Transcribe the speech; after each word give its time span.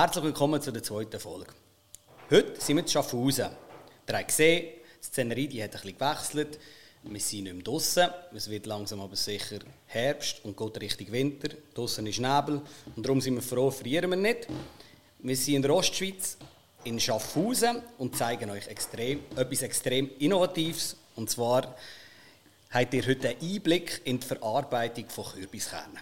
Herzlich 0.00 0.24
willkommen 0.24 0.62
zu 0.62 0.72
der 0.72 0.82
zweiten 0.82 1.20
Folge. 1.20 1.52
Heute 2.30 2.58
sind 2.58 2.76
wir 2.76 2.84
in 2.84 2.88
Schaffhausen. 2.88 3.50
Ihr 4.08 4.16
habt 4.16 4.28
gesehen, 4.28 4.72
die 4.98 5.04
Szenerie 5.04 5.46
die 5.46 5.62
hat 5.62 5.72
bisschen 5.72 5.98
gewechselt. 5.98 6.58
Wir 7.02 7.20
sind 7.20 7.42
nicht 7.42 7.52
mehr 7.52 7.62
draußen. 7.62 8.08
Es 8.34 8.48
wird 8.48 8.64
langsam 8.64 9.02
aber 9.02 9.14
sicher 9.14 9.58
Herbst 9.88 10.42
und 10.42 10.56
geht 10.56 10.80
Richtung 10.80 11.12
Winter. 11.12 11.50
Draußen 11.74 12.06
ist 12.06 12.18
Nebel 12.18 12.62
und 12.96 13.04
darum 13.04 13.20
sind 13.20 13.34
wir 13.34 13.42
froh, 13.42 13.70
frieren 13.70 14.08
wir 14.08 14.16
nicht. 14.16 14.46
Wir 15.18 15.36
sind 15.36 15.56
in 15.56 15.62
der 15.62 15.74
Ostschweiz, 15.74 16.38
in 16.84 16.98
Schaffhausen 16.98 17.82
und 17.98 18.16
zeigen 18.16 18.48
euch 18.48 18.68
extrem, 18.68 19.20
etwas 19.36 19.60
extrem 19.60 20.08
Innovatives. 20.18 20.96
Und 21.14 21.28
zwar 21.28 21.76
habt 22.70 22.94
ihr 22.94 23.06
heute 23.06 23.28
einen 23.28 23.40
Einblick 23.42 24.00
in 24.04 24.18
die 24.18 24.26
Verarbeitung 24.26 25.10
von 25.10 25.26
Kürbiskernen. 25.26 26.00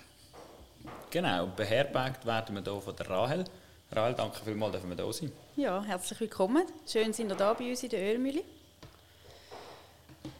Genau, 1.10 1.48
beherbergt 1.48 2.24
werden 2.24 2.54
wir 2.54 2.62
hier 2.62 2.80
von 2.80 2.94
der 2.94 3.10
Rahel. 3.10 3.44
Rahel, 3.90 4.14
danke 4.14 4.40
vielmals, 4.44 4.74
dass 4.74 4.86
wir 4.86 4.94
hier 4.94 5.12
sind. 5.12 5.32
Ja, 5.56 5.82
herzlich 5.82 6.20
willkommen. 6.20 6.64
Schön, 6.86 7.12
sind 7.12 7.30
ihr 7.30 7.36
da 7.36 7.54
bei 7.54 7.70
uns 7.70 7.82
in 7.82 7.88
der 7.88 8.00
Ölmühle. 8.12 8.42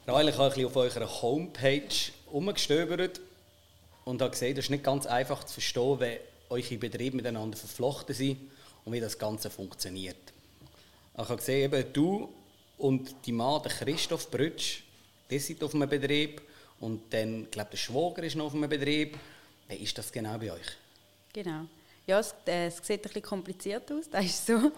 Rahel, 0.06 0.28
ich 0.28 0.34
habe 0.34 0.45
ein 0.45 0.50
bisschen 0.50 0.66
auf 0.66 0.77
eurer 0.77 1.23
Homepage 1.23 2.12
umgestöbert 2.30 3.20
und 4.04 4.20
habe 4.20 4.32
gesehen, 4.32 4.52
es 4.56 4.66
ist 4.66 4.70
nicht 4.70 4.84
ganz 4.84 5.06
einfach 5.06 5.45
zu 5.45 5.54
verstehen, 5.54 6.00
wie 6.00 6.18
eure 6.50 6.76
Betriebe 6.76 7.16
miteinander 7.16 7.56
verflochten 7.56 8.14
sind 8.14 8.38
und 8.84 8.92
wie 8.92 9.00
das 9.00 9.18
Ganze 9.18 9.48
funktioniert. 9.48 10.16
Ich 11.15 11.18
habe 11.18 11.37
gesehen, 11.37 11.73
eben 11.73 11.92
du 11.92 12.28
und 12.76 13.15
die 13.24 13.32
Mann, 13.32 13.62
der 13.62 13.73
Christoph 13.73 14.30
Brütsch, 14.30 14.80
die 15.30 15.38
sind 15.38 15.65
auf 15.65 15.74
einem 15.74 15.88
Betrieb 15.88 16.42
und 16.80 17.12
dann, 17.12 17.45
ich 17.45 17.51
glaube, 17.51 17.70
der 17.70 17.78
Schwager 17.78 18.23
ist 18.23 18.37
noch 18.37 18.46
auf 18.46 18.54
einem 18.54 18.68
Betrieb 18.68 19.18
wie 19.68 19.74
ist 19.74 19.98
das 19.98 20.10
genau 20.10 20.38
bei 20.38 20.51
euch? 20.51 20.76
Genau. 21.34 21.66
Ja, 22.08 22.20
es, 22.20 22.34
äh, 22.46 22.68
es 22.68 22.78
sieht 22.78 23.00
ein 23.00 23.02
bisschen 23.02 23.20
kompliziert 23.20 23.92
aus, 23.92 24.08
das 24.08 24.24
ist 24.24 24.46
so. 24.46 24.72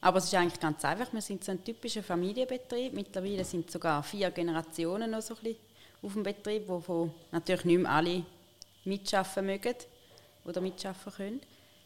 Aber 0.00 0.18
es 0.18 0.24
ist 0.24 0.34
eigentlich 0.34 0.58
ganz 0.58 0.84
einfach. 0.84 1.12
Wir 1.12 1.20
sind 1.20 1.44
so 1.44 1.52
ein 1.52 1.62
typischer 1.62 2.02
Familienbetrieb. 2.02 2.92
Mittlerweile 2.92 3.44
sind 3.44 3.70
sogar 3.70 4.02
vier 4.02 4.32
Generationen 4.32 5.12
noch 5.12 5.22
so 5.22 5.34
ein 5.34 5.42
bisschen 5.44 5.60
auf 6.02 6.12
dem 6.14 6.24
Betrieb, 6.24 6.64
wo 6.66 7.08
natürlich 7.30 7.64
nicht 7.66 7.82
mehr 7.82 7.92
alle 7.92 8.24
mitschaffen 8.84 9.46
mögen 9.46 9.76
oder 10.44 10.60
mitschaffen 10.60 11.12
können. 11.12 11.40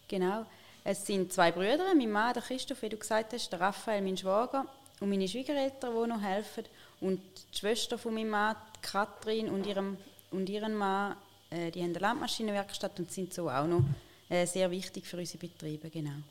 Genau. 0.08 0.46
Es 0.82 1.04
sind 1.04 1.30
zwei 1.30 1.52
Brüder, 1.52 1.94
mein 1.94 2.10
Mann, 2.10 2.32
der 2.32 2.42
Christoph, 2.42 2.80
wie 2.80 2.88
du 2.88 2.96
gesagt 2.96 3.34
hast, 3.34 3.50
der 3.50 3.60
Raphael, 3.60 4.00
mein 4.00 4.16
Schwager, 4.16 4.64
und 5.00 5.10
meine 5.10 5.28
Schwiegereltern, 5.28 5.92
die 5.94 6.08
noch 6.08 6.22
helfen. 6.22 6.64
Und 7.02 7.20
die 7.52 7.58
Schwester 7.58 7.98
von 7.98 8.14
meinem 8.14 8.30
Mann, 8.30 8.56
Katrin, 8.80 9.50
und 9.50 9.66
ihrem 9.66 9.98
und 10.30 10.48
ihren 10.48 10.74
Mann 10.74 11.16
äh, 11.50 11.70
die 11.70 11.82
haben 11.82 11.90
eine 11.90 11.98
Landmaschinenwerkstatt 11.98 12.98
und 12.98 13.10
sind 13.10 13.32
so 13.32 13.48
auch 13.50 13.66
noch 13.66 13.82
äh, 14.28 14.46
sehr 14.46 14.70
wichtig 14.70 15.06
für 15.06 15.16
unsere 15.16 15.38
Betriebe. 15.38 15.90
Genau. 15.90 16.22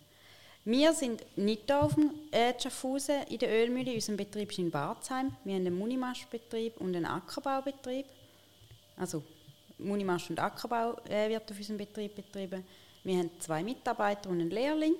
Wir 0.67 0.93
sind 0.93 1.23
nicht 1.37 1.63
hier 1.67 1.83
auf 1.83 1.93
dem 1.93 2.09
äh, 2.31 2.53
Schaffhausen 2.59 3.23
in 3.29 3.37
der 3.37 3.49
Ölmühle. 3.49 3.93
Unser 3.93 4.13
Betrieb 4.13 4.51
ist 4.51 4.57
in 4.57 4.71
Barzheim. 4.71 5.35
Wir 5.43 5.55
haben 5.55 5.67
einen 5.67 5.77
Munimastbetrieb 5.77 6.77
und 6.77 6.95
einen 6.95 7.05
Ackerbaubetrieb. 7.05 8.07
Also 8.97 9.23
Munimast 9.77 10.29
und 10.29 10.39
Ackerbau 10.39 10.97
äh, 11.07 11.29
wird 11.29 11.49
auf 11.51 11.57
unserem 11.57 11.77
Betrieb 11.77 12.15
betrieben. 12.15 12.65
Wir 13.03 13.19
haben 13.19 13.29
zwei 13.39 13.61
Mitarbeiter 13.61 14.29
und 14.29 14.41
einen 14.41 14.49
Lehrling. 14.49 14.95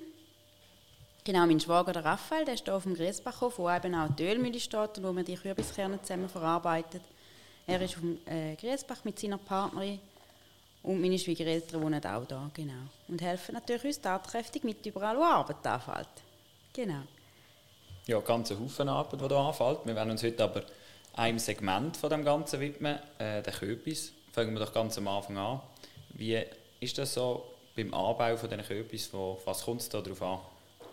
Genau, 1.24 1.44
mein 1.44 1.58
Schwager 1.58 1.92
der 1.92 2.04
Raphael, 2.04 2.44
der 2.44 2.54
ist 2.54 2.64
hier 2.64 2.76
auf 2.76 2.84
dem 2.84 2.94
Griesbachhof, 2.94 3.58
wo 3.58 3.68
eben 3.68 3.92
auch 3.96 4.08
die 4.14 4.22
Ölmühle 4.22 4.60
steht 4.60 4.98
und 4.98 5.02
wo 5.02 5.12
wir 5.12 5.24
die 5.24 5.34
Kürbiskerne 5.34 6.00
zusammen 6.00 6.28
verarbeitet. 6.28 7.02
Er 7.66 7.82
ist 7.82 7.96
auf 7.96 8.02
dem 8.02 8.18
äh, 8.26 8.54
Griesbach 8.54 9.04
mit 9.04 9.18
seiner 9.18 9.38
Partnerin 9.38 9.98
und 10.86 11.00
meine 11.00 11.18
Schwiegereltern 11.18 11.82
wohnen 11.82 12.04
auch 12.04 12.24
da, 12.24 12.50
genau. 12.54 12.72
Und 13.08 13.20
helfen 13.20 13.54
natürlich 13.54 13.84
uns 13.84 14.00
tatkräftig 14.00 14.64
mit 14.64 14.86
überall, 14.86 15.16
wo 15.16 15.22
Arbeit 15.22 15.66
anfällt. 15.66 16.08
Genau. 16.72 17.02
Ja, 18.06 18.20
ganz 18.20 18.52
ein 18.52 18.60
Haufen 18.60 18.88
Arbeit, 18.88 19.20
die 19.20 19.26
hier 19.26 19.36
anfällt. 19.36 19.80
Wir 19.84 19.94
werden 19.96 20.12
uns 20.12 20.22
heute 20.22 20.44
aber 20.44 20.62
einem 21.14 21.38
Segment 21.40 21.96
von 21.96 22.10
dem 22.10 22.24
Ganzen 22.24 22.60
widmen, 22.60 22.98
äh, 23.18 23.42
der 23.42 23.52
Kürbis. 23.52 24.12
Fangen 24.32 24.52
wir 24.52 24.60
doch 24.60 24.72
ganz 24.72 24.96
am 24.98 25.08
Anfang 25.08 25.36
an. 25.36 25.60
Wie 26.10 26.40
ist 26.78 26.96
das 26.98 27.14
so 27.14 27.44
beim 27.74 27.92
Anbau 27.92 28.36
von 28.36 28.48
diesen 28.48 28.64
Kürbis? 28.64 29.10
Was 29.44 29.64
kommt 29.64 29.80
es 29.80 29.88
da 29.88 30.00
darauf 30.00 30.22
an? 30.22 30.38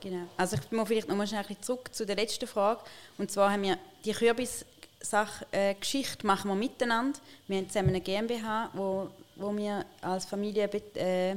Genau. 0.02 0.26
Also 0.38 0.58
ich 0.58 0.72
muss 0.72 0.88
vielleicht 0.88 1.08
noch 1.08 1.16
mal 1.16 1.28
schnell 1.28 1.46
zurück 1.62 1.94
zu 1.94 2.06
der 2.06 2.16
letzten 2.16 2.48
Frage. 2.48 2.82
Und 3.18 3.30
zwar 3.30 3.52
haben 3.52 3.62
wir 3.62 3.78
die 4.04 4.12
Kürbis 4.12 4.66
Sache, 5.04 5.46
äh, 5.52 5.76
Geschichte 5.76 6.26
machen 6.26 6.50
wir 6.50 6.56
miteinander. 6.56 7.20
Wir 7.48 7.58
haben 7.58 7.68
zusammen 7.68 7.90
eine 7.90 8.02
GmbH, 8.02 8.70
wo, 8.74 9.10
wo 9.36 9.56
wir 9.56 9.86
als 10.02 10.26
Familie 10.26 10.68
be, 10.68 10.82
äh, 10.96 11.36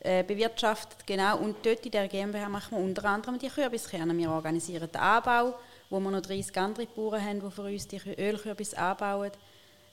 äh, 0.00 0.22
bewirtschaftet. 0.24 1.06
Genau. 1.06 1.38
Und 1.38 1.56
dort 1.64 1.84
in 1.84 1.92
der 1.92 2.08
GmbH 2.08 2.48
machen 2.48 2.78
wir 2.78 2.84
unter 2.84 3.04
anderem 3.04 3.38
die 3.38 3.48
Kürbiskerne. 3.48 4.16
Wir 4.16 4.30
organisieren 4.30 4.90
den 4.90 5.00
Anbau, 5.00 5.54
wo 5.90 6.00
wir 6.00 6.10
noch 6.10 6.22
30 6.22 6.56
andere 6.56 6.86
Bauern 6.86 7.24
haben, 7.24 7.40
die 7.40 7.50
für 7.50 7.62
uns 7.62 7.86
die 7.86 8.00
Ölkürbis 8.18 8.74
anbauen. 8.74 9.30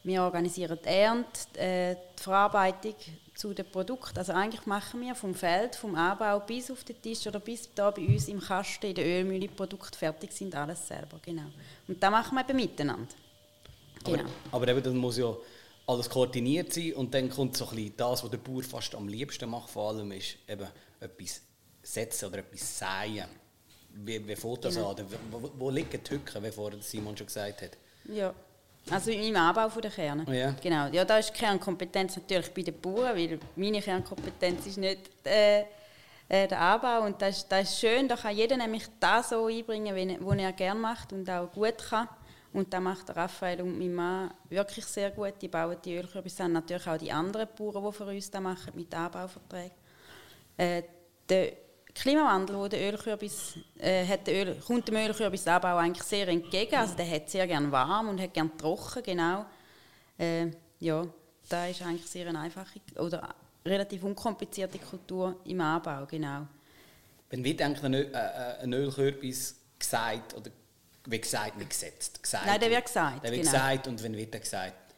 Wir 0.03 0.23
organisieren 0.23 0.79
die 0.81 0.87
Ernte, 0.87 1.59
äh, 1.59 1.95
die 2.17 2.23
Verarbeitung 2.23 2.95
zu 3.35 3.53
den 3.53 3.65
Produkten. 3.65 4.17
Also 4.17 4.31
eigentlich 4.31 4.65
machen 4.65 5.01
wir 5.01 5.13
vom 5.13 5.35
Feld, 5.35 5.75
vom 5.75 5.95
Anbau 5.95 6.39
bis 6.39 6.71
auf 6.71 6.83
den 6.85 7.01
Tisch 7.01 7.27
oder 7.27 7.41
bis 7.41 7.73
da 7.75 7.91
bei 7.91 8.03
uns 8.03 8.29
im 8.29 8.39
Kasten 8.39 8.85
in 8.85 8.95
der 8.95 9.05
Ölmühle 9.05 9.49
Produkte 9.49 9.97
fertig 9.97 10.31
sind, 10.31 10.55
alles 10.55 10.87
selber. 10.87 11.19
Genau. 11.21 11.47
Und 11.87 12.01
das 12.01 12.11
machen 12.11 12.35
wir 12.35 12.47
eben 12.47 12.55
miteinander. 12.55 13.13
Genau. 14.03 14.23
Aber, 14.51 14.63
aber 14.63 14.67
eben, 14.69 14.83
das 14.83 14.93
muss 14.93 15.17
ja 15.17 15.35
alles 15.87 16.09
koordiniert 16.09 16.73
sein 16.73 16.93
und 16.93 17.13
dann 17.13 17.29
kommt 17.29 17.55
so 17.55 17.65
ein 17.65 17.75
bisschen 17.75 17.97
das, 17.97 18.23
was 18.23 18.29
der 18.29 18.37
Bauer 18.37 18.61
fast 18.61 18.93
am 18.93 19.07
liebsten 19.07 19.49
macht, 19.49 19.69
vor 19.69 19.89
allem 19.89 20.11
ist 20.11 20.37
eben 20.47 20.67
etwas 20.99 21.41
setzen 21.81 22.25
oder 22.25 22.39
etwas 22.39 22.77
säen. 22.77 23.25
Wie, 23.93 24.27
wie 24.27 24.35
fängt 24.35 24.65
das 24.65 24.75
genau. 24.75 24.91
an? 24.91 25.05
Wo, 25.31 25.51
wo 25.57 25.69
liegen 25.69 25.89
die 25.89 25.97
Tücken, 25.97 26.43
wie 26.43 26.51
vorhin 26.51 26.81
Simon 26.81 27.15
schon 27.15 27.27
gesagt 27.27 27.61
hat? 27.61 27.71
Ja, 28.05 28.33
also 28.89 29.11
im 29.11 29.35
Anbau 29.35 29.69
der 29.69 29.91
Kerne. 29.91 30.25
Oh 30.27 30.31
ja. 30.31 30.51
Genau. 30.61 30.87
Ja, 30.87 31.03
da 31.05 31.17
ist 31.17 31.29
die 31.29 31.39
Kernkompetenz 31.39 32.17
natürlich 32.17 32.53
bei 32.53 32.61
den 32.61 32.79
Bauern, 32.79 33.15
weil 33.15 33.39
meine 33.55 33.81
Kernkompetenz 33.81 34.67
ist 34.67 34.77
nicht 34.77 35.09
äh, 35.25 35.61
äh, 36.29 36.47
der 36.47 36.59
Anbau 36.59 37.05
und 37.05 37.21
das 37.21 37.37
ist, 37.37 37.51
das 37.51 37.71
ist 37.71 37.79
schön. 37.79 38.07
Da 38.07 38.15
kann 38.15 38.35
jeder 38.35 38.57
nämlich 38.57 38.83
das 38.99 39.29
so 39.29 39.47
einbringen, 39.47 40.17
was 40.19 40.37
er 40.37 40.53
gerne 40.53 40.79
macht 40.79 41.13
und 41.13 41.29
auch 41.29 41.51
gut 41.51 41.77
kann. 41.77 42.07
Und 42.57 42.73
da 42.73 42.79
macht 42.79 43.15
Raphael 43.15 43.61
und 43.61 43.77
mein 43.77 43.93
Mann 43.93 44.33
wirklich 44.49 44.83
sehr 44.87 45.11
gut. 45.11 45.35
Die 45.39 45.47
bauen 45.47 45.77
die 45.85 45.95
Ölkürbisse 45.95 46.43
an. 46.43 46.53
Natürlich 46.53 46.87
auch 46.87 46.97
die 46.97 47.11
anderen 47.11 47.47
Bauern, 47.55 47.85
die 47.85 47.95
für 47.95 48.05
uns 48.07 48.31
das 48.31 48.41
machen 48.41 48.73
mit 48.73 48.91
Anbauverträgen. 48.95 49.77
Äh, 50.57 50.81
der 51.29 51.53
Klimawandel, 51.93 52.57
wo 52.57 52.67
der 52.67 52.91
Ölkürbis, 52.91 53.59
äh, 53.77 54.03
hat 54.07 54.25
der 54.25 54.47
Öl, 54.47 54.55
kommt 54.65 54.87
dem 54.87 54.95
Ölkürbisanbau 54.95 55.77
eigentlich 55.77 56.01
sehr 56.01 56.27
entgegen. 56.29 56.73
Also 56.73 56.95
der 56.95 57.07
hat 57.07 57.29
sehr 57.29 57.45
gerne 57.45 57.71
warm 57.71 58.09
und 58.09 58.19
hat 58.19 58.33
gerne 58.33 58.49
trocken, 58.57 59.03
genau. 59.03 59.45
Äh, 60.17 60.47
ja, 60.79 61.05
da 61.47 61.67
ist 61.67 61.83
eigentlich 61.83 62.07
sehr 62.07 62.27
eine 62.27 62.39
einfache 62.39 62.79
oder 62.95 63.35
relativ 63.63 64.03
unkomplizierte 64.03 64.79
Kultur 64.79 65.41
im 65.45 65.61
Anbau, 65.61 66.07
genau. 66.07 66.47
Wenn 67.29 67.45
eigentlich 67.45 67.83
ein, 67.83 67.93
Öl, 67.93 68.11
äh, 68.11 68.63
ein 68.63 68.73
Ölkürbis 68.73 69.59
gesagt 69.77 70.35
oder 70.35 70.49
wie 71.07 71.19
gesagt, 71.19 71.57
nicht 71.57 71.69
gesetzt? 71.69 72.21
Gesagt, 72.21 72.45
Nein, 72.45 72.59
der 72.59 72.69
wird 72.69 72.85
gesagt. 72.85 73.23
Der 73.23 73.31
wird 73.31 73.41
genau. 73.41 73.51
gesagt 73.51 73.87
und 73.87 74.03
wann 74.03 74.15
wird 74.15 74.33
er 74.33 74.39
gesagt? 74.41 74.93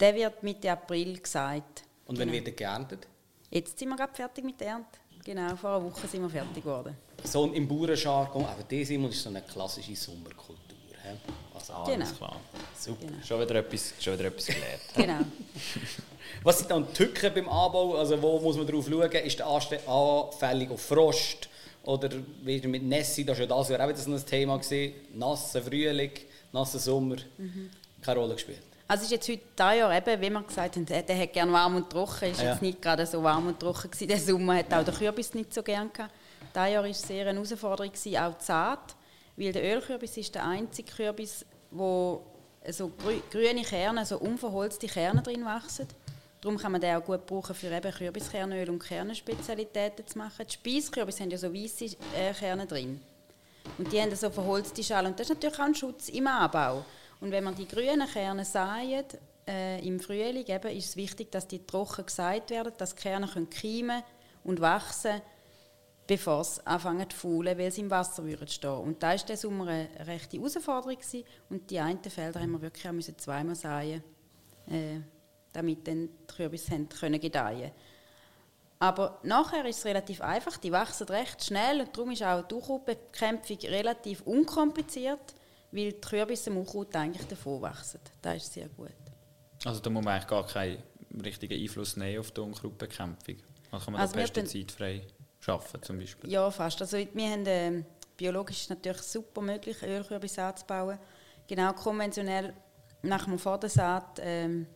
Der 0.00 0.14
wird 0.14 0.42
Mitte 0.42 0.72
April 0.72 1.18
gesagt. 1.18 1.82
Und 2.06 2.18
wann 2.18 2.28
genau. 2.28 2.32
wird 2.32 2.48
er 2.48 2.52
geerntet? 2.54 3.06
Jetzt 3.50 3.78
sind 3.78 3.90
wir 3.90 3.96
gerade 3.96 4.14
fertig 4.14 4.44
mit 4.44 4.58
der 4.60 4.68
Ernte. 4.68 4.98
Genau, 5.24 5.54
vor 5.54 5.76
einer 5.76 5.84
Woche 5.84 6.08
sind 6.08 6.22
wir 6.22 6.30
fertig 6.30 6.64
geworden. 6.64 6.96
So 7.22 7.46
im 7.46 7.68
Bauernjargon, 7.68 8.44
aber 8.44 8.62
das 8.62 8.90
ist 8.90 9.22
so 9.22 9.28
eine 9.28 9.42
klassische 9.42 9.94
Sommerkultur. 9.94 10.58
Also 11.54 11.72
alles 11.74 11.88
genau. 11.94 12.10
klar. 12.16 12.40
Super, 12.78 13.06
genau. 13.06 13.22
schon, 13.24 13.40
wieder 13.40 13.54
etwas, 13.56 13.94
schon 14.00 14.14
wieder 14.14 14.28
etwas 14.28 14.46
gelernt. 14.46 14.82
genau. 14.94 15.18
Was 16.42 16.58
sind 16.58 16.70
dann 16.70 16.86
die 16.86 16.92
Tücken 16.92 17.34
beim 17.34 17.48
Anbau? 17.48 17.96
Also 17.96 18.20
wo 18.20 18.40
muss 18.40 18.56
man 18.56 18.66
darauf 18.66 18.88
schauen? 18.88 19.12
Ist 19.12 19.38
der 19.38 19.46
anfällig 19.46 20.70
auf 20.70 20.80
Frost? 20.80 21.48
Oder 21.84 22.10
wie 22.42 22.60
mit 22.66 22.82
Nässe, 22.82 23.24
das 23.24 23.38
war 23.38 23.46
ja 23.46 23.56
das 23.56 23.68
Jahr 23.68 23.80
auch 23.80 23.88
wieder 23.88 23.98
so 23.98 24.12
ein 24.12 24.24
Thema. 24.24 24.56
Gewesen. 24.56 24.94
Nasser 25.14 25.62
Frühling, 25.62 26.12
nasser 26.52 26.78
Sommer. 26.78 27.16
Mhm. 27.38 27.70
Keine 28.00 28.20
Rolle 28.20 28.34
gespielt. 28.34 28.62
Also 28.86 29.04
ist 29.04 29.10
jetzt 29.10 29.28
heute 29.28 29.42
das 29.56 29.76
Jahr 29.76 29.96
eben, 29.96 30.20
wie 30.20 30.30
wir 30.30 30.42
gesagt 30.42 30.76
haben, 30.76 30.86
der 30.86 31.18
hat 31.18 31.32
gerne 31.32 31.52
warm 31.52 31.76
und 31.76 31.88
trocken, 31.88 32.30
ist 32.30 32.42
ja. 32.42 32.52
jetzt 32.52 32.62
nicht 32.62 32.82
gerade 32.82 33.06
so 33.06 33.22
warm 33.22 33.46
und 33.46 33.58
trocken 33.58 33.90
gewesen. 33.90 34.08
Der 34.08 34.18
Sommer 34.18 34.56
hat 34.56 34.72
auch 34.74 34.84
der 34.84 34.94
Kürbis 34.94 35.32
nicht 35.34 35.54
so 35.54 35.62
gern 35.62 35.90
gehabt. 35.92 36.12
Dieses 36.54 36.72
Jahr 36.72 36.84
war 36.84 36.92
sehr 36.92 37.26
eine 37.26 37.38
Herausforderung, 37.40 37.90
gewesen, 37.90 38.16
auch 38.18 38.34
die 38.34 38.44
Saat, 38.44 38.94
weil 39.36 39.52
der 39.52 39.76
Ölkürbis 39.76 40.16
ist 40.18 40.34
der 40.34 40.46
einzige 40.46 40.92
Kürbis, 40.92 41.46
wo 41.70 42.22
so 42.68 42.92
grüne 43.30 43.62
Kerne, 43.62 44.04
so 44.04 44.18
unverholzte 44.18 44.86
Kerne 44.86 45.22
drin 45.22 45.44
wachsen. 45.44 45.86
Darum 46.42 46.58
kann 46.58 46.72
man 46.72 46.80
den 46.80 46.96
auch 46.96 47.04
gut 47.04 47.24
brauchen, 47.24 47.54
für 47.54 47.70
eben 47.70 47.92
Kürbiskernöl 47.92 48.68
und 48.68 48.80
Kernenspezialitäten 48.80 50.06
zu 50.06 50.18
machen. 50.18 50.44
Die 50.46 50.52
Speiskürbis 50.52 51.20
haben 51.20 51.30
ja 51.30 51.38
so 51.38 51.54
weiße 51.54 51.96
äh, 52.16 52.34
Kerne 52.34 52.66
drin. 52.66 53.00
Und 53.78 53.90
die 53.92 54.00
haben 54.00 54.14
so 54.14 54.28
verholzte 54.28 54.82
Schale. 54.82 55.08
Und 55.08 55.18
das 55.18 55.30
ist 55.30 55.36
natürlich 55.36 55.58
auch 55.58 55.64
ein 55.64 55.74
Schutz 55.74 56.08
im 56.08 56.26
Anbau. 56.26 56.84
Und 57.20 57.30
wenn 57.30 57.44
man 57.44 57.54
die 57.54 57.66
grünen 57.68 58.08
Kerne 58.08 58.44
säen, 58.44 59.04
äh, 59.46 59.86
im 59.86 60.00
Frühling, 60.00 60.44
eben, 60.44 60.76
ist 60.76 60.90
es 60.90 60.96
wichtig, 60.96 61.30
dass 61.30 61.46
die 61.46 61.64
trocken 61.64 62.04
gesät 62.04 62.50
werden, 62.50 62.72
dass 62.76 62.96
die 62.96 63.02
Kerne 63.02 63.28
können 63.28 63.48
keimen 63.48 64.02
und 64.44 64.60
wachsen 64.60 65.22
bevor 66.06 66.40
es 66.40 66.66
anfangen 66.66 67.08
zu 67.08 67.16
faulen, 67.16 67.56
weil 67.56 67.70
sie 67.70 67.82
im 67.82 67.90
Wasser 67.90 68.24
würden 68.24 68.48
stehen. 68.48 68.70
Und 68.70 69.02
da 69.02 69.10
war 69.10 69.16
der 69.16 69.36
Sommer 69.36 69.68
eine 69.68 69.88
rechte 70.00 70.36
Herausforderung 70.36 70.96
gewesen. 70.96 71.24
und 71.48 71.70
die 71.70 71.78
einen 71.78 72.02
Felder 72.02 72.40
haben 72.40 72.52
wir 72.52 72.60
wirklich 72.60 72.86
auch 72.86 73.16
zweimal 73.16 73.54
säen, 73.54 74.02
äh, 74.68 75.00
damit 75.52 75.86
dann 75.86 76.08
die 76.08 76.34
Kürbisse 76.34 76.72
haben 76.72 76.88
können 76.88 77.20
gedeihen. 77.20 77.72
Aber 78.78 79.20
nachher 79.22 79.64
ist 79.66 79.78
es 79.78 79.84
relativ 79.84 80.20
einfach, 80.20 80.56
die 80.56 80.72
wachsen 80.72 81.06
recht 81.06 81.44
schnell 81.44 81.82
und 81.82 81.96
darum 81.96 82.10
ist 82.10 82.22
auch 82.22 82.42
die 82.42 82.54
Unkrautbekämpfung 82.54 83.58
relativ 83.58 84.22
unkompliziert, 84.22 85.34
weil 85.70 85.92
die 85.92 86.00
Kürbisse 86.00 86.50
im 86.50 86.56
Unkraut 86.56 86.94
eigentlich 86.96 87.26
davon 87.28 87.62
wachsen. 87.62 88.00
Das 88.20 88.38
ist 88.38 88.52
sehr 88.52 88.68
gut. 88.68 88.90
Also 89.64 89.80
da 89.80 89.88
muss 89.88 90.04
man 90.04 90.14
eigentlich 90.14 90.28
gar 90.28 90.44
keinen 90.44 90.82
richtigen 91.24 91.60
Einfluss 91.60 91.96
nehmen 91.96 92.18
auf 92.18 92.30
die 92.32 92.40
Unkrautbekämpfung? 92.40 93.36
Also 93.70 93.84
kann 93.84 93.92
man 93.92 94.02
also 94.02 94.14
da 94.14 94.20
pestizidfrei 94.20 95.06
arbeiten 95.46 95.82
zum 95.82 95.98
Beispiel? 95.98 96.30
Ja, 96.30 96.50
fast. 96.50 96.80
Also 96.80 96.96
wir 96.96 97.30
haben, 97.30 97.46
äh, 97.46 97.84
biologisch 98.16 98.62
ist 98.62 98.70
natürlich 98.70 99.02
super 99.02 99.40
möglich, 99.40 99.82
Ölkürbis 99.82 100.38
anzubauen. 100.38 100.98
Genau 101.46 101.72
konventionell 101.72 102.52
nach 103.02 103.24
dem 103.24 103.38
vor 103.38 103.58
der 103.58 103.70
Saat 103.70 104.20
ähm, 104.20 104.66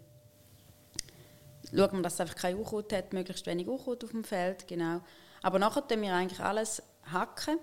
schauen 1.74 1.92
wir, 1.92 2.02
dass 2.02 2.14
es 2.14 2.20
einfach 2.20 2.36
kein 2.36 2.56
Unkraut 2.56 2.92
hat, 2.92 3.12
möglichst 3.12 3.46
wenig 3.46 3.66
Unkraut 3.66 4.04
auf 4.04 4.10
dem 4.10 4.24
Feld. 4.24 4.66
Genau. 4.68 5.00
Aber 5.42 5.58
nachher 5.58 5.86
tun 5.86 6.02
wir 6.02 6.14
eigentlich 6.14 6.40
alles 6.40 6.82
hacken, 7.10 7.58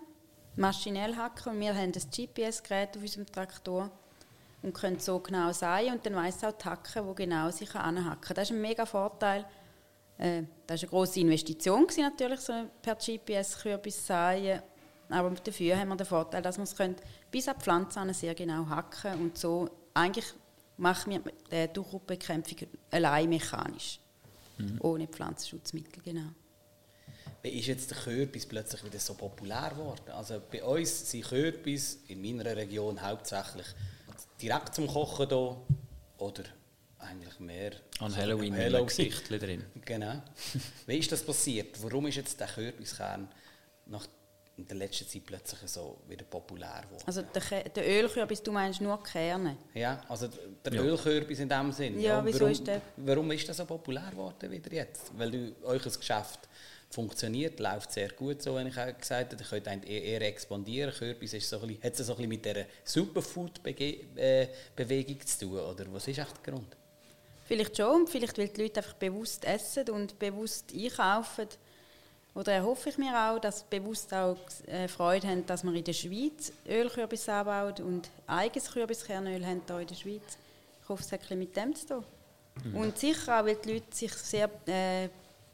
maschinell 0.55 1.15
hacken. 1.15 1.53
Und 1.53 1.59
wir 1.59 1.75
haben 1.75 1.91
das 1.91 2.09
GPS-Gerät 2.09 2.95
auf 2.95 3.01
unserem 3.01 3.25
Traktor 3.25 3.91
und 4.61 4.73
können 4.73 4.99
so 4.99 5.19
genau 5.19 5.51
sein 5.51 5.93
und 5.93 6.05
dann 6.05 6.15
weiss 6.15 6.43
auch 6.43 6.53
die 6.53 6.65
Hacken, 6.65 7.05
wo 7.05 7.13
genau 7.13 7.49
sich 7.49 7.75
anhacken 7.75 8.21
kann. 8.21 8.35
Das 8.35 8.49
ist 8.49 8.55
ein 8.55 8.61
mega 8.61 8.85
Vorteil 8.85 9.45
äh, 10.17 10.43
das 10.67 10.81
war 10.81 10.89
eine 10.89 10.89
grosse 10.89 11.19
Investition 11.19 11.87
natürlich, 11.97 12.39
so 12.39 12.53
per 12.81 12.95
GPS 12.95 13.57
Kürbis 13.59 14.05
säen. 14.05 14.61
Aber 15.09 15.31
dafür 15.31 15.77
haben 15.77 15.89
wir 15.89 15.95
den 15.95 16.05
Vorteil, 16.05 16.41
dass 16.41 16.57
wir 16.57 16.63
es 16.63 16.75
bis 17.29 17.47
an 17.47 17.55
die 17.57 17.63
Pflanzen 17.63 18.13
sehr 18.13 18.33
genau 18.33 18.67
hacken 18.67 19.21
und 19.21 19.37
so 19.37 19.69
eigentlich 19.93 20.33
machen 20.77 21.13
wir 21.13 21.67
die 21.67 21.73
Durchbekämpfung 21.73 22.67
allein 22.91 23.29
mechanisch, 23.29 23.99
mhm. 24.57 24.79
ohne 24.81 25.07
Pflanzenschutzmittel, 25.07 26.01
genau. 26.03 26.29
Wie 27.41 27.49
ist 27.49 27.67
jetzt 27.67 27.91
der 27.91 27.97
Kürbis 27.97 28.45
plötzlich 28.45 28.83
wieder 28.85 28.99
so 28.99 29.15
populär 29.15 29.69
geworden? 29.71 30.11
Also 30.11 30.41
bei 30.49 30.63
uns 30.63 31.11
sind 31.11 31.25
Kürbis 31.25 31.99
in 32.07 32.21
meiner 32.21 32.55
Region 32.55 33.01
hauptsächlich 33.01 33.67
direkt 34.41 34.75
zum 34.75 34.87
Kochen 34.87 35.27
da 35.27 35.57
oder 36.19 36.43
eigentlich 36.99 37.39
mehr. 37.39 37.71
An 37.99 38.15
Halloween, 38.15 38.55
Halloween. 38.55 38.87
Gesichtchen 38.87 39.39
drin. 39.39 39.63
Genau. 39.83 40.21
Wie 40.87 40.97
ist 40.97 41.11
das 41.11 41.23
passiert? 41.23 41.81
Warum 41.83 42.07
ist 42.07 42.15
jetzt 42.15 42.39
der 42.39 42.47
Kürbiskern 42.47 43.27
nach 43.87 44.07
in 44.57 44.67
der 44.67 44.77
letzten 44.77 45.07
Zeit 45.07 45.25
plötzlich 45.25 45.59
so 45.69 45.99
wieder 46.07 46.25
populär 46.25 46.83
geworden? 46.83 47.03
Also 47.05 47.21
der, 47.21 47.63
der 47.69 47.87
Ölkürbis, 47.87 48.43
du 48.43 48.51
meinst 48.51 48.81
nur 48.81 49.01
Kerne? 49.01 49.57
Ja, 49.73 50.01
also 50.07 50.27
der 50.63 50.73
ja. 50.73 50.81
Ölkürbis 50.81 51.39
in 51.39 51.49
dem 51.49 51.71
Sinn. 51.71 51.99
Ja, 51.99 52.17
ja 52.17 52.25
wieso 52.25 52.41
warum, 52.41 52.51
ist 52.51 52.67
der? 52.67 52.81
Warum 52.97 53.31
ist 53.31 53.49
das 53.49 53.57
so 53.57 53.65
populär 53.65 54.09
geworden 54.11 54.51
wieder 54.51 54.71
jetzt? 54.71 55.11
Weil 55.17 55.31
du, 55.31 55.55
euer 55.63 55.79
Geschäft 55.79 56.47
funktioniert, 56.93 57.59
läuft 57.59 57.91
sehr 57.91 58.09
gut, 58.09 58.41
so 58.43 58.55
wie 58.57 58.67
ich 58.67 58.77
auch 58.77 58.97
gesagt 58.97 59.33
habe. 59.33 59.43
Ihr 59.43 59.61
könnt 59.61 59.89
eher, 59.89 60.03
eher 60.03 60.21
expandieren. 60.21 60.93
Kürbis 60.93 61.33
ist 61.33 61.49
so 61.49 61.59
ein 61.59 61.67
bisschen, 61.67 61.83
hat 61.83 61.99
es 61.99 62.05
so 62.05 62.13
ein 62.13 62.17
bisschen 62.17 62.29
mit 62.29 62.45
dieser 62.45 62.65
Superfood-Bewegung 62.83 64.07
äh, 64.17 65.25
zu 65.25 65.39
tun, 65.39 65.59
oder 65.59 65.85
was 65.91 66.07
ist 66.07 66.19
echt 66.19 66.45
der 66.45 66.53
Grund? 66.53 66.77
Vielleicht 67.45 67.75
schon, 67.75 68.07
vielleicht 68.07 68.37
weil 68.37 68.49
die 68.49 68.61
Leute 68.61 68.79
einfach 68.79 68.93
bewusst 68.93 69.43
essen 69.45 69.89
und 69.89 70.17
bewusst 70.19 70.71
einkaufen. 70.73 71.47
Oder 72.35 72.53
erhoffe 72.53 72.89
ich 72.89 72.97
mir 72.97 73.13
auch, 73.15 73.39
dass 73.39 73.63
bewusst 73.63 74.11
auch 74.13 74.37
äh, 74.65 74.87
Freude 74.87 75.27
haben, 75.27 75.45
dass 75.45 75.63
wir 75.63 75.73
in 75.73 75.83
der 75.83 75.93
Schweiz 75.93 76.51
Ölkürbis 76.67 77.29
anbauen 77.29 77.75
und 77.85 78.09
eigenes 78.25 78.71
Kürbiskernöl 78.71 79.45
haben 79.45 79.61
hier 79.67 79.79
in 79.79 79.87
der 79.87 79.95
Schweiz. 79.95 80.37
Ich 80.81 80.89
hoffe, 80.89 81.03
es 81.03 81.11
hat 81.11 81.31
ein 81.31 81.39
mit 81.39 81.55
dem 81.55 81.75
zu 81.75 81.87
tun. 81.87 82.05
Mhm. 82.63 82.75
Und 82.75 82.97
sicher 82.97 83.39
auch, 83.39 83.45
weil 83.45 83.55
die 83.55 83.73
Leute 83.73 83.95
sich 83.95 84.13
sehr 84.13 84.49
äh, 84.65 85.09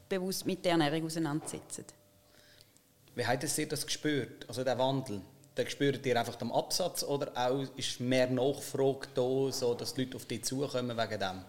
bewusst 0.07 0.45
mit 0.45 0.63
der 0.63 0.73
Ernährung 0.73 1.05
auseinandersetzen. 1.05 1.85
Wie 3.15 3.25
habt 3.25 3.43
ihr 3.43 3.67
das 3.67 3.85
gespürt, 3.85 4.47
also 4.47 4.63
der 4.63 4.77
Wandel? 4.77 5.21
Den 5.57 5.69
spürt 5.69 6.05
ihr 6.05 6.17
einfach 6.17 6.39
am 6.39 6.53
Absatz 6.53 7.03
oder 7.03 7.31
auch 7.35 7.65
ist 7.75 7.99
mehr 7.99 8.29
Nachfrage 8.29 9.09
da, 9.13 9.51
so 9.51 9.73
dass 9.73 9.93
die 9.93 10.05
Leute 10.05 10.15
auf 10.15 10.25
dich 10.25 10.45
zukommen 10.45 10.95
wegen 10.97 11.19
dem? 11.19 11.43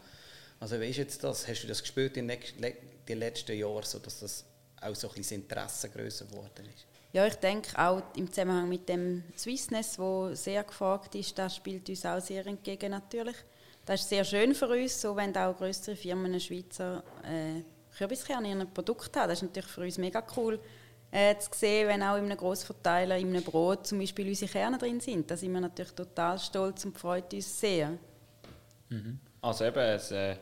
Also 0.58 0.80
wie 0.80 0.88
ist 0.88 0.96
jetzt 0.96 1.22
das? 1.22 1.46
Hast 1.46 1.62
du 1.62 1.68
das 1.68 1.80
gespürt 1.80 2.16
in 2.16 2.26
den 2.26 3.18
letzten 3.18 3.56
Jahren, 3.56 3.84
so 3.84 4.00
dass 4.00 4.18
das 4.18 4.44
auch 4.80 4.94
so 4.94 5.08
ein 5.08 5.14
bisschen 5.14 5.42
Interesse 5.42 5.88
größer 5.88 6.26
geworden 6.26 6.68
ist? 6.74 6.86
Ja, 7.12 7.26
ich 7.26 7.34
denke 7.36 7.76
auch 7.76 8.02
im 8.16 8.30
Zusammenhang 8.30 8.68
mit 8.68 8.88
dem 8.88 9.24
Swissness, 9.36 9.98
wo 9.98 10.32
sehr 10.34 10.62
gefragt 10.62 11.14
ist, 11.16 11.36
das 11.38 11.56
spielt 11.56 11.88
uns 11.88 12.06
auch 12.06 12.20
sehr 12.20 12.46
entgegen 12.46 12.92
natürlich. 12.92 13.36
Das 13.84 14.02
ist 14.02 14.08
sehr 14.08 14.24
schön 14.24 14.54
für 14.54 14.68
uns, 14.68 15.00
so 15.00 15.16
wenn 15.16 15.36
auch 15.36 15.56
größere 15.56 15.96
Firmen 15.96 16.38
Schweizer 16.38 17.02
äh, 17.24 17.62
Kürbiskerne 17.96 18.52
in 18.52 18.58
ihrem 18.60 18.72
Produkt 18.72 19.16
haben. 19.16 19.28
Das 19.28 19.38
ist 19.38 19.42
natürlich 19.42 19.70
für 19.70 19.80
uns 19.80 19.98
mega 19.98 20.24
cool 20.36 20.60
äh, 21.10 21.36
zu 21.36 21.50
sehen, 21.52 21.88
wenn 21.88 22.02
auch 22.02 22.16
in 22.16 22.26
einem 22.26 22.36
Grossverteiler, 22.36 23.16
in 23.18 23.28
einem 23.28 23.42
Brot 23.42 23.88
zum 23.88 23.98
Beispiel 23.98 24.28
unsere 24.28 24.50
Kerne 24.50 24.78
drin 24.78 25.00
sind. 25.00 25.28
Da 25.28 25.36
sind 25.36 25.52
wir 25.52 25.60
natürlich 25.60 25.92
total 25.92 26.38
stolz 26.38 26.84
und 26.84 26.96
freut 26.96 27.32
uns 27.34 27.58
sehr. 27.58 27.98
Mhm. 28.88 29.18
Also 29.40 29.64
eben, 29.64 29.78
es, 29.78 30.12
äh 30.12 30.36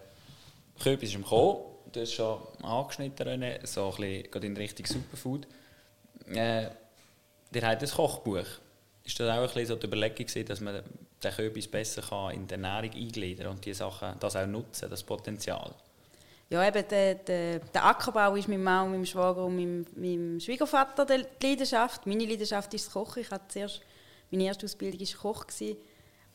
Kürbis 0.79 1.11
ist 1.11 1.17
im 1.17 1.25
Kommen. 1.25 1.61
Du 1.93 2.00
hast 2.00 2.12
schon 2.12 2.38
angeschnitten, 2.62 3.26
René, 3.26 3.67
so 3.67 3.94
ein 3.99 4.29
bisschen 4.31 4.43
in 4.43 4.56
Richtung 4.56 4.87
Superfood. 4.87 5.46
Äh, 6.26 6.64
ihr 6.64 7.62
habt 7.62 7.82
ein 7.82 7.88
Kochbuch. 7.88 8.44
Ist 9.05 9.19
das 9.19 9.31
auch 9.31 9.37
ein 9.37 9.43
bisschen 9.43 9.67
so 9.67 9.76
die 9.76 9.87
Überlegung 9.87 10.26
gewesen, 10.26 10.46
dass 10.46 10.61
man 10.61 10.82
den 11.23 11.32
Kürbis 11.32 11.67
besser 11.67 12.02
kann 12.02 12.32
in 12.32 12.46
die 12.46 12.55
Ernährung 12.55 12.90
eingliedern 12.90 13.49
und 13.49 13.64
die 13.64 13.73
Sachen, 13.73 14.14
das 14.20 14.37
auch 14.37 14.46
nutzen, 14.46 14.90
das 14.90 15.02
Potenzial? 15.02 15.75
Ja, 16.50 16.67
eben 16.67 16.87
der, 16.88 17.14
der, 17.14 17.58
der 17.58 17.85
Ackerbau 17.85 18.35
ist 18.35 18.49
meinem 18.49 18.64
Mann, 18.64 18.90
meinem 18.90 19.06
Schwager 19.06 19.44
und 19.44 19.56
meinem, 19.56 19.87
meinem 19.96 20.40
Schwiegervater 20.40 21.06
die 21.06 21.25
Leidenschaft. 21.46 22.06
Meine 22.06 22.25
Leidenschaft 22.25 22.73
ist 22.75 22.87
das 22.87 22.93
Kochen. 22.93 23.23
Ich 23.23 23.31
hatte 23.31 23.49
zuerst, 23.49 23.81
meine 24.31 24.44
erste 24.44 24.67
Ausbildung 24.67 25.00
war 25.00 25.20
Koch. 25.20 25.46
Gewesen. 25.46 25.76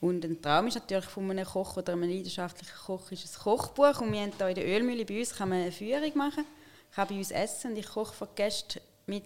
Und 0.03 0.25
ein 0.25 0.41
Traum 0.41 0.67
ist 0.67 0.75
natürlich 0.75 1.05
von 1.05 1.31
einem 1.31 1.45
Koch 1.45 1.77
oder 1.77 1.93
einem 1.93 2.09
leidenschaftlichen 2.09 2.75
Koch 2.75 3.09
ist 3.13 3.25
ein 3.25 3.41
Kochbuch. 3.41 4.01
Und 4.01 4.11
wir 4.11 4.19
haben 4.19 4.33
hier 4.37 4.49
in 4.49 4.55
der 4.55 4.67
Ölmühle 4.67 5.05
bei 5.05 5.19
uns 5.19 5.33
kann 5.33 5.47
man 5.47 5.61
eine 5.61 5.71
Führung 5.71 6.11
machen. 6.15 6.43
Ich 6.89 6.95
kann 6.97 7.07
bei 7.07 7.15
uns 7.15 7.31
essen 7.31 7.71
und 7.71 7.77
ich 7.77 7.87
koche 7.87 8.13
für 8.13 8.27
Gäste 8.35 8.81
mit 9.05 9.23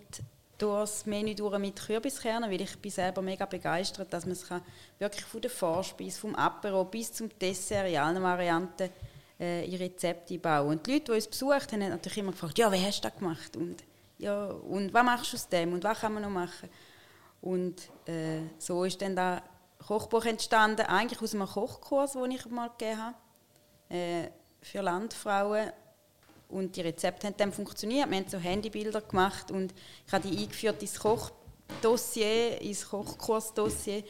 durchs 0.59 1.07
Menü 1.07 1.33
durch 1.33 1.57
mit 1.57 1.83
Kürbiskernen, 1.83 2.51
weil 2.51 2.61
ich 2.61 2.77
bin 2.77 2.91
selber 2.91 3.23
mega 3.23 3.47
begeistert, 3.47 4.13
dass 4.13 4.25
man 4.25 4.33
es 4.33 4.45
wirklich 4.99 5.25
von 5.25 5.41
der 5.41 5.49
Vorspeise, 5.49 6.19
vom 6.19 6.35
Apero 6.35 6.85
bis 6.85 7.11
zum 7.11 7.27
Dessert 7.39 7.89
in 7.89 7.97
allen 7.97 8.21
Varianten 8.21 8.91
äh, 9.39 9.65
in 9.65 9.77
Rezepte 9.77 10.37
bauen. 10.37 10.67
Und 10.67 10.85
die 10.85 10.93
Leute, 10.93 11.05
die 11.05 11.11
uns 11.13 11.27
besucht 11.27 11.73
haben, 11.73 11.81
haben 11.81 11.89
natürlich 11.89 12.19
immer 12.19 12.33
gefragt, 12.33 12.59
ja, 12.59 12.71
wie 12.71 12.85
hast 12.85 13.03
du 13.03 13.09
das 13.09 13.17
gemacht? 13.17 13.57
Und, 13.57 13.77
ja, 14.19 14.45
und 14.45 14.93
was 14.93 15.03
machst 15.03 15.33
du 15.33 15.37
aus 15.37 15.49
dem? 15.49 15.73
Und 15.73 15.83
was 15.83 16.01
kann 16.01 16.13
man 16.13 16.21
noch 16.21 16.29
machen? 16.29 16.69
Und 17.41 17.89
äh, 18.05 18.41
so 18.59 18.83
ist 18.83 19.01
dann 19.01 19.15
da 19.15 19.41
Kochbuch 19.87 20.25
entstanden, 20.25 20.81
eigentlich 20.81 21.21
aus 21.21 21.33
einem 21.33 21.47
Kochkurs, 21.47 22.13
den 22.13 22.31
ich 22.31 22.45
mal 22.47 22.69
gegeben 22.69 23.01
habe, 23.01 23.15
äh, 23.89 24.29
für 24.61 24.81
Landfrauen. 24.81 25.71
Und 26.49 26.75
die 26.75 26.81
Rezepte 26.81 27.27
haben 27.27 27.35
dann 27.37 27.51
funktioniert. 27.51 28.09
Wir 28.09 28.17
haben 28.17 28.29
so 28.29 28.37
Handybilder 28.37 29.01
gemacht 29.01 29.51
und 29.51 29.73
ich 30.05 30.13
habe 30.13 30.27
die 30.27 30.37
eingeführt 30.37 30.81
ins 30.81 30.99
Kochdossier, 30.99 32.61
ins 32.61 32.87
Kochkursdossier. 32.87 34.03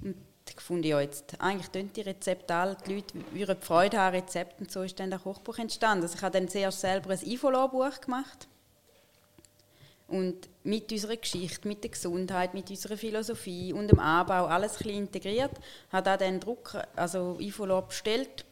Und 0.00 0.16
ich 0.48 0.60
fand 0.60 0.84
ja 0.84 1.00
jetzt, 1.00 1.40
eigentlich 1.40 1.68
tun 1.70 1.90
die 1.94 2.00
Rezepte 2.00 2.54
alle, 2.54 2.76
die 2.86 2.94
Leute 2.94 3.14
würden 3.32 3.60
Freude 3.60 3.98
haben 3.98 4.14
an 4.14 4.20
Rezepten. 4.22 4.66
Und 4.66 4.72
so 4.72 4.82
ist 4.82 4.98
dann 4.98 5.10
das 5.10 5.22
Kochbuch 5.22 5.58
entstanden. 5.58 6.02
Also 6.04 6.16
ich 6.16 6.22
habe 6.22 6.38
dann 6.38 6.48
zuerst 6.48 6.80
selber 6.80 7.10
ein 7.10 7.20
Infolarbuch 7.20 8.00
gemacht 8.00 8.48
und 10.12 10.50
mit 10.62 10.92
unserer 10.92 11.16
Geschichte, 11.16 11.66
mit 11.66 11.82
der 11.82 11.90
Gesundheit, 11.90 12.52
mit 12.52 12.68
unserer 12.68 12.98
Philosophie 12.98 13.72
und 13.72 13.88
dem 13.88 13.98
Anbau 13.98 14.44
alles 14.44 14.80
ein 14.82 14.90
integriert, 14.90 15.52
hat 15.90 16.06
auch 16.06 16.18
den 16.18 16.38
Druck, 16.38 16.76
also 16.94 17.38
Infolab 17.40 17.88
bestellt 17.88 18.44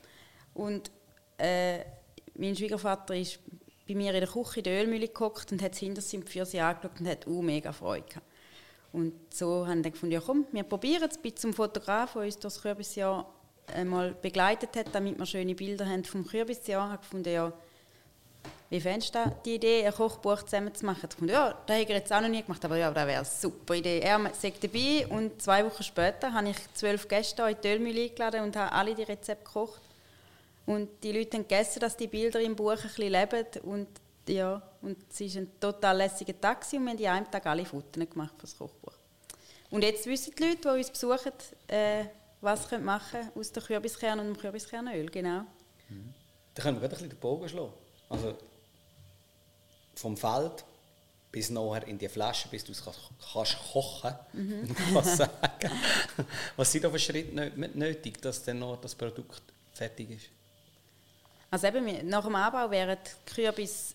und 0.55 0.91
äh, 1.37 1.81
mein 2.35 2.57
Schwiegervater 2.57 3.15
ist 3.15 3.39
bei 3.87 3.95
mir 3.95 4.15
in 4.15 4.21
der 4.21 4.29
Küche 4.29 4.61
in 4.61 4.65
der 4.65 4.83
Ölmühle 4.83 5.09
gekocht 5.09 5.53
und 5.53 5.61
hat 5.61 5.77
hinter 5.77 6.01
sich 6.01 6.25
für 6.25 6.47
sie 6.47 6.61
angeschaut 6.61 6.99
und 6.99 7.09
hat 7.09 7.27
auch 7.27 7.43
mega 7.43 7.73
Freude 7.73 8.07
gehabt. 8.09 8.27
Und 8.93 9.13
so 9.33 9.67
haben 9.67 9.85
wir 9.85 9.91
gefunden, 9.91 10.15
ja 10.15 10.21
komm, 10.25 10.47
wir 10.53 10.63
probieren 10.63 11.09
es, 11.11 11.19
bis 11.19 11.35
zum 11.37 11.53
Fotograf, 11.53 12.15
der 12.15 12.23
uns 12.23 12.39
das 12.39 12.63
Kürbisjahr 12.63 13.31
einmal 13.75 14.15
begleitet 14.15 14.77
hat, 14.77 14.95
damit 14.95 15.19
wir 15.19 15.27
schöne 15.27 15.55
Bilder 15.55 15.87
haben 15.87 16.05
vom 16.05 16.27
Kürbisjahr, 16.27 16.91
habe 16.91 17.03
gefunden, 17.03 17.33
ja, 17.33 17.53
wie 18.71 18.81
fändest 18.81 19.15
du 19.15 19.19
die 19.45 19.57
Idee, 19.57 19.85
ein 19.85 19.93
Kochbuch 19.93 20.45
zusammen 20.45 20.73
zu 20.73 20.87
machen? 20.87 21.09
Ich 21.21 21.29
ja, 21.29 21.51
das 21.67 21.75
habe 21.77 21.83
ich 21.83 21.89
jetzt 21.89 22.13
auch 22.13 22.21
noch 22.21 22.29
nie 22.29 22.43
gemacht, 22.43 22.65
aber 22.65 22.77
ja, 22.77 22.91
das 22.93 23.07
wäre 23.07 23.19
eine 23.19 23.25
super 23.25 23.75
Idee. 23.75 23.99
Er 23.99 24.19
sagt 24.33 24.63
dabei 24.63 25.07
und 25.09 25.43
zwei 25.43 25.65
Wochen 25.65 25.83
später 25.83 26.33
habe 26.33 26.51
ich 26.51 26.57
zwölf 26.75 27.09
Gäste 27.09 27.43
in 27.43 27.57
die 27.63 27.69
Ölmühle 27.69 28.03
eingeladen 28.03 28.43
und 28.45 28.57
habe 28.57 28.71
alle 28.71 28.95
die 28.95 29.03
Rezepte 29.03 29.45
gekocht. 29.45 29.81
Und 30.67 30.89
die 31.03 31.11
Leute 31.11 31.37
haben 31.37 31.49
gegessen, 31.49 31.81
dass 31.81 31.97
die 31.97 32.07
Bilder 32.07 32.41
im 32.41 32.55
Buch 32.55 32.71
ein 32.71 32.83
bisschen 32.83 33.11
leben 33.11 33.45
und 33.65 33.89
Ja, 34.29 34.63
und 34.83 34.99
es 35.11 35.21
ist 35.21 35.37
ein 35.37 35.51
total 35.59 35.97
lässiger 35.97 36.41
Tag 36.41 36.65
und 36.73 36.73
wir 36.73 36.89
haben 36.89 36.99
an 37.01 37.07
einem 37.25 37.31
Tag 37.31 37.47
alle 37.47 37.65
Fotos 37.65 38.09
gemacht 38.09 38.35
für 38.37 38.43
das 38.43 38.57
Kochbuch. 38.57 38.95
Und 39.71 39.83
jetzt 39.83 40.07
wissen 40.07 40.33
die 40.39 40.45
Leute, 40.45 40.61
die 40.63 40.69
uns 40.69 40.91
besuchen, 40.91 41.33
äh, 41.67 42.05
was 42.41 42.69
sie 42.69 42.79
machen 42.79 43.31
aus 43.35 43.51
den 43.51 43.65
Kürbiskern 43.65 44.21
und 44.21 44.27
dem 44.27 44.37
Kürbiskernöl, 44.37 45.07
genau. 45.11 45.41
Mhm. 45.89 46.15
Da 46.55 46.63
können 46.63 46.77
wir 46.77 46.89
gerade 46.89 46.95
ein 46.95 46.99
bisschen 46.99 47.11
den 47.11 47.19
Bogen 47.19 47.49
schlagen. 47.49 47.73
Also 48.09 48.37
vom 50.01 50.17
Feld 50.17 50.65
bis 51.33 51.51
nachher 51.51 51.87
in 51.87 51.97
die 51.97 52.09
Flasche, 52.09 52.49
bis 52.49 52.65
du 52.65 52.73
es 52.73 52.83
kannst 52.85 53.57
kochen 53.73 54.15
mhm. 54.33 54.75
kannst. 54.93 55.17
sagen. 55.17 55.71
Was 56.57 56.73
sind 56.73 56.85
da 56.85 56.91
für 56.91 56.99
Schritte 56.99 57.53
nötig, 57.75 58.21
dass 58.21 58.43
dann 58.43 58.59
noch 58.59 58.81
das 58.81 58.95
Produkt 58.95 59.43
fertig 59.73 60.11
ist? 60.11 60.29
Also 61.51 61.67
eben, 61.67 62.09
nach 62.09 62.25
dem 62.25 62.35
Anbau 62.35 62.71
werden 62.71 62.97
die 63.05 63.35
Kürbis 63.35 63.95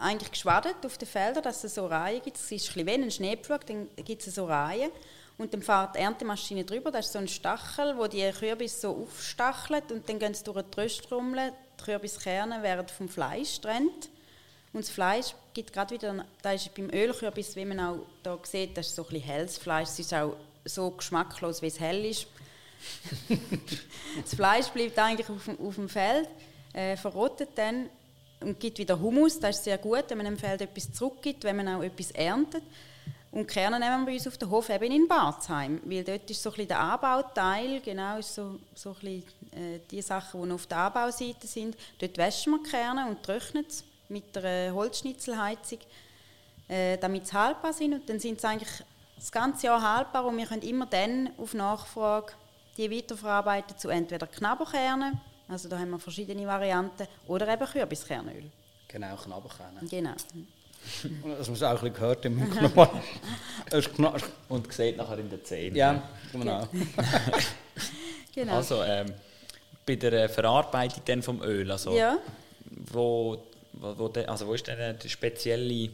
eigentlich 0.00 0.30
geschwadet 0.30 0.76
auf 0.84 0.98
den 0.98 1.08
Feldern, 1.08 1.42
dass 1.42 1.62
es 1.64 1.74
so 1.74 1.86
Reihen 1.86 2.22
gibt. 2.22 2.36
Es 2.36 2.50
ist 2.50 2.76
ein 2.76 2.86
wie 2.86 2.90
ein 2.90 3.10
Schneepflug, 3.10 3.66
dann 3.66 3.88
gibt 3.96 4.26
es 4.26 4.34
so 4.34 4.46
Reihen. 4.46 4.90
Und 5.38 5.52
dann 5.52 5.62
fährt 5.62 5.94
die 5.96 5.98
Erntemaschine 5.98 6.64
drüber, 6.64 6.90
das 6.90 7.06
ist 7.06 7.12
so 7.12 7.18
ein 7.18 7.28
Stachel, 7.28 7.98
wo 7.98 8.06
die 8.06 8.30
Kürbis 8.30 8.80
so 8.80 8.96
aufstachelt 9.02 9.92
und 9.92 10.08
dann 10.08 10.18
gehen 10.18 10.32
sie 10.32 10.44
durch 10.44 10.62
die 10.62 10.80
Rösttrommel. 10.80 11.52
Die 11.78 11.84
Kürbiskerne 11.84 12.62
werden 12.62 12.88
vom 12.88 13.08
Fleisch 13.08 13.56
getrennt. 13.56 14.08
Und 14.72 14.84
das 14.84 14.90
Fleisch 14.90 15.34
gibt 15.54 15.72
gerade 15.72 15.94
wieder, 15.94 16.24
da 16.42 16.52
ist 16.52 16.74
beim 16.74 16.90
Ölkürbis, 16.90 17.56
wie 17.56 17.64
man 17.64 17.80
auch 17.80 17.98
hier 18.22 18.38
sieht, 18.42 18.76
das 18.76 18.88
ist 18.88 18.96
so 18.96 19.02
ein 19.02 19.08
bisschen 19.08 19.24
helles 19.24 19.58
Fleisch. 19.58 19.88
Es 19.88 19.98
ist 19.98 20.14
auch 20.14 20.36
so 20.64 20.90
geschmacklos, 20.90 21.62
wie 21.62 21.68
es 21.68 21.80
hell 21.80 22.04
ist. 22.04 22.26
das 24.22 24.34
Fleisch 24.34 24.68
bleibt 24.68 24.98
eigentlich 24.98 25.28
auf 25.30 25.44
dem, 25.44 25.58
auf 25.66 25.74
dem 25.76 25.88
Feld, 25.88 26.28
äh, 26.72 26.96
verrottet 26.96 27.50
dann 27.54 27.88
und 28.40 28.60
gibt 28.60 28.78
wieder 28.78 29.00
Humus. 29.00 29.40
Das 29.40 29.56
ist 29.56 29.64
sehr 29.64 29.78
gut, 29.78 30.04
wenn 30.08 30.18
man 30.18 30.26
dem 30.26 30.38
Feld 30.38 30.60
etwas 30.60 30.92
zurückgibt, 30.92 31.44
wenn 31.44 31.56
man 31.56 31.68
auch 31.68 31.82
etwas 31.82 32.10
erntet. 32.10 32.62
Und 33.32 33.50
die 33.50 33.54
Kerne 33.54 33.78
nehmen 33.78 34.00
wir 34.00 34.06
bei 34.06 34.14
uns 34.14 34.26
auf 34.26 34.38
den 34.38 34.48
Hof 34.48 34.70
eben 34.70 34.90
in 34.90 35.08
Barzheim, 35.08 35.80
weil 35.84 36.04
dort 36.04 36.30
ist 36.30 36.42
so 36.42 36.50
ein 36.50 36.52
bisschen 36.54 36.68
der 36.68 36.80
Anbauteil, 36.80 37.80
genau, 37.80 38.18
ist 38.18 38.34
so, 38.34 38.58
so 38.74 38.90
ein 38.90 38.94
bisschen, 38.94 39.22
äh, 39.52 39.80
die 39.90 40.00
Sachen, 40.00 40.42
die 40.42 40.52
auf 40.52 40.66
der 40.66 40.78
Anbauseite 40.78 41.46
sind. 41.46 41.76
Dort 41.98 42.16
waschen 42.16 42.52
wir 42.52 42.62
die 42.62 42.70
Kerne 42.70 43.06
und 43.08 43.22
trocknen 43.22 43.66
es 43.68 43.84
mit 44.08 44.36
einer 44.36 44.74
Holzschnitzelheizung, 44.74 45.78
äh, 46.68 46.96
damit 46.98 47.26
sie 47.26 47.34
haltbar 47.34 47.72
sind. 47.72 47.94
Und 47.94 48.08
dann 48.08 48.18
sind 48.18 48.40
sie 48.40 48.46
eigentlich 48.46 48.84
das 49.16 49.32
ganze 49.32 49.66
Jahr 49.66 49.82
haltbar 49.82 50.24
und 50.26 50.36
wir 50.36 50.46
können 50.46 50.62
immer 50.62 50.86
dann 50.86 51.30
auf 51.38 51.54
Nachfrage 51.54 52.32
die 52.76 52.90
weiterverarbeiten 52.90 53.76
zu 53.78 53.88
entweder 53.88 54.26
Knabberkernen, 54.26 55.20
also 55.48 55.68
da 55.68 55.78
haben 55.78 55.90
wir 55.90 55.98
verschiedene 55.98 56.46
Varianten, 56.46 57.06
oder 57.26 57.48
eben 57.48 57.64
Kürbiskernöl. 57.64 58.50
Genau, 58.88 59.16
Knabberkerne. 59.16 59.80
Genau. 59.88 60.14
Dass 61.38 61.46
man 61.46 61.54
es 61.56 61.62
auch 61.62 61.70
ein 61.70 61.74
bisschen 61.74 61.94
gehört 61.94 62.24
im 62.26 62.38
Mikro. 62.38 62.88
Und 64.48 64.72
sieht 64.72 64.96
nachher 64.96 65.18
in 65.18 65.30
den 65.30 65.44
Zähnen. 65.44 65.76
Ja, 65.76 66.02
genau. 66.32 66.68
genau. 68.34 68.52
Also, 68.54 68.82
ähm, 68.84 69.12
bei 69.84 69.96
der 69.96 70.28
Verarbeitung 70.28 71.02
dann 71.04 71.22
vom 71.22 71.42
Öl, 71.42 71.70
also, 71.70 71.96
ja. 71.96 72.18
wo, 72.92 73.42
wo, 73.76 73.98
wo, 73.98 74.20
also 74.26 74.46
wo 74.46 74.54
ist 74.54 74.66
denn 74.66 74.98
die 74.98 75.08
spezielle 75.08 75.90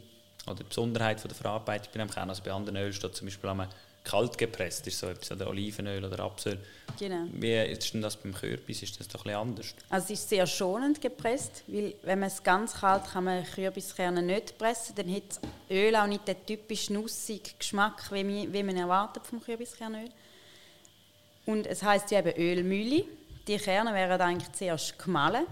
oder 0.47 0.57
die 0.57 0.65
Besonderheit 0.65 1.21
von 1.21 1.29
der 1.29 1.37
Verarbeitung 1.37 1.89
bei 1.93 2.01
einem 2.01 2.11
Kern? 2.11 2.29
Also 2.29 2.43
bei 2.43 2.53
anderen 2.53 2.77
Ölen 2.77 2.93
steht 2.93 3.15
zum 3.15 3.27
Beispiel 3.27 3.51
einmal 3.51 3.69
kalt 4.05 4.37
gepresst, 4.37 4.87
ist 4.87 4.99
so 4.99 5.07
etwas, 5.07 5.31
oder 5.31 5.49
Olivenöl 5.49 6.05
oder 6.05 6.19
Rapsöl. 6.19 6.59
Genau. 6.99 7.25
Wie 7.33 7.55
ist 7.55 7.95
denn 7.95 8.03
das 8.03 8.17
beim 8.17 8.35
Kürbis? 8.35 8.83
Ist 8.83 8.99
das 8.99 9.09
doch 9.09 9.25
ein 9.25 9.35
anders? 9.35 9.75
Also 9.91 10.13
es 10.13 10.21
ist 10.21 10.29
sehr 10.29 10.47
schonend 10.47 11.01
gepresst, 11.01 11.63
weil 11.69 11.95
wenn 12.03 12.19
man 12.19 12.29
es 12.29 12.43
ganz 12.43 12.75
kalt 12.75 13.05
kann 13.13 13.25
man 13.25 13.45
Kürbiskerne 13.45 14.23
nicht 14.23 14.59
pressen, 14.59 14.95
dann 14.97 15.15
hat 15.15 15.23
das 15.29 15.41
Öl 15.71 15.95
auch 15.95 16.07
nicht 16.07 16.27
den 16.27 16.37
typisch 16.47 16.91
nussigen 16.91 17.53
Geschmack, 17.59 18.11
wie, 18.11 18.53
wie 18.53 18.63
man 18.63 18.77
erwartet 18.77 19.27
vom 19.27 19.41
Kürbiskernöl. 19.41 20.09
Und 21.47 21.67
es 21.67 21.83
heißt 21.83 22.11
ja 22.11 22.21
eben 22.21 22.37
Ölmühle. 22.37 23.05
Die 23.47 23.57
Kerne 23.57 23.93
werden 23.95 24.21
eigentlich 24.21 24.53
zuerst 24.53 24.99
gemahlen, 24.99 25.47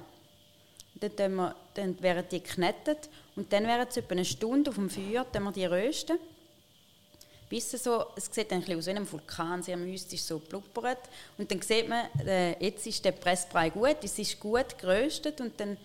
dann, 1.01 1.35
wir, 1.35 1.57
dann 1.75 2.01
werden 2.03 2.25
die 2.31 2.43
geknetet 2.43 3.09
und 3.37 3.53
dann 3.53 3.67
werden 3.67 3.87
sie 3.89 4.01
etwa 4.01 4.13
eine 4.13 4.25
Stunde 4.25 4.71
auf 4.71 4.77
dem 4.77 4.91
Feuer, 4.91 5.27
dann 5.33 5.45
wir 5.45 5.53
die 5.53 5.65
rösten 5.65 6.19
bis 7.51 7.73
so, 7.73 8.07
es 8.15 8.31
sieht 8.33 8.53
ein 8.53 8.61
bisschen 8.61 8.79
aus 8.79 8.87
wie 8.87 8.91
einem 8.91 9.11
Vulkan, 9.11 9.61
sehr 9.61 9.77
mystisch 9.77 10.23
so 10.23 10.39
blubbert. 10.39 11.01
Und 11.37 11.51
dann 11.51 11.61
sieht 11.61 11.89
man, 11.89 12.07
äh, 12.25 12.53
jetzt 12.65 12.87
ist 12.87 13.05
der 13.05 13.11
Pressbrei 13.11 13.71
gut, 13.71 13.97
es 14.05 14.19
ist 14.21 14.39
gut 14.39 14.79
geröstet 14.79 15.41
und 15.41 15.59
dann 15.59 15.77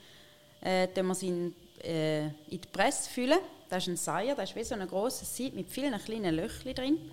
äh, 0.62 0.88
wir 0.96 1.16
sie 1.16 1.28
in, 1.28 1.56
äh, 1.84 2.26
in 2.26 2.62
die 2.62 2.68
Presse 2.72 3.10
füllen. 3.10 3.40
Das 3.68 3.82
ist 3.82 3.90
ein 3.90 3.98
Seier, 3.98 4.36
das 4.36 4.52
ist 4.52 4.56
wie 4.56 4.64
so 4.64 4.76
ein 4.76 4.88
grosses 4.88 5.36
Sieb 5.36 5.56
mit 5.56 5.72
vielen 5.72 5.98
kleinen 5.98 6.36
Löchern 6.36 6.76
drin. 6.76 7.12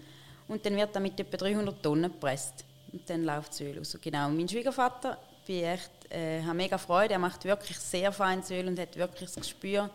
Und 0.49 0.67
dann 0.67 0.77
wird 0.77 0.95
damit 0.95 1.19
etwa 1.19 1.39
300 1.39 1.83
Tonnen 1.83 2.13
gepresst. 2.13 2.67
Und 2.93 3.09
dann 3.09 3.25
läuft 3.25 3.53
das 3.53 3.61
Öl 3.63 3.79
raus. 3.79 3.97
Genau. 4.03 4.29
Mein 4.29 4.47
Schwiegervater, 4.51 5.17
bin 5.47 5.65
echt, 5.65 5.91
äh, 6.11 6.43
habe 6.43 6.55
mega 6.55 6.79
Freude, 6.79 7.15
er 7.15 7.19
macht 7.19 7.45
wirklich 7.45 7.79
sehr 7.79 8.13
feines 8.13 8.51
Öl 8.51 8.69
und 8.69 8.79
hat 8.79 8.97
wirklich 8.97 9.31
das 9.31 9.37
Gespür 9.37 9.91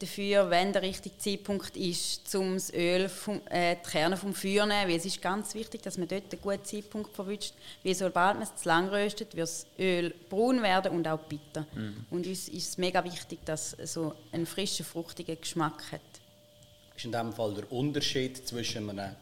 dafür, 0.00 0.50
wenn 0.50 0.72
der 0.72 0.82
richtige 0.82 1.16
Zeitpunkt 1.18 1.76
ist, 1.76 2.34
um 2.34 2.54
das 2.54 2.72
Öl, 2.72 3.08
vom, 3.08 3.40
äh, 3.50 3.76
die 3.76 3.90
Kerne 3.90 4.16
vom 4.16 4.34
Feuer 4.34 4.62
zu 4.62 4.68
nehmen. 4.68 4.88
Weil 4.88 4.96
es 4.96 5.04
ist 5.04 5.22
ganz 5.22 5.54
wichtig, 5.54 5.82
dass 5.82 5.98
man 5.98 6.08
dort 6.08 6.32
einen 6.32 6.42
guten 6.42 6.64
Zeitpunkt 6.64 7.14
verwünscht. 7.14 7.54
Weil 7.84 7.94
sobald 7.94 8.34
man 8.34 8.42
es 8.42 8.56
zu 8.56 8.68
lang 8.68 8.88
röstet, 8.88 9.36
wird 9.36 9.48
das 9.48 9.66
Öl 9.78 10.14
braun 10.28 10.62
werden 10.62 10.92
und 10.92 11.06
auch 11.06 11.20
bitter. 11.20 11.66
Mhm. 11.74 12.06
Und 12.10 12.26
uns 12.26 12.48
ist 12.48 12.68
es 12.70 12.78
mega 12.78 13.04
wichtig, 13.04 13.40
dass 13.44 13.74
es 13.74 13.92
so 13.92 14.14
einen 14.32 14.46
frischen, 14.46 14.84
fruchtigen 14.84 15.38
Geschmack 15.40 15.92
hat. 15.92 16.00
Ist 16.96 17.04
in 17.04 17.12
diesem 17.12 17.32
Fall 17.32 17.54
der 17.54 17.70
Unterschied 17.70 18.46
zwischen 18.46 18.88
einem 18.90 19.14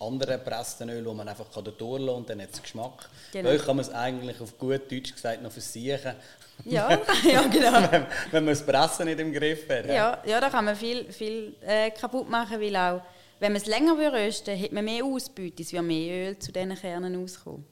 anderen 0.00 0.38
gepressten 0.38 0.88
Öl, 0.88 1.04
das 1.04 1.14
man 1.14 1.28
einfach 1.28 1.46
durchlassen 1.46 2.06
kann 2.06 2.08
und 2.08 2.30
dann 2.30 2.42
hat 2.42 2.50
es 2.52 2.62
Geschmack. 2.62 3.08
Genau. 3.32 3.48
Bei 3.48 3.54
euch 3.54 3.64
kann 3.64 3.76
man 3.76 3.84
es 3.84 3.92
eigentlich 3.92 4.40
auf 4.40 4.58
gut 4.58 4.90
Deutsch 4.90 5.12
gesagt 5.12 5.42
noch 5.42 5.52
versiechen. 5.52 6.14
Ja, 6.64 6.98
ja 7.24 7.42
genau. 7.42 7.72
wenn, 7.90 8.06
wenn, 8.30 8.44
man 8.44 8.54
das 8.54 8.64
Pressen 8.64 9.06
nicht 9.06 9.20
im 9.20 9.32
Griff 9.32 9.68
hat. 9.68 9.86
Ja, 9.86 10.22
ja 10.24 10.40
da 10.40 10.48
kann 10.48 10.64
man 10.64 10.76
viel, 10.76 11.12
viel 11.12 11.56
äh, 11.62 11.90
kaputt 11.90 12.28
machen, 12.28 12.60
weil 12.60 12.76
auch, 12.76 13.02
wenn 13.40 13.52
man 13.52 13.60
es 13.60 13.66
länger 13.66 13.96
rösten 14.12 14.60
hat 14.60 14.72
man 14.72 14.84
mehr 14.84 15.04
Ausbeute, 15.04 15.62
es 15.62 15.72
wird 15.72 15.82
mehr 15.82 16.28
Öl 16.28 16.38
zu 16.38 16.52
diesen 16.52 16.74
Kernen 16.74 17.22
auskommen. 17.22 17.64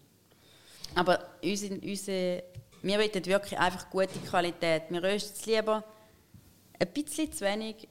Aber 0.94 1.18
unsere, 1.42 1.74
unsere, 1.74 2.42
wir 2.82 2.98
wollen 2.98 3.26
wirklich 3.26 3.58
einfach 3.58 3.88
gute 3.88 4.18
Qualität. 4.28 4.82
Wir 4.90 5.02
rösten 5.02 5.36
es 5.38 5.46
lieber 5.46 5.84
ein 6.78 6.88
bisschen 6.88 7.32
zu 7.32 7.44
wenig, 7.44 7.88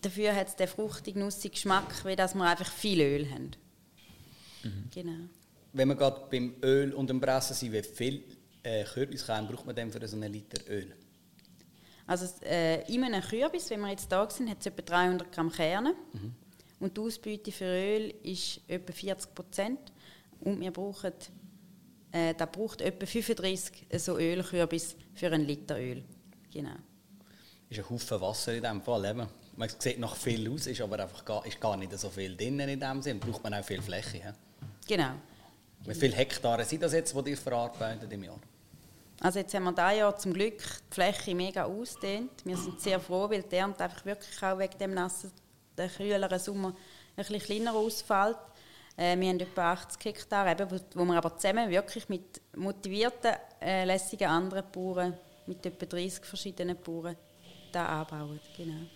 dafür 0.00 0.34
hat 0.34 0.48
es 0.48 0.56
den 0.56 0.68
fruchtig 0.68 1.16
nussigen 1.16 1.52
Geschmack, 1.52 2.04
wie 2.04 2.16
dass 2.16 2.34
wir 2.34 2.44
einfach 2.44 2.70
viel 2.70 3.00
Öl 3.00 3.30
haben. 3.30 3.50
Mhm. 4.62 4.90
Genau. 4.94 5.28
Wenn 5.72 5.88
wir 5.88 5.94
gerade 5.94 6.26
beim 6.30 6.56
Öl 6.62 6.92
und 6.92 7.08
dem 7.10 7.20
Pressen 7.20 7.54
sind, 7.54 7.72
wie 7.72 7.82
viel 7.82 8.24
äh, 8.62 8.84
Kürbiskern 8.84 9.46
braucht 9.46 9.66
man 9.66 9.74
denn 9.74 9.90
für 9.90 10.06
so 10.06 10.16
einen 10.16 10.32
Liter 10.32 10.60
Öl? 10.68 10.94
Also 12.06 12.26
äh, 12.44 12.92
in 12.92 13.04
einem 13.04 13.22
Kürbis, 13.22 13.70
wenn 13.70 13.80
wir 13.80 13.90
jetzt 13.90 14.10
da 14.10 14.28
sind, 14.28 14.50
hat 14.50 14.58
es 14.60 14.66
etwa 14.66 14.82
300 14.82 15.30
Gramm 15.30 15.52
Kerne. 15.52 15.94
Mhm. 16.12 16.34
Und 16.80 16.96
die 16.96 17.00
Ausbeute 17.00 17.52
für 17.52 17.66
Öl 17.66 18.14
ist 18.22 18.60
etwa 18.66 18.92
40 18.92 19.34
Prozent. 19.34 19.92
Und 20.40 20.60
wir 20.60 20.72
brauchen, 20.72 21.12
äh, 22.10 22.34
da 22.34 22.46
braucht 22.46 22.80
etwa 22.80 23.06
35 23.06 23.86
so 23.98 24.18
Ölkürbis 24.18 24.96
für 25.14 25.30
einen 25.30 25.46
Liter 25.46 25.78
Öl. 25.78 26.02
Genau. 26.52 26.74
Ist 27.68 27.78
ein 27.78 27.90
Haufen 27.90 28.20
Wasser 28.20 28.54
in 28.54 28.62
diesem 28.62 28.82
Fall. 28.82 29.04
Eben. 29.04 29.28
Man 29.56 29.68
sieht 29.78 29.98
noch 29.98 30.16
viel 30.16 30.50
aus, 30.50 30.66
ist 30.66 30.80
aber 30.80 31.00
einfach 31.00 31.24
gar, 31.24 31.44
ist 31.44 31.60
gar 31.60 31.76
nicht 31.76 31.96
so 31.98 32.08
viel 32.08 32.36
drin 32.36 32.60
in 32.60 32.80
dem 32.80 33.02
Sinn. 33.02 33.20
Braucht 33.20 33.42
man 33.42 33.54
auch 33.54 33.64
viel 33.64 33.82
Fläche. 33.82 34.18
He? 34.18 34.32
Genau. 34.88 35.12
Wie 35.84 35.94
viele 35.94 36.14
Hektare 36.14 36.64
sind 36.64 36.82
das 36.82 36.92
jetzt, 36.92 37.14
die 37.14 37.30
ihr 37.30 37.36
verarbeitet 37.36 38.12
im 38.12 38.24
Jahr? 38.24 38.38
Also 39.20 39.38
jetzt 39.38 39.52
haben 39.52 39.64
wir 39.64 39.72
dieses 39.72 39.98
Jahr 39.98 40.16
zum 40.16 40.32
Glück 40.32 40.58
die 40.58 40.94
Fläche 40.94 41.34
mega 41.34 41.64
ausgedehnt. 41.64 42.30
Wir 42.44 42.56
sind 42.56 42.80
sehr 42.80 42.98
froh, 42.98 43.28
weil 43.28 43.42
die 43.42 43.56
Ernte 43.56 43.84
einfach 43.84 44.04
wirklich 44.04 44.42
auch 44.42 44.58
wegen 44.58 44.78
dem 44.78 44.94
nassen, 44.94 45.30
der 45.76 45.88
kühleren 45.88 46.38
Sommer 46.38 46.68
ein 46.68 46.74
bisschen 47.16 47.40
kleiner 47.40 47.74
ausfällt. 47.74 48.38
Äh, 48.96 49.18
wir 49.18 49.28
haben 49.28 49.40
etwa 49.40 49.72
80 49.72 50.04
Hektare, 50.04 50.52
eben, 50.52 50.70
wo, 50.70 50.78
wo 50.94 51.04
wir 51.04 51.16
aber 51.16 51.36
zusammen 51.36 51.70
wirklich 51.70 52.08
mit 52.08 52.40
motivierten, 52.56 53.32
äh, 53.60 53.84
lässigen 53.84 54.28
anderen 54.28 54.64
Bauern, 54.72 55.16
mit 55.46 55.64
etwa 55.64 55.86
30 55.86 56.24
verschiedenen 56.24 56.76
Bauern, 56.76 57.16
da 57.72 58.00
anbauen. 58.00 58.40
Genau. 58.56 58.86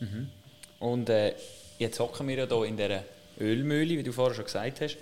Mhm. 0.00 0.30
Und 0.78 1.08
äh, 1.08 1.34
jetzt 1.78 1.98
hocken 1.98 2.28
wir 2.28 2.36
ja 2.36 2.46
hier 2.46 2.64
in 2.64 2.76
dieser 2.76 3.04
Ölmühle, 3.40 3.98
wie 3.98 4.02
du 4.02 4.12
vorher 4.12 4.34
schon 4.34 4.44
gesagt 4.44 4.80
hast. 4.80 4.96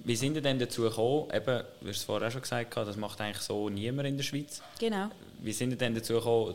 Wie 0.00 0.16
sind 0.16 0.34
ihr 0.34 0.42
denn 0.42 0.58
dazu 0.58 0.82
gekommen? 0.82 1.30
Eben, 1.32 1.62
du 1.80 1.88
hast 1.88 1.98
es 1.98 2.02
vorher 2.02 2.28
auch 2.28 2.32
schon 2.32 2.42
gesagt, 2.42 2.76
das 2.76 2.96
macht 2.96 3.20
eigentlich 3.20 3.42
so 3.42 3.68
niemand 3.68 4.08
in 4.08 4.16
der 4.16 4.24
Schweiz. 4.24 4.62
Genau. 4.78 5.08
Wie 5.40 5.52
sind 5.52 5.70
ihr 5.70 5.76
denn 5.76 5.94
dazu 5.94 6.14
gekommen, 6.14 6.54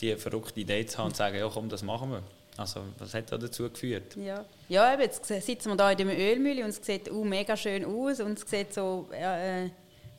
die 0.00 0.14
verrückte 0.16 0.60
Idee 0.60 0.86
zu 0.86 0.98
haben 0.98 1.06
und 1.06 1.12
zu 1.12 1.18
sagen, 1.18 1.36
ja 1.36 1.48
komm, 1.52 1.68
das 1.68 1.82
machen 1.82 2.10
wir? 2.10 2.22
Also, 2.56 2.82
was 2.98 3.12
hat 3.14 3.32
da 3.32 3.38
dazu 3.38 3.68
geführt? 3.68 4.14
Ja, 4.16 4.44
ja 4.68 5.00
jetzt 5.00 5.24
sitzen 5.24 5.76
wir 5.76 5.88
hier 5.88 5.98
in 5.98 6.08
der 6.08 6.18
Ölmühle 6.18 6.62
und 6.62 6.70
es 6.70 6.84
sieht 6.84 7.10
uh, 7.10 7.24
mega 7.24 7.56
schön 7.56 7.84
aus 7.84 8.20
und 8.20 8.38
es 8.38 8.48
sieht 8.48 8.72
so, 8.72 9.08
äh, 9.12 9.70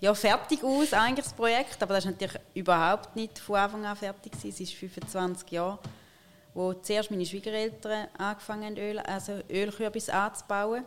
ja, 0.02 0.14
fertig 0.14 0.62
aus, 0.62 0.92
eigentlich 0.92 1.26
das 1.26 1.34
Projekt, 1.34 1.82
aber 1.82 1.94
das 1.94 2.06
ist 2.06 2.12
natürlich 2.12 2.38
überhaupt 2.54 3.16
nicht 3.16 3.40
von 3.40 3.56
Anfang 3.56 3.86
an 3.86 3.96
fertig 3.96 4.34
gewesen. 4.34 4.50
Es 4.50 4.60
ist 4.60 4.74
25 4.74 5.52
Jahre, 5.52 5.80
wo 6.56 6.74
zuerst 6.74 7.12
meine 7.12 7.26
Schwiegereltern 7.26 8.08
angefangen 8.18 8.64
haben, 8.64 8.78
Öl, 8.78 8.98
also 9.00 9.42
Ölkürbis 9.50 10.10
anzubauen. 10.10 10.86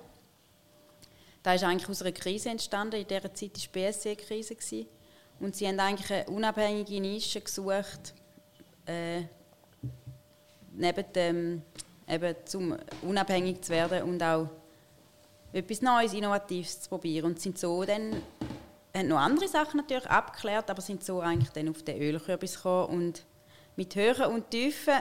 Das 1.43 1.57
ist 1.57 1.65
eigentlich 1.65 1.89
aus 1.89 2.01
einer 2.01 2.13
Krise 2.13 2.49
entstanden. 2.49 2.97
In 2.97 3.07
dieser 3.07 3.33
Zeit 3.35 3.53
war 3.53 3.63
die 3.63 3.69
BSC-Krise. 3.69 4.87
Und 5.39 5.55
sie 5.55 5.69
haben 5.69 5.79
eigentlich 5.79 6.11
eine 6.11 6.25
unabhängige 6.31 7.01
Nische 7.01 7.43
gesucht, 7.43 8.15
äh, 8.87 9.23
neben 10.73 11.13
dem, 11.13 11.63
eben 12.09 12.35
zum 12.47 12.75
unabhängig 13.03 13.61
zu 13.63 13.71
werden 13.71 14.03
und 14.05 14.23
auch 14.23 14.49
etwas 15.53 15.83
Neues, 15.83 16.15
Innovatives 16.15 16.81
zu 16.81 16.89
probieren. 16.89 17.27
Und 17.27 17.43
sind 17.43 17.59
so 17.59 17.85
dann, 17.85 18.23
haben 18.97 19.09
noch 19.09 19.19
andere 19.19 19.49
Sachen 19.49 19.77
natürlich 19.77 20.07
abgeklärt, 20.07 20.71
aber 20.71 20.81
sind 20.81 21.05
so 21.05 21.21
eigentlich 21.21 21.51
dann 21.51 21.69
auf 21.69 21.83
den 21.83 22.01
Ölkürbis 22.01 22.57
gekommen 22.57 22.95
und 22.97 23.27
mit 23.77 23.95
Höhen 23.95 24.33
und 24.33 24.51
Tiefen 24.51 24.95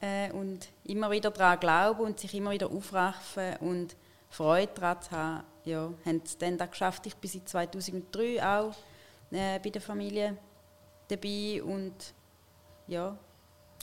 äh, 0.00 0.30
und 0.32 0.68
immer 0.84 1.10
wieder 1.10 1.30
daran 1.30 1.60
glauben 1.60 2.00
und 2.00 2.20
sich 2.20 2.34
immer 2.34 2.50
wieder 2.50 2.70
aufraffen 2.70 3.56
und 3.60 3.96
Freude 4.30 4.72
daran 4.74 5.02
zu 5.02 5.10
haben, 5.10 5.44
ja, 5.64 5.92
haben 6.04 6.22
es 6.24 6.36
dann 6.38 6.58
da 6.58 6.66
geschafft. 6.66 7.06
Ich 7.06 7.16
bin 7.16 7.30
seit 7.30 7.48
2003 7.48 8.42
auch 8.42 8.74
äh, 9.30 9.58
bei 9.58 9.70
der 9.70 9.80
Familie 9.80 10.36
dabei 11.08 11.62
und 11.62 11.94
ja. 12.86 13.16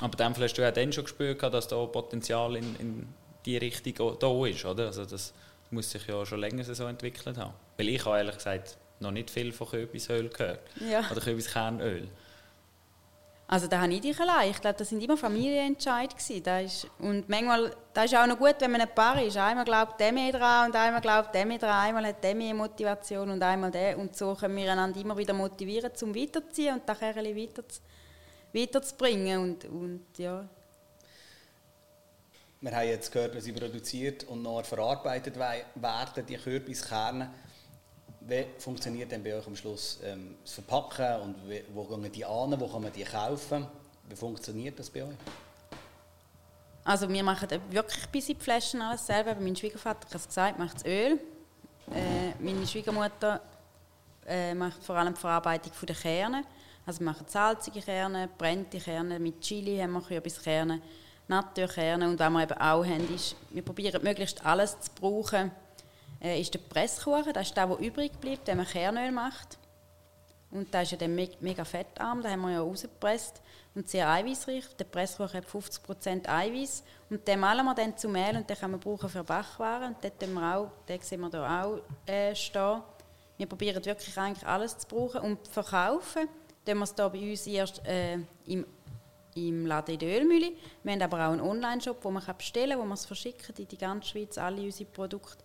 Aber 0.01 0.17
dann 0.17 0.36
hast 0.36 0.53
du 0.53 0.62
ja 0.62 0.72
dann 0.72 0.91
schon 0.91 1.03
gespürt, 1.03 1.41
dass 1.43 1.67
da 1.67 1.86
Potenzial 1.86 2.55
in, 2.55 2.75
in 2.77 3.08
die 3.46 3.58
Richtung 3.58 4.17
da 4.20 4.46
ist, 4.46 4.65
oder? 4.65 4.88
Also 4.88 5.05
das 5.05 5.34
muss 5.70 5.89
sich 5.89 6.05
ja 6.08 6.25
schon 6.25 6.39
länger 6.39 6.63
so 6.63 6.86
entwickelt 6.86 7.38
haben. 7.38 7.53
Weil 7.77 7.89
ich 7.89 8.05
habe 8.05 8.17
ehrlich 8.17 8.36
gesagt 8.36 8.77
noch 9.00 9.12
nicht 9.12 9.29
viel 9.29 9.51
von 9.51 9.67
Kürbisöl 9.67 10.29
gehört. 10.29 10.62
Ja. 10.79 11.03
Oder 11.12 11.22
Kürbiskernöl. 11.22 12.08
Also 13.54 13.68
da 13.68 13.82
habe 13.82 13.94
ich 13.94 14.02
dich 14.02 14.20
allein. 14.20 14.50
Ich 14.50 14.60
glaube, 14.60 14.80
das 14.80 14.90
sind 14.90 15.04
immer 15.04 15.16
Familienentscheid 15.16 16.10
Das 16.44 16.88
und 16.98 17.30
manchmal, 17.30 17.76
das 17.94 18.06
ist 18.06 18.18
auch 18.18 18.26
noch 18.26 18.40
gut, 18.40 18.56
wenn 18.58 18.72
man 18.72 18.82
ein 18.82 18.96
Paar 18.96 19.22
ist. 19.22 19.38
Einmal 19.38 19.64
glaubt 19.64 20.00
der 20.00 20.12
mehr 20.12 20.32
dran 20.32 20.72
und 20.72 20.76
einmal 20.76 21.02
glaubt 21.02 21.36
der 21.36 21.46
mehr 21.46 21.60
dran. 21.60 21.70
Einmal 21.70 22.08
hat 22.08 22.24
der 22.24 22.34
mehr 22.34 22.56
Motivation 22.56 23.30
und 23.30 23.44
einmal 23.44 23.70
der. 23.70 24.00
Und 24.00 24.18
so 24.18 24.34
können 24.34 24.56
wir 24.56 24.72
einander 24.72 25.00
immer 25.00 25.16
wieder 25.16 25.36
motivieren, 25.36 25.94
zum 25.94 26.16
weiterzuziehen 26.16 26.74
und 26.74 26.90
das 26.90 27.00
weiter 27.00 27.64
weiterzubringen. 28.54 29.40
Und, 29.40 29.66
und, 29.66 30.18
ja. 30.18 30.50
Wir 32.60 32.72
haben 32.72 32.88
jetzt 32.88 33.12
gehört, 33.12 33.36
wie 33.36 33.42
sie 33.42 33.52
produziert 33.52 34.24
und 34.24 34.42
noch 34.42 34.66
verarbeitet 34.66 35.36
werden, 35.38 36.26
die 36.28 36.38
Kürbiskerne. 36.38 37.30
Wie 38.25 38.46
funktioniert 38.58 39.12
denn 39.12 39.22
bei 39.22 39.36
euch 39.36 39.46
am 39.46 39.56
Schluss 39.56 40.00
ähm, 40.03 40.36
das 40.44 40.53
Verpacken 40.53 41.22
und 41.22 41.36
wo 41.74 41.84
gehen 41.84 42.12
die 42.12 42.24
an, 42.24 42.58
wo 42.60 42.68
kann 42.68 42.84
man 42.84 42.94
die 42.94 43.03
kaufen? 43.03 43.68
Wie 44.08 44.15
funktioniert 44.15 44.80
das 44.80 44.89
bei 44.89 45.03
euch? 45.03 45.15
Also 46.86 47.08
wir 47.10 47.24
machen 47.24 47.48
wirklich 47.70 48.06
bis 48.08 48.30
in 48.30 48.38
die 48.38 48.44
Flaschen 48.44 48.82
alles 48.82 49.06
selber. 49.06 49.36
Mein 49.36 49.56
Schwiegervater, 49.56 50.08
ich 50.08 50.13
habe 50.13 50.18
es 50.18 50.27
gesagt, 50.27 50.60
macht 50.60 50.75
das 50.75 50.86
Öl. 50.86 51.20
Äh, 51.94 52.34
meine 52.39 52.65
Schwiegermutter 52.65 53.42
äh, 54.25 54.53
macht 54.53 54.84
vor 54.84 54.96
allem 54.96 55.13
die 55.13 55.20
Verarbeitung 55.20 55.72
der 55.86 55.96
Kerne. 55.96 56.44
Also 56.86 57.00
wir 57.00 57.06
machen 57.06 57.25
salzige 57.27 57.82
Kerne, 57.82 58.30
brennte 58.38 58.80
Kerne, 58.80 59.20
mit 59.20 59.42
Chili 59.42 59.80
haben 59.80 59.94
wir 59.94 60.01
Kürbiskerne, 60.01 60.82
Naturkerne 61.27 62.10
und 62.10 62.20
was 62.20 62.30
wir 62.30 62.44
eben 62.44 62.53
auch 62.53 62.86
haben, 62.86 63.15
ist, 63.15 63.36
wir 63.50 63.63
probieren 63.63 64.03
möglichst 64.03 64.46
alles 64.46 64.80
zu 64.82 64.92
brauchen, 65.00 65.51
äh, 66.24 66.39
ist 66.39 66.53
der 66.53 66.60
Presskuchen. 66.60 67.34
Das 67.34 67.48
ist 67.48 67.58
der, 67.58 67.68
der 67.68 67.80
übrig 67.80 68.13
bleibt, 68.20 68.48
wenn 68.48 68.58
man 68.58 68.65
Kernöl 68.65 69.12
macht. 69.12 69.58
Und 70.53 70.72
das 70.72 70.84
ist 70.84 70.92
ja 70.92 70.98
dann 71.00 71.15
mega 71.15 71.65
fettarm, 71.65 72.22
da 72.22 72.30
haben 72.30 72.42
wir 72.42 72.51
ja 72.51 72.62
rausgepresst 72.62 73.42
und 73.74 73.89
sehr 73.89 74.08
eiweißreich. 74.08 74.75
Der 74.77 74.86
Presskuchen 74.86 75.34
hat 75.34 75.46
50% 75.46 76.30
Eiweiß 76.30 76.84
und 77.10 77.27
den 77.27 77.39
malen 77.39 77.65
wir 77.65 77.74
dann 77.74 77.98
zu 77.98 78.08
Mehl 78.08 78.38
und 78.38 78.48
den 78.48 78.56
kann 78.56 78.70
man 78.70 78.80
brauchen 78.80 79.10
für 79.10 79.24
Backwaren. 79.24 79.96
Und 79.96 80.03
dort 80.03 80.22
wir 80.22 80.56
auch, 80.56 80.72
den 80.88 81.01
sehen 81.01 81.22
wir 81.22 81.30
hier 81.32 81.41
auch 81.41 81.82
äh, 82.06 82.36
stehen. 82.36 82.84
Wir 83.38 83.48
probieren 83.48 83.84
wirklich 83.84 84.15
eigentlich 84.15 84.48
alles 84.48 84.78
zu 84.78 84.88
brauchen 84.88 85.21
und 85.21 85.48
verkaufen. 85.48 86.30
Dann 86.65 86.78
wir 86.78 86.84
es 86.84 86.93
hier 86.95 87.10
bei 87.10 87.32
uns 87.32 87.48
erst 87.48 87.86
äh, 87.88 88.19
im, 88.45 88.67
im 89.34 89.65
Laden 89.65 89.95
in 89.95 90.00
der 90.00 90.21
Ölmühle. 90.21 90.52
Wir 90.84 90.93
haben 90.93 91.02
aber 91.02 91.17
auch 91.28 91.32
einen 91.32 91.41
Online-Shop, 91.41 91.98
wo 92.04 92.12
man 92.12 92.24
bestellen 92.38 92.69
kann, 92.69 92.80
wo 92.80 92.84
man 92.84 92.93
es 92.93 93.08
verschicken 93.08 93.56
in 93.58 93.67
die 93.67 93.78
ganze 93.78 94.10
Schweiz, 94.10 94.38
alle 94.38 94.62
unsere 94.62 94.89
Produkte. 94.89 95.42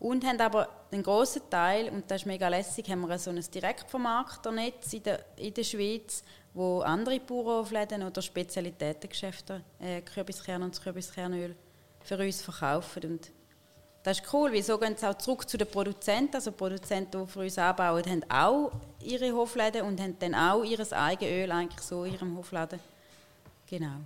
Und 0.00 0.24
haben 0.24 0.40
aber 0.40 0.68
einen 0.90 1.02
grossen 1.02 1.42
Teil, 1.50 1.90
und 1.90 2.10
das 2.10 2.22
ist 2.22 2.26
mega 2.26 2.48
lässig, 2.48 2.88
haben 2.88 3.06
wir 3.06 3.18
so 3.18 3.30
ein 3.30 3.40
Direktvermarkternetz 3.40 4.94
in 4.94 5.02
der, 5.02 5.24
in 5.36 5.52
der 5.52 5.62
Schweiz, 5.62 6.24
wo 6.54 6.80
andere 6.80 7.20
Bauernhofläden 7.20 8.02
oder 8.02 8.22
Spezialitätengeschäfte 8.22 9.62
äh, 9.78 10.00
Kürbiskern 10.00 10.62
und 10.62 10.82
Kürbiskernöl 10.82 11.54
für 12.02 12.18
uns 12.18 12.40
verkaufen. 12.40 13.04
Und 13.04 13.30
das 14.02 14.20
ist 14.20 14.32
cool, 14.32 14.50
weil 14.54 14.62
so 14.62 14.78
gehen 14.78 14.96
sie 14.96 15.06
auch 15.06 15.18
zurück 15.18 15.46
zu 15.46 15.58
den 15.58 15.68
Produzenten. 15.68 16.34
Also 16.34 16.52
Produzenten, 16.52 17.20
die 17.20 17.30
für 17.30 17.40
uns 17.40 17.58
anbauen, 17.58 18.02
haben 18.06 18.24
auch 18.30 18.72
ihre 19.02 19.32
Hofläden 19.32 19.82
und 19.82 20.00
haben 20.00 20.18
dann 20.18 20.34
auch 20.34 20.64
ihr 20.64 20.80
eigenes 20.92 21.30
Öl 21.30 21.52
eigentlich 21.52 21.82
so 21.82 22.04
in 22.04 22.14
ihrem 22.14 22.38
Hofladen. 22.38 22.80
Genau. 23.68 23.96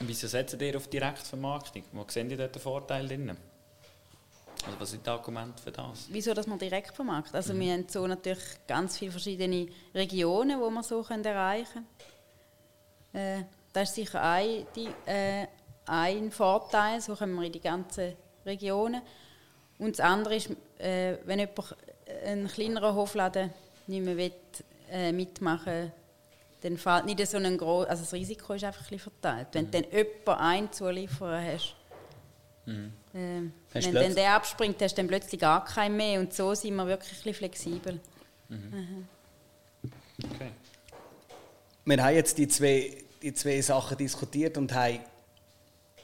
Und 0.00 0.08
wieso 0.08 0.26
setzt 0.26 0.60
ihr 0.60 0.76
auf 0.76 0.88
Direktvermarktung? 0.88 1.84
Wo 1.92 2.06
sehen 2.08 2.30
Sie 2.30 2.36
dort 2.38 2.54
den 2.54 2.62
Vorteil 2.62 3.06
drin? 3.06 3.36
Also 4.66 4.80
was 4.80 4.90
sind 4.90 5.06
die 5.06 5.10
Argumente 5.10 5.62
für 5.62 5.72
das? 5.72 6.06
Wieso, 6.10 6.34
dass 6.34 6.46
man 6.46 6.58
direkt 6.58 6.94
vermarktet? 6.94 7.34
Also 7.34 7.54
mhm. 7.54 7.60
wir 7.60 7.72
haben 7.72 7.86
so 7.88 8.06
natürlich 8.06 8.44
ganz 8.66 8.98
viele 8.98 9.10
verschiedene 9.10 9.68
Regionen, 9.94 10.60
wo 10.60 10.70
man 10.70 10.82
so 10.82 11.02
können 11.02 11.24
erreichen 11.24 11.86
können. 13.12 13.40
Äh, 13.40 13.44
das 13.72 13.90
ist 13.90 13.94
sicher 13.94 14.22
ein, 14.22 14.66
die, 14.74 14.88
äh, 15.06 15.46
ein 15.86 16.30
Vorteil, 16.30 17.00
so 17.00 17.14
können 17.14 17.34
wir 17.34 17.44
in 17.44 17.52
die 17.52 17.60
ganzen 17.60 18.14
Regionen. 18.44 19.02
Und 19.78 19.98
das 19.98 20.00
andere 20.00 20.36
ist, 20.36 20.50
äh, 20.78 21.16
wenn 21.24 21.38
jemand 21.38 21.76
einen 22.26 22.48
kleineren 22.48 22.94
Hofladen 22.94 23.50
nicht 23.86 24.04
mehr 24.04 24.16
will, 24.16 24.32
äh, 24.90 25.12
mitmachen 25.12 25.92
dann 26.62 26.76
fällt 26.76 27.06
nicht 27.06 27.26
so 27.26 27.38
ein 27.38 27.56
groß, 27.56 27.86
also 27.86 28.02
das 28.02 28.12
Risiko 28.12 28.52
ist 28.52 28.64
einfach 28.64 28.90
ein 28.90 28.98
verteilt. 28.98 29.48
Wenn 29.52 29.66
mhm. 29.66 29.70
du 29.70 29.82
dann 29.82 29.90
jemanden 29.90 30.30
einen 30.30 30.72
Zulieferer 30.72 31.42
hast, 31.42 31.74
Mhm. 32.70 32.92
Ähm, 33.14 33.52
wenn 33.72 33.94
dann 33.94 34.14
der 34.14 34.34
abspringt, 34.34 34.80
hast 34.80 34.92
du 34.92 35.02
dann 35.02 35.08
plötzlich 35.08 35.40
gar 35.40 35.64
keinen 35.64 35.96
mehr. 35.96 36.20
Und 36.20 36.32
so 36.32 36.54
sind 36.54 36.74
wir 36.76 36.86
wirklich 36.86 37.26
ein 37.26 37.34
flexibel. 37.34 38.00
Mhm. 38.48 39.06
Okay. 40.24 40.50
Wir 41.84 42.02
haben 42.02 42.14
jetzt 42.14 42.38
die 42.38 42.46
zwei, 42.46 42.96
die 43.22 43.34
zwei 43.34 43.60
Sachen 43.60 43.96
diskutiert 43.96 44.56
und 44.58 44.72
haben 44.72 45.00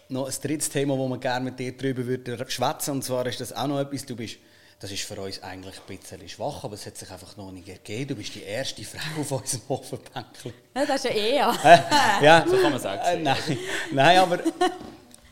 noch 0.09 0.26
ein 0.26 0.35
drittes 0.42 0.70
Thema, 0.70 0.96
wo 0.96 1.09
wir 1.09 1.18
gerne 1.18 1.44
mit 1.44 1.59
dir 1.59 1.76
darüber 1.76 2.07
würden 2.07 2.50
schwätzen. 2.50 2.92
Und 2.92 3.02
zwar 3.02 3.26
ist 3.26 3.40
das 3.40 3.52
auch 3.52 3.66
noch 3.66 3.81
etwas, 3.81 4.07
du 4.07 4.16
bist, 4.16 4.38
das 4.81 4.90
ist 4.90 5.02
für 5.02 5.20
uns 5.20 5.42
eigentlich 5.42 5.74
ein 5.76 5.96
bisschen 5.96 6.29
schwach, 6.29 6.64
aber 6.64 6.74
es 6.74 6.87
hat 6.87 6.96
sich 6.96 7.11
einfach 7.11 7.37
noch 7.37 7.52
nicht 7.52 7.68
ergeben. 7.68 8.09
Du 8.09 8.14
bist 8.16 8.35
die 8.35 8.42
erste 8.42 8.83
Frau 8.85 9.20
auf 9.20 9.31
unserem 9.33 9.62
Hofenbänkchen. 9.68 10.52
Ja, 10.74 10.87
das 10.87 11.05
ist 11.05 11.05
ja 11.05 11.11
eher. 11.11 11.55
ja. 12.22 12.44
So 12.48 12.57
kann 12.57 12.72
man 12.72 12.81
sagen. 12.81 13.02
Äh, 13.05 13.22
nein. 13.22 13.59
nein, 13.92 14.18
aber 14.18 14.38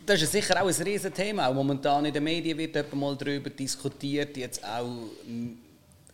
das 0.07 0.23
ist 0.23 0.33
sicher 0.33 0.62
auch 0.62 0.69
ein 0.69 0.83
Riesenthema. 0.83 1.49
Auch 1.49 1.55
momentan 1.55 2.05
in 2.05 2.12
den 2.12 2.25
Medien 2.25 2.57
wird 2.59 2.95
mal 2.95 3.17
darüber 3.17 3.51
diskutiert, 3.51 4.37
jetzt 4.37 4.64
auch 4.64 4.85
mm, 5.27 5.53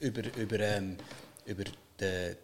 über, 0.00 0.36
über, 0.36 0.60
ähm, 0.60 0.96
über 1.44 1.64
die, 1.64 2.36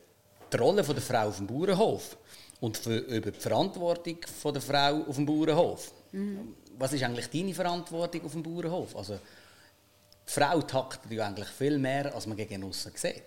die 0.53 0.57
Rolle 0.57 0.85
von 0.85 0.95
der 0.95 1.03
Frau 1.03 1.29
auf 1.29 1.37
dem 1.37 1.47
Bauernhof 1.47 2.17
und 2.61 2.77
für, 2.77 2.99
über 2.99 3.31
die 3.31 3.41
Verantwortung 3.41 4.19
von 4.41 4.53
der 4.53 4.63
Frau 4.63 5.05
auf 5.09 5.17
dem 5.17 5.27
Bauernhof. 5.27 5.93
Mhm. 6.13 6.55
Was 6.79 6.93
ist 6.93 7.03
eigentlich 7.03 7.29
deine 7.29 7.55
Verantwortung 7.55 8.25
auf 8.25 8.33
dem 8.33 8.43
Bauernhof? 8.43 8.97
Also, 8.97 9.15
die 9.15 10.33
Frau 10.33 10.61
taktet 10.63 11.11
ja 11.13 11.27
eigentlich 11.27 11.49
viel 11.49 11.79
mehr, 11.79 12.15
als 12.15 12.27
man 12.27 12.37
gegen 12.37 12.65
außen 12.65 12.93
sieht. 12.95 13.23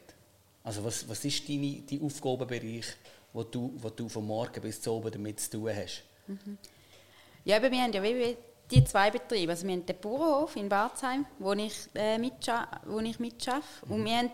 Also 0.63 0.83
was, 0.83 1.07
was 1.07 1.23
ist 1.23 1.47
dein 1.47 1.83
dein 1.89 2.01
Aufgabenbereich, 2.01 2.85
wo 3.33 3.43
du, 3.43 3.73
wo 3.77 3.89
du 3.89 4.09
von 4.09 4.25
morgen 4.25 4.61
bis 4.61 4.81
zu 4.81 4.91
oben 4.91 5.11
damit 5.11 5.39
zu 5.39 5.51
tun 5.51 5.71
hast? 5.73 6.03
Mhm. 6.27 6.57
Ja, 7.43 7.57
aber 7.57 7.71
wir 7.71 7.81
haben 7.81 7.93
ja 7.93 8.03
wie 8.03 8.37
die 8.71 8.83
zwei 8.83 9.09
Betriebe. 9.09 9.51
Also 9.51 9.65
wir 9.65 9.73
haben 9.73 9.85
den 9.85 9.99
Bauernhof 9.99 10.55
in 10.55 10.69
Barzheim, 10.69 11.25
wo 11.39 11.53
ich, 11.53 11.89
äh, 11.93 12.19
wo 12.85 12.99
ich 12.99 13.19
mitschaffe. 13.19 13.85
Mhm. 13.85 13.91
Und 13.91 14.05
wir 14.05 14.17
haben 14.17 14.31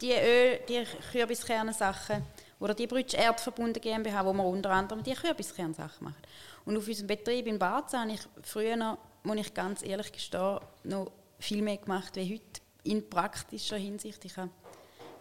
die, 0.00 0.12
Öl, 0.12 0.60
die 0.68 0.84
Kürbiskernsachen 1.12 2.22
oder 2.60 2.74
die 2.74 2.86
Brütsch 2.86 3.14
Erdverbunden 3.14 3.80
GmbH, 3.80 4.24
wo 4.24 4.32
wir 4.32 4.44
unter 4.44 4.70
anderem 4.70 5.02
die 5.02 5.14
Kürbiskernsachen 5.14 6.04
machen. 6.04 6.22
Und 6.64 6.76
auf 6.76 6.86
unserem 6.86 7.06
Betrieb 7.06 7.46
in 7.46 7.58
Barzheim 7.58 8.10
habe 8.10 8.12
ich 8.12 8.20
früher 8.42 8.76
noch, 8.76 8.98
muss 9.22 9.36
ich 9.38 9.54
ganz 9.54 9.82
ehrlich 9.82 10.12
gestehen, 10.12 10.60
noch 10.84 11.12
viel 11.38 11.62
mehr 11.62 11.78
gemacht 11.78 12.16
wie 12.16 12.34
heute 12.34 12.60
in 12.84 13.08
praktischer 13.08 13.76
Hinsicht. 13.76 14.24
Ich 14.24 14.36
habe, 14.36 14.50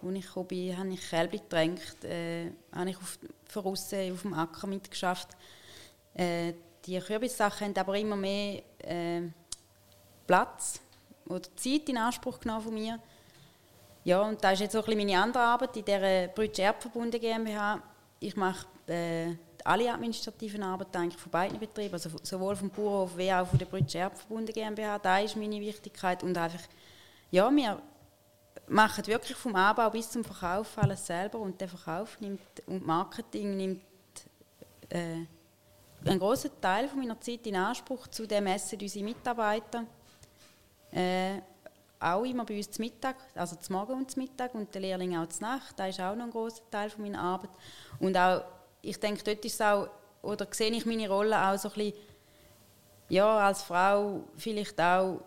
als 0.02 0.16
ich 0.16 0.26
gekommen 0.26 0.48
bin, 0.48 0.78
habe 0.78 0.90
ich 0.90 1.10
Kälber 1.10 1.38
getränkt, 1.38 2.04
äh, 2.04 2.52
habe 2.74 2.90
ich 2.90 2.98
auf, 2.98 3.20
auf 3.56 4.22
dem 4.22 4.34
Acker 4.34 4.68
mitgeschafft. 4.68 5.30
Äh, 6.14 6.54
die 6.88 7.00
Kürbissachen 7.00 7.68
haben 7.68 7.78
aber 7.78 7.98
immer 7.98 8.16
mehr 8.16 8.64
äh, 8.80 9.22
Platz 10.26 10.80
oder 11.28 11.44
Zeit 11.56 11.90
in 11.90 11.98
Anspruch 11.98 12.40
genommen 12.40 12.62
von 12.62 12.74
mir. 12.74 13.00
Ja, 14.06 14.22
und 14.22 14.42
da 14.42 14.52
ist 14.52 14.62
jetzt 14.62 14.76
auch 14.76 14.88
ein 14.88 14.98
meine 14.98 15.22
andere 15.22 15.44
Arbeit 15.44 15.76
in 15.76 15.86
der 15.86 16.30
Brütsch 16.30 16.60
Erbverbunden 16.60 17.20
GmbH. 17.20 17.82
Ich 18.22 18.38
mache 18.38 18.66
äh, 18.88 19.36
alle 19.66 19.92
administrativen 19.92 20.64
Arbeiten 20.64 21.12
von 21.12 21.30
beiden 21.30 21.60
Betrieben, 21.60 21.94
also 21.94 22.10
sowohl 22.24 22.56
vom 22.56 22.70
Bauernhof 22.70 23.18
wie 23.18 23.34
auch 23.34 23.48
von 23.48 23.60
der 23.60 23.66
Brütsch 23.66 23.96
Erbverbunden 23.96 24.54
GmbH. 24.54 24.98
Da 25.00 25.20
ist 25.20 25.36
meine 25.36 25.60
Wichtigkeit 25.60 26.24
und 26.24 26.38
einfach, 26.38 26.64
ja, 27.32 27.52
wir 27.52 27.82
machen 28.70 29.06
wirklich 29.08 29.38
vom 29.38 29.56
Anbau 29.56 29.90
bis 29.90 30.10
zum 30.10 30.24
Verkauf 30.24 30.78
alles 30.78 31.06
selber 31.06 31.40
und 31.40 31.60
der 31.60 31.68
Verkauf 31.68 32.20
nimmt 32.22 32.40
und 32.66 32.86
Marketing 32.86 33.58
nimmt 33.58 33.82
äh, 34.90 35.26
einen 36.06 36.20
großen 36.20 36.52
Teil 36.62 36.88
von 36.88 37.00
meiner 37.00 37.20
Zeit 37.20 37.46
in 37.48 37.56
Anspruch. 37.56 38.08
Zudem 38.08 38.48
essen 38.48 38.80
unsere 38.82 39.06
Mitarbeiter 39.06 39.86
äh, 40.92 41.42
auch 42.00 42.24
immer 42.24 42.46
bei 42.46 42.58
uns 42.58 42.70
zum 42.70 42.86
Mittag, 42.86 43.16
also 43.36 43.56
zum 43.56 43.76
Morgen 43.76 43.94
und 43.94 44.12
zum 44.12 44.24
Mittag 44.24 44.54
und 44.54 44.74
der 44.74 44.82
Lehrling 44.82 45.18
auch 45.18 45.28
zur 45.28 45.48
Nacht. 45.48 45.80
Das 45.80 45.90
ist 45.90 46.00
auch 46.00 46.16
noch 46.16 46.26
ein 46.26 46.32
großer 46.32 46.62
Teil 46.70 46.90
von 46.90 47.04
meiner 47.04 47.20
Arbeit. 47.20 47.50
Und 48.00 48.16
auch, 48.16 48.44
ich 48.82 49.00
denke, 49.00 49.24
dort 49.24 49.44
ist 49.44 49.62
auch, 49.62 49.90
oder 50.22 50.48
sehe 50.52 50.72
ich 50.72 50.86
meine 50.86 51.10
Rolle 51.10 51.38
auch 51.40 51.58
so 51.58 51.70
ein 51.70 51.74
bisschen, 51.76 51.94
ja, 53.10 53.38
als 53.40 53.64
Frau 53.64 54.24
vielleicht 54.36 54.80
auch 54.80 55.22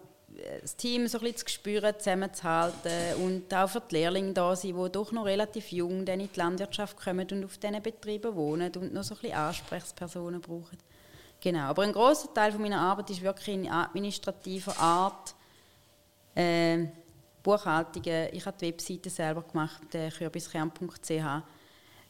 das 0.61 0.76
Team 0.76 1.07
so 1.07 1.18
ein 1.20 1.37
zu 1.37 1.48
spüren, 1.48 1.94
zusammenzuhalten 1.98 3.22
und 3.24 3.53
auch 3.55 3.68
für 3.68 3.81
die 3.81 3.96
Lehrlinge 3.96 4.33
da 4.33 4.55
sein, 4.55 4.74
die 4.74 4.92
doch 4.92 5.12
noch 5.12 5.24
relativ 5.24 5.72
jung 5.72 6.07
in 6.07 6.18
die 6.18 6.29
Landwirtschaft 6.35 6.96
kommen 6.96 7.26
und 7.31 7.44
auf 7.44 7.59
diesen 7.59 7.83
Betrieben 7.83 8.35
wohnen 8.35 8.72
und 8.76 8.92
noch 8.92 9.03
so 9.03 9.14
ein 9.14 9.20
bisschen 9.20 9.37
Ansprechpersonen 9.37 10.40
brauchen. 10.40 10.79
Genau, 11.40 11.61
aber 11.61 11.85
ein 11.85 11.92
großer 11.92 12.33
Teil 12.35 12.53
von 12.53 12.61
meiner 12.61 12.81
Arbeit 12.81 13.11
ist 13.11 13.22
wirklich 13.22 13.48
in 13.48 13.70
administrativer 13.70 14.79
Art. 14.79 15.35
Äh, 16.35 16.87
Buchhaltungen, 17.42 18.29
ich 18.33 18.44
habe 18.44 18.57
die 18.61 18.66
Webseite 18.66 19.09
selber 19.09 19.42
gemacht, 19.42 19.94
äh, 19.94 20.11
kürbiskern.ch, 20.11 21.11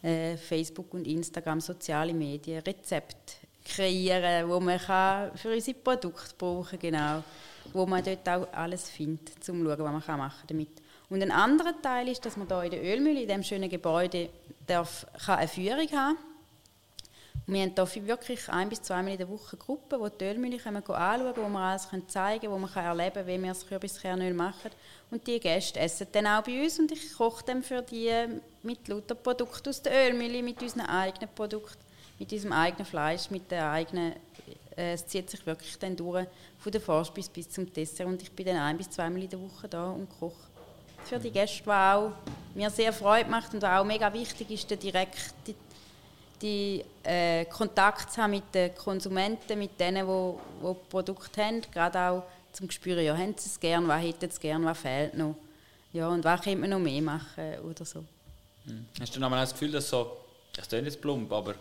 äh, 0.02 0.36
Facebook 0.36 0.92
und 0.94 1.06
Instagram, 1.06 1.60
soziale 1.60 2.12
Medien, 2.12 2.62
Rezepte 2.62 3.34
kreieren, 3.64 4.48
wo 4.48 4.58
man 4.58 4.78
kann 4.78 5.36
für 5.36 5.52
unsere 5.52 5.78
Produkte 5.78 6.34
brauchen 6.36 6.78
genau 6.78 7.22
wo 7.72 7.86
man 7.86 8.04
dort 8.04 8.28
auch 8.28 8.52
alles 8.52 8.90
findet, 8.90 9.36
um 9.36 9.42
zu 9.42 9.52
schauen, 9.52 9.94
was 9.94 10.06
man 10.06 10.18
machen 10.18 10.44
damit. 10.46 10.70
Und 11.08 11.22
ein 11.22 11.32
anderer 11.32 11.80
Teil 11.82 12.08
ist, 12.08 12.24
dass 12.24 12.36
man 12.36 12.46
hier 12.46 12.62
in 12.64 12.70
der 12.70 12.82
Ölmühle, 12.82 13.22
in 13.22 13.28
diesem 13.28 13.42
schönen 13.42 13.68
Gebäude, 13.68 14.28
darf, 14.66 15.06
kann 15.24 15.38
eine 15.38 15.48
Führung 15.48 15.88
haben 15.92 16.16
und 17.50 17.54
wir 17.54 17.62
haben 17.62 17.86
hier 17.90 18.06
wirklich 18.06 18.48
ein 18.48 18.68
bis 18.68 18.80
zweimal 18.80 19.10
in 19.12 19.18
der 19.18 19.28
Woche 19.28 19.56
Gruppen, 19.56 20.00
die 20.00 20.18
die 20.18 20.24
Ölmühle 20.24 20.58
können 20.58 20.76
anschauen 20.76 21.32
wo 21.34 21.48
wir 21.48 21.58
alles 21.58 21.88
zeigen 22.06 22.42
können, 22.42 22.52
wo 22.52 22.58
man 22.58 22.72
erleben 22.72 23.14
kann, 23.14 23.26
wie 23.26 23.42
wir 23.42 23.48
das 23.48 23.66
Kürbiskernöl 23.66 24.34
machen. 24.34 24.70
Und 25.10 25.26
die 25.26 25.40
Gäste 25.40 25.80
essen 25.80 26.06
dann 26.12 26.28
auch 26.28 26.44
bei 26.44 26.62
uns 26.62 26.78
und 26.78 26.92
ich 26.92 27.12
koche 27.12 27.44
dann 27.44 27.64
für 27.64 27.82
die 27.82 28.12
mit 28.62 28.86
lauter 28.86 29.16
Produkten 29.16 29.68
aus 29.68 29.82
der 29.82 30.06
Ölmühle, 30.06 30.44
mit 30.44 30.62
unseren 30.62 30.86
eigenen 30.86 31.28
Produkten, 31.34 31.82
mit 32.20 32.32
unserem 32.32 32.52
eigenen 32.52 32.86
Fleisch, 32.86 33.30
mit 33.30 33.50
der 33.50 33.68
eigenen 33.70 34.12
äh, 34.80 34.94
es 34.94 35.06
zieht 35.06 35.28
sich 35.28 35.44
wirklich 35.44 35.78
dann 35.78 35.94
durch, 35.94 36.26
von 36.58 36.72
der 36.72 36.80
Vorspeise 36.80 37.30
bis 37.30 37.50
zum 37.50 37.70
Dessert. 37.72 38.06
Und 38.06 38.22
ich 38.22 38.32
bin 38.32 38.46
dann 38.46 38.56
ein 38.56 38.76
bis 38.76 38.90
zweimal 38.90 39.22
in 39.22 39.28
der 39.28 39.40
Woche 39.40 39.68
da 39.68 39.90
und 39.90 40.08
koche 40.18 40.48
für 41.04 41.18
die 41.18 41.30
Gäste, 41.30 41.66
was 41.66 41.96
auch 41.96 42.12
mir 42.54 42.70
sehr 42.70 42.92
Freude 42.92 43.30
macht 43.30 43.54
und 43.54 43.64
auch 43.64 43.84
mega 43.84 44.12
wichtig 44.12 44.50
ist, 44.50 44.70
der 44.70 44.76
direkt 44.76 45.32
die, 46.42 46.84
äh, 47.02 47.44
Kontakt 47.46 48.12
zu 48.12 48.22
haben 48.22 48.32
mit 48.32 48.54
den 48.54 48.74
Konsumenten, 48.74 49.58
mit 49.58 49.78
denen, 49.78 50.06
die, 50.06 50.66
die 50.66 50.74
Produkte 50.88 51.44
haben, 51.44 51.62
gerade 51.72 51.98
auch 52.00 52.22
zum 52.52 52.70
spüren, 52.70 53.04
ja, 53.04 53.16
haben 53.16 53.34
sie 53.36 53.48
es 53.48 53.60
gern, 53.60 53.86
was 53.86 54.02
hätten 54.02 54.30
sie 54.30 54.40
gern, 54.40 54.64
was 54.64 54.78
fehlt 54.78 55.14
noch, 55.14 55.36
ja, 55.92 56.08
und 56.08 56.24
was 56.24 56.40
könnte 56.42 56.60
man 56.60 56.70
noch 56.70 56.78
mehr 56.78 57.02
machen 57.02 57.58
oder 57.68 57.84
so. 57.84 58.04
Hm. 58.66 58.86
Hast 59.00 59.14
du 59.14 59.20
noch 59.20 59.30
mal 59.30 59.40
das 59.40 59.52
Gefühl, 59.52 59.72
dass 59.72 59.88
so, 59.88 60.16
das 60.54 60.68
klingt 60.68 60.86
jetzt 60.86 61.00
plump, 61.00 61.30
aber 61.32 61.54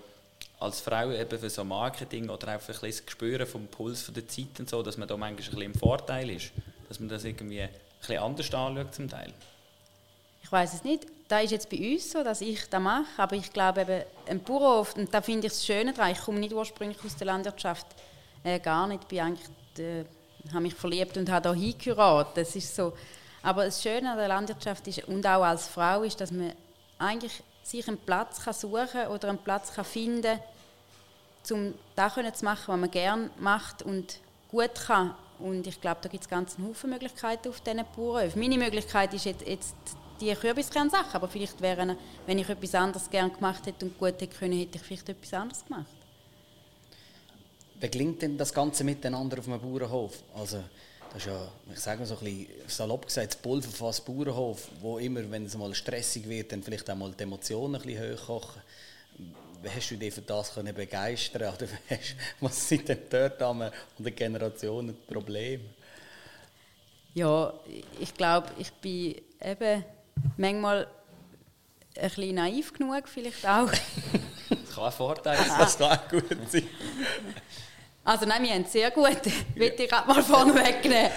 als 0.60 0.82
Frau 0.82 1.12
eben 1.12 1.40
für 1.40 1.50
so 1.50 1.64
Marketing 1.64 2.30
oder 2.30 2.50
einfach 2.50 2.68
ein 2.68 2.74
bisschen 2.74 2.90
das 2.90 3.06
Gespür 3.06 3.48
vom 3.48 3.68
Puls 3.68 4.12
der 4.14 4.28
Zeit 4.28 4.60
und 4.60 4.70
so, 4.70 4.84
dass 4.84 4.98
man 4.98 5.08
da 5.08 5.16
manchmal 5.16 5.32
ein 5.32 5.46
bisschen 5.46 5.62
im 5.62 5.74
Vorteil 5.74 6.30
ist, 6.30 6.52
dass 6.88 7.00
man 7.00 7.10
das 7.10 7.24
irgendwie 7.24 7.62
ein 7.62 7.70
bisschen 8.00 8.22
anders 8.22 8.54
anschaut 8.54 8.94
zum 8.94 9.10
Teil? 9.10 9.34
Ich 10.44 10.52
weiß 10.52 10.74
es 10.74 10.84
nicht. 10.84 11.06
Da 11.28 11.40
ist 11.40 11.52
jetzt 11.52 11.70
bei 11.70 11.78
uns 11.78 12.12
so, 12.12 12.24
dass 12.24 12.42
ich 12.42 12.68
das 12.70 12.82
mache, 12.82 13.06
aber 13.18 13.36
ich 13.36 13.54
glaube 13.54 13.82
eben, 13.82 14.04
ein 14.28 14.42
Bauernhof, 14.42 14.96
und 14.96 15.14
da 15.14 15.22
finde 15.22 15.46
ich 15.46 15.54
das 15.54 15.64
Schöne 15.64 15.94
daran, 15.94 16.12
ich 16.12 16.20
komme 16.20 16.40
nicht 16.40 16.54
ursprünglich 16.54 16.98
aus 17.06 17.16
der 17.16 17.28
Landwirtschaft, 17.28 17.86
äh, 18.44 18.60
gar 18.60 18.88
nicht, 18.88 19.08
bin 19.08 19.20
eigentlich, 19.20 19.48
äh, 19.78 20.06
habe 20.52 20.62
mich 20.62 20.74
verliebt 20.74 21.18
und 21.18 21.30
habe 21.30 21.44
da 21.44 21.54
hingeheiratet, 21.54 22.38
das 22.38 22.56
ist 22.56 22.76
so. 22.76 22.94
Aber 23.44 23.66
das 23.66 23.82
Schöne 23.84 24.12
an 24.12 24.18
der 24.18 24.28
Landwirtschaft 24.28 24.88
ist, 24.88 25.08
und 25.08 25.24
auch 25.28 25.44
als 25.44 25.68
Frau, 25.68 26.02
ist, 26.02 26.20
dass 26.20 26.32
man 26.32 26.52
eigentlich 26.98 27.44
sich 27.70 27.88
einen 27.88 27.98
Platz 27.98 28.44
kann 28.44 28.54
suchen 28.54 29.08
oder 29.08 29.30
einen 29.30 29.38
Platz 29.38 29.74
kann 29.74 29.86
finden 29.86 30.40
um 31.52 31.74
das 31.96 32.14
zu 32.14 32.46
machen, 32.46 32.66
was 32.68 32.80
man 32.80 32.92
gerne 32.92 33.30
macht 33.40 33.82
und 33.82 34.20
gut 34.52 34.76
kann. 34.76 35.16
Und 35.40 35.66
ich 35.66 35.80
glaube, 35.80 36.00
da 36.02 36.10
gibt 36.10 36.24
es 36.24 36.30
ganz 36.30 36.58
Haufen 36.58 36.90
Möglichkeiten 36.90 37.50
auf 37.50 37.62
diesen 37.62 37.84
Bauernhöfen. 37.96 38.40
Meine 38.40 38.58
Möglichkeit 38.58 39.14
ist 39.14 39.26
jetzt, 39.26 39.48
jetzt 39.48 39.76
die 40.20 40.34
Kürbiskernsache, 40.34 41.16
aber 41.16 41.30
vielleicht 41.30 41.62
wäre, 41.62 41.96
wenn 42.26 42.40
ich 42.40 42.50
etwas 42.50 42.76
anderes 42.76 43.10
gerne 43.10 43.32
gemacht 43.32 43.66
hätte 43.66 43.86
und 43.86 43.98
gut 43.98 44.20
hätte 44.22 44.28
können, 44.28 44.60
hätte 44.60 44.78
ich 44.78 44.84
vielleicht 44.84 45.10
etwas 45.10 45.34
anderes 45.34 45.66
gemacht. 45.66 45.86
Wie 47.80 47.90
gelingt 47.90 48.22
denn 48.22 48.38
das 48.38 48.54
Ganze 48.54 48.84
miteinander 48.84 49.40
auf 49.40 49.48
einem 49.48 49.62
Bauernhof? 49.62 50.22
Also, 50.36 50.62
das 51.12 51.24
ist 51.24 51.28
ja, 51.28 51.48
ich 51.74 51.80
sage 51.80 52.00
mal 52.00 52.06
so 52.06 52.18
ein 52.18 52.24
bisschen 52.24 52.48
salopp 52.68 53.08
gesagt, 53.08 53.34
das 53.34 53.42
Pulverfass 53.42 54.02
Bauernhof, 54.02 54.70
wo 54.80 55.00
immer, 55.00 55.30
wenn 55.32 55.46
es 55.46 55.58
mal 55.58 55.74
stressig 55.74 56.28
wird, 56.30 56.52
dann 56.52 56.62
vielleicht 56.62 56.90
auch 56.90 56.96
mal 56.96 57.12
die 57.12 57.24
Emotionen 57.24 57.76
ein 57.76 57.82
bisschen 57.82 58.14
hochkochen. 58.14 58.62
Wie 59.62 59.70
hast 59.70 59.90
du 59.90 59.98
dich 59.98 60.14
für 60.14 60.22
das 60.22 60.54
können 60.54 60.74
begeistern 60.74 61.54
oder 61.54 61.68
hast, 61.90 62.16
was 62.40 62.70
sind 62.70 62.88
denn 62.88 63.00
dort 63.10 63.42
an 63.42 63.72
der 63.98 64.12
Generationen 64.12 64.96
die 64.96 65.14
Probleme? 65.14 65.64
Ja, 67.16 67.54
ich 68.00 68.14
glaube, 68.14 68.50
ich 68.58 68.72
bin 68.74 69.16
eben 69.42 69.84
manchmal 70.38 70.88
ein 71.96 72.10
bisschen 72.10 72.36
naiv 72.36 72.72
genug, 72.72 73.10
vielleicht 73.10 73.46
auch. 73.46 73.72
das 74.50 74.76
kann 74.76 74.84
ein 74.86 74.92
Vorteil 74.92 75.38
sein. 75.38 75.60
Das 75.60 75.78
kann 75.78 75.98
auch 75.98 76.08
gut 76.08 76.50
sein. 76.50 76.68
Also 78.10 78.26
nein, 78.26 78.42
wir 78.42 78.50
haben 78.50 78.66
sehr 78.66 78.90
gut, 78.90 79.22
will 79.54 79.72
ich 79.78 79.88
gerade 79.88 80.08
mal 80.08 80.24
vorne 80.24 80.56
wegnehmen. 80.56 81.12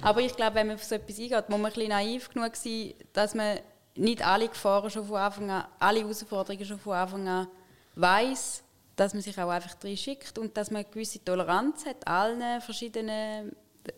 Aber 0.00 0.22
ich 0.22 0.34
glaube, 0.34 0.54
wenn 0.54 0.68
man 0.68 0.76
auf 0.76 0.84
so 0.84 0.94
etwas 0.94 1.18
eingeht, 1.18 1.50
muss 1.50 1.58
man 1.58 1.66
ein 1.66 1.72
bisschen 1.74 1.88
naiv 1.90 2.30
genug 2.30 2.56
sein, 2.56 2.94
dass 3.12 3.34
man 3.34 3.58
nicht 3.94 4.26
alle 4.26 4.48
Gefahren 4.48 4.88
schon 4.88 5.04
von 5.04 5.18
Anfang 5.18 5.50
an, 5.50 5.66
alle 5.78 6.00
Herausforderungen 6.00 6.64
schon 6.64 6.78
von 6.78 6.94
Anfang 6.94 7.28
an 7.28 7.48
weiß, 7.96 8.62
dass 8.96 9.12
man 9.12 9.22
sich 9.22 9.38
auch 9.38 9.50
einfach 9.50 9.74
drin 9.74 9.98
schickt 9.98 10.38
und 10.38 10.56
dass 10.56 10.70
man 10.70 10.82
eine 10.82 10.90
gewisse 10.90 11.22
Toleranz 11.22 11.84
hat, 11.84 12.08
allen 12.08 12.62
verschiedenen 12.62 13.54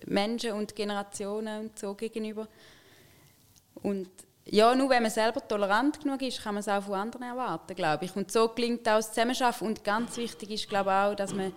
Menschen 0.07 0.55
und 0.55 0.75
Generationen 0.75 1.67
und 1.67 1.79
so 1.79 1.95
gegenüber. 1.95 2.49
Und 3.85 4.09
ja, 4.47 4.75
nur 4.75 4.91
wenn 4.91 5.03
man 5.03 5.13
selber 5.13 5.47
tolerant 5.47 6.01
genug 6.01 6.21
ist, 6.23 6.43
kann 6.43 6.55
man 6.55 6.63
es 6.63 6.69
auch 6.69 6.83
von 6.83 6.95
anderen 6.95 7.23
erwarten, 7.23 7.77
glaube 7.77 8.05
ich. 8.05 8.17
Und 8.17 8.33
so 8.33 8.49
gelingt 8.49 8.89
auch 8.89 8.97
das 8.97 9.13
Zusammenarbeiten. 9.13 9.65
Und 9.65 9.85
ganz 9.85 10.17
wichtig 10.17 10.51
ist, 10.51 10.69
glaube 10.69 10.91
ich, 10.91 10.97
auch, 10.97 11.15
dass 11.15 11.33
man 11.33 11.53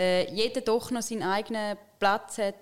äh, 0.00 0.32
jeder 0.32 0.62
doch 0.62 0.90
noch 0.90 1.02
seinen 1.02 1.22
eigenen 1.22 1.76
Platz 1.98 2.38
hat, 2.38 2.54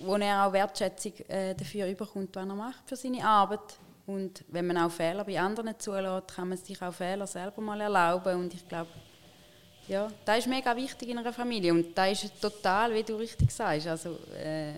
wo 0.00 0.16
er 0.16 0.46
auch 0.46 0.52
Wertschätzung 0.54 1.12
äh, 1.28 1.54
dafür 1.54 1.86
überkommt, 1.86 2.34
was 2.34 2.48
er 2.48 2.54
macht 2.54 2.88
für 2.88 2.96
seine 2.96 3.22
Arbeit. 3.22 3.76
Und 4.06 4.42
wenn 4.48 4.66
man 4.66 4.78
auch 4.78 4.90
Fehler 4.90 5.24
bei 5.24 5.38
anderen 5.38 5.78
zulässt, 5.78 6.34
kann 6.34 6.48
man 6.48 6.56
sich 6.56 6.80
auch 6.80 6.94
Fehler 6.94 7.26
selber 7.26 7.60
mal 7.60 7.80
erlauben. 7.80 8.36
Und 8.36 8.54
ich 8.54 8.66
glaube, 8.66 8.88
ja, 9.86 10.08
das 10.24 10.38
ist 10.38 10.46
mega 10.46 10.74
wichtig 10.74 11.10
in 11.10 11.18
einer 11.18 11.32
Familie. 11.32 11.72
Und 11.72 11.96
da 11.96 12.06
ist 12.06 12.40
total, 12.40 12.94
wie 12.94 13.02
du 13.02 13.16
richtig 13.16 13.50
sagst, 13.50 13.86
also, 13.86 14.18
äh, 14.34 14.72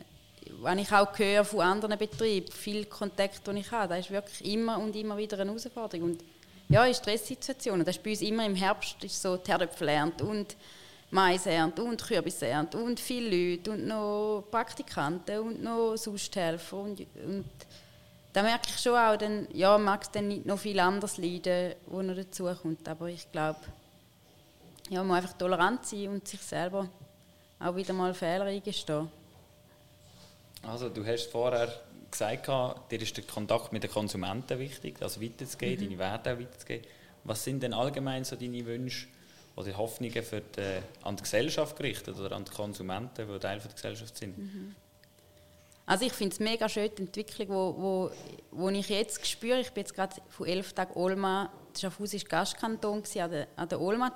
wenn 0.62 0.78
ich 0.78 0.92
auch 0.92 1.16
höre 1.16 1.44
von 1.44 1.60
anderen 1.60 1.96
Betrieben, 1.96 2.50
viel 2.50 2.86
Kontakt, 2.86 3.46
den 3.46 3.58
ich 3.58 3.70
habe, 3.70 3.94
das 3.94 4.06
ist 4.06 4.10
wirklich 4.10 4.52
immer 4.52 4.78
und 4.78 4.96
immer 4.96 5.16
wieder 5.16 5.38
eine 5.38 5.50
Herausforderung. 5.50 6.10
Und 6.10 6.24
ja, 6.68 6.84
in 6.84 6.94
Stresssituationen, 6.94 7.86
das 7.86 7.96
ist 7.96 8.02
bei 8.02 8.10
uns 8.10 8.20
immer 8.22 8.44
im 8.44 8.56
Herbst 8.56 9.02
ist 9.04 9.22
so, 9.22 9.36
die 9.36 9.50
Herdöpfel 9.50 9.86
lernt 9.86 10.20
und 10.20 10.56
Mais 11.14 11.46
ernten 11.46 11.82
und 11.82 12.02
Kürbis 12.02 12.42
ernten 12.42 12.82
und 12.82 12.98
viele 12.98 13.52
Leute 13.52 13.70
und 13.70 13.86
noch 13.86 14.44
Praktikanten 14.50 15.38
und 15.38 15.62
noch 15.62 15.94
Sonsthelfer. 15.94 16.76
Und, 16.76 17.06
und 17.24 17.44
da 18.32 18.42
merke 18.42 18.68
ich 18.68 18.80
schon 18.80 18.96
auch, 18.96 19.16
dann, 19.16 19.46
ja, 19.52 19.78
mag 19.78 20.02
es 20.02 20.10
dann 20.10 20.26
nicht 20.26 20.44
noch 20.44 20.58
viel 20.58 20.80
anders 20.80 21.16
leiden, 21.18 21.76
wo 21.86 22.02
noch 22.02 22.16
dazu 22.16 22.52
kommt. 22.60 22.88
Aber 22.88 23.06
ich 23.06 23.30
glaube, 23.30 23.60
ja, 24.90 24.98
man 24.98 25.06
muss 25.06 25.16
einfach 25.18 25.38
tolerant 25.38 25.86
sein 25.86 26.08
und 26.08 26.26
sich 26.26 26.40
selber 26.40 26.88
auch 27.60 27.76
wieder 27.76 27.92
mal 27.92 28.12
Fehler 28.12 28.46
eingestehen. 28.46 29.08
Also 30.66 30.88
du 30.88 31.06
hast 31.06 31.30
vorher 31.30 31.72
gesagt, 32.10 32.48
dir 32.90 33.00
ist 33.00 33.16
der 33.16 33.22
Kontakt 33.22 33.72
mit 33.72 33.84
den 33.84 33.90
Konsumenten 33.92 34.58
wichtig, 34.58 35.00
also 35.00 35.22
weiterzugehen, 35.22 35.78
mhm. 35.78 35.84
deine 35.84 35.98
Werte 36.00 36.32
auch 36.34 36.38
weiterzugehen. 36.40 36.82
Was 37.22 37.44
sind 37.44 37.62
denn 37.62 37.72
allgemein 37.72 38.24
so 38.24 38.34
deine 38.34 38.66
Wünsche 38.66 39.06
oder 39.56 39.76
Hoffnungen 39.76 40.22
für 40.22 40.40
die, 40.40 40.80
an 41.02 41.16
die 41.16 41.22
Gesellschaft 41.22 41.76
gerichtet 41.76 42.18
oder 42.18 42.32
an 42.32 42.44
die 42.44 42.50
Konsumenten, 42.50 43.26
die 43.26 43.38
Teil 43.38 43.60
der 43.60 43.72
Gesellschaft 43.72 44.16
sind? 44.16 44.36
Mhm. 44.36 44.74
Also 45.86 46.06
ich 46.06 46.12
finde 46.12 46.32
es 46.32 46.40
mega 46.40 46.68
schön, 46.68 46.90
die 46.96 47.02
Entwicklung, 47.02 47.48
wo, 47.50 47.74
wo, 47.76 48.10
wo 48.50 48.70
ich 48.70 48.88
jetzt 48.88 49.26
spüre. 49.26 49.60
Ich 49.60 49.70
bin 49.72 49.82
jetzt 49.82 49.94
gerade 49.94 50.16
von 50.28 50.46
elf 50.46 50.72
Tagen 50.72 50.94
Olma, 50.94 51.52
Schaffhausen 51.78 52.22
war 52.22 52.28
Gastkanton 52.28 53.02
an 53.02 53.30
der, 53.30 53.48
an 53.56 53.68
der 53.68 53.80
Olma 53.80 54.12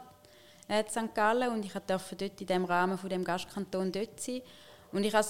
äh, 0.69 0.85
St. 0.89 1.15
Gallen 1.15 1.53
und 1.53 1.65
ich 1.65 1.73
durfte 1.73 2.17
dort 2.17 2.41
in 2.41 2.47
dem 2.47 2.65
Rahmen 2.65 2.97
von 2.97 3.11
dem 3.11 3.25
Gastkanton 3.25 3.93
dort 3.93 4.21
sein. 4.21 4.43
Und 4.93 5.05
ich 5.05 5.15
habe 5.15 5.27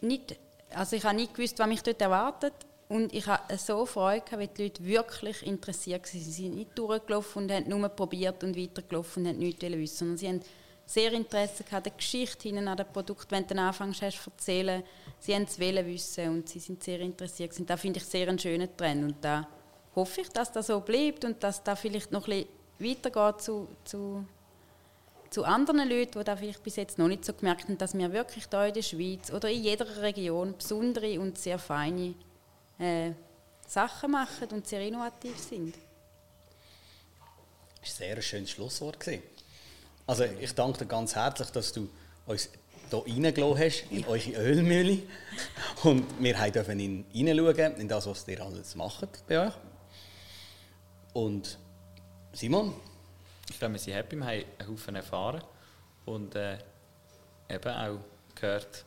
nicht, 0.00 0.38
also 0.70 0.94
ich 0.94 1.04
habe 1.04 1.16
nicht 1.16 1.34
gewusst, 1.34 1.58
was 1.58 1.66
mich 1.66 1.82
dort 1.82 2.00
erwartet 2.00 2.54
und 2.88 3.12
ich 3.12 3.26
hatte 3.26 3.58
so 3.58 3.84
Freude, 3.84 4.24
weil 4.32 4.46
die 4.46 4.64
Leute 4.64 4.84
wirklich 4.84 5.44
interessiert 5.44 6.04
waren. 6.04 6.22
Sie 6.22 6.30
sind 6.30 6.54
nicht 6.54 6.78
durchgelaufen 6.78 7.42
und 7.42 7.52
haben 7.52 7.68
nur 7.68 7.88
probiert 7.88 8.44
und 8.44 8.56
weitergelaufen 8.56 9.24
und 9.24 9.30
haben 9.30 9.38
nichts 9.38 9.62
wissen. 9.62 9.96
Sondern 9.96 10.18
sie 10.18 10.28
haben 10.28 10.40
sehr 10.86 11.12
Interesse 11.12 11.64
gehabt, 11.64 11.86
die 11.86 11.96
Geschichte 11.96 12.48
hinten 12.48 12.68
an 12.68 12.76
dem 12.76 12.86
Produkt, 12.86 13.28
wenn 13.32 13.42
du 13.42 13.54
dann 13.54 13.66
anfängst 13.66 14.02
hast 14.02 14.22
zu 14.22 14.30
erzählen. 14.30 14.84
Sie 15.18 15.34
haben 15.34 15.42
es 15.42 15.58
wissen 15.58 16.28
und 16.28 16.48
sie 16.48 16.60
sind 16.60 16.82
sehr 16.82 17.00
interessiert. 17.00 17.58
Und 17.58 17.68
da 17.68 17.76
finde 17.76 17.98
ich 17.98 18.04
sehr 18.04 18.28
einen 18.28 18.38
schönen 18.38 18.76
Trend. 18.76 19.02
Und 19.02 19.16
da 19.20 19.48
hoffe 19.96 20.20
ich, 20.20 20.28
dass 20.28 20.52
das 20.52 20.68
so 20.68 20.78
bleibt 20.78 21.24
und 21.24 21.42
dass 21.42 21.64
da 21.64 21.74
vielleicht 21.74 22.12
noch 22.12 22.28
ein 22.28 22.46
bisschen 22.78 23.02
weitergeht 23.02 23.40
zu, 23.40 23.66
zu, 23.84 24.24
zu 25.30 25.44
anderen 25.44 25.88
Leuten, 25.88 26.20
die 26.20 26.24
da 26.24 26.36
vielleicht 26.36 26.62
bis 26.62 26.76
jetzt 26.76 26.98
noch 26.98 27.08
nicht 27.08 27.24
so 27.24 27.32
gemerkt 27.32 27.64
haben, 27.64 27.78
dass 27.78 27.98
wir 27.98 28.12
wirklich 28.12 28.46
hier 28.48 28.66
in 28.66 28.74
der 28.74 28.82
Schweiz 28.82 29.32
oder 29.32 29.50
in 29.50 29.64
jeder 29.64 30.02
Region 30.02 30.54
besondere 30.56 31.18
und 31.18 31.36
sehr 31.36 31.58
feine 31.58 32.14
äh, 32.78 33.12
Sachen 33.66 34.10
machen 34.10 34.48
und 34.52 34.66
sehr 34.66 34.80
innovativ 34.80 35.38
sind. 35.38 35.74
Das 37.80 38.00
war 38.00 38.06
ein 38.06 38.14
sehr 38.14 38.22
schönes 38.22 38.50
Schlusswort. 38.50 38.98
Also 40.06 40.24
ich 40.24 40.54
danke 40.54 40.78
dir 40.78 40.86
ganz 40.86 41.14
herzlich, 41.14 41.50
dass 41.50 41.72
du 41.72 41.88
uns 42.26 42.48
hier 42.90 43.04
reingelassen 43.06 43.58
hast, 43.58 43.90
in 43.90 44.04
eure 44.06 44.30
Ölmühle. 44.30 45.02
Und 45.82 46.04
wir 46.20 46.50
dürfen 46.50 46.78
hineinschauen, 46.78 47.76
in 47.76 47.88
das, 47.88 48.06
was 48.06 48.26
ihr 48.28 48.40
alles 48.40 48.74
macht 48.74 49.26
bei 49.26 49.46
euch. 49.46 49.54
Und 51.12 51.58
Simon? 52.32 52.74
Ich 53.48 53.58
glaube, 53.58 53.74
wir 53.74 53.80
sind 53.80 53.94
happy, 53.94 54.16
wir 54.16 54.26
haben 54.26 54.44
einen 54.58 54.68
Haufen 54.68 54.96
erfahren 54.96 55.42
und 56.04 56.34
äh, 56.34 56.58
eben 57.48 57.68
auch 57.68 57.98
gehört, 58.34 58.84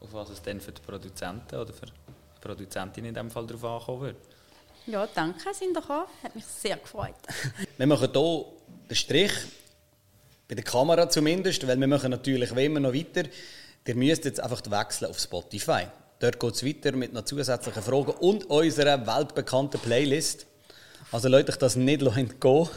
auf 0.00 0.12
was 0.12 0.30
es 0.30 0.42
dann 0.42 0.60
für 0.60 0.72
die 0.72 0.82
Produzenten 0.82 1.56
oder 1.56 1.72
für 1.72 1.86
Produzentin 2.46 3.04
in 3.04 3.14
dem 3.14 3.30
Fall 3.30 3.46
darauf 3.46 3.64
ankommen 3.64 4.00
würde. 4.00 4.18
Ja, 4.86 5.06
danke, 5.12 5.52
sind 5.52 5.76
ihr 5.76 5.80
gekommen. 5.80 6.06
Hat 6.22 6.34
mich 6.34 6.44
sehr 6.44 6.76
gefreut. 6.76 7.14
wir 7.76 7.86
machen 7.86 8.10
hier 8.12 8.44
den 8.88 8.96
Strich, 8.96 9.32
bei 10.48 10.54
der 10.54 10.64
Kamera 10.64 11.08
zumindest, 11.08 11.66
weil 11.66 11.78
wir 11.78 11.88
machen 11.88 12.10
natürlich 12.10 12.54
wie 12.54 12.66
immer 12.66 12.80
noch 12.80 12.94
weiter. 12.94 13.28
Ihr 13.84 13.94
müsst 13.96 14.24
jetzt 14.24 14.40
einfach 14.40 14.62
wechseln 14.70 15.10
auf 15.10 15.18
Spotify. 15.18 15.86
Dort 16.18 16.40
geht 16.40 16.54
es 16.54 16.64
weiter 16.64 16.92
mit 16.92 17.12
noch 17.12 17.24
zusätzlichen 17.24 17.82
Fragen 17.82 18.12
und 18.12 18.44
unserer 18.44 19.06
weltbekannten 19.06 19.80
Playlist. 19.80 20.46
Also 21.12 21.28
Leute, 21.28 21.52
ich 21.52 21.58
das 21.58 21.76
nicht 21.76 22.02
entgehen 22.02 22.68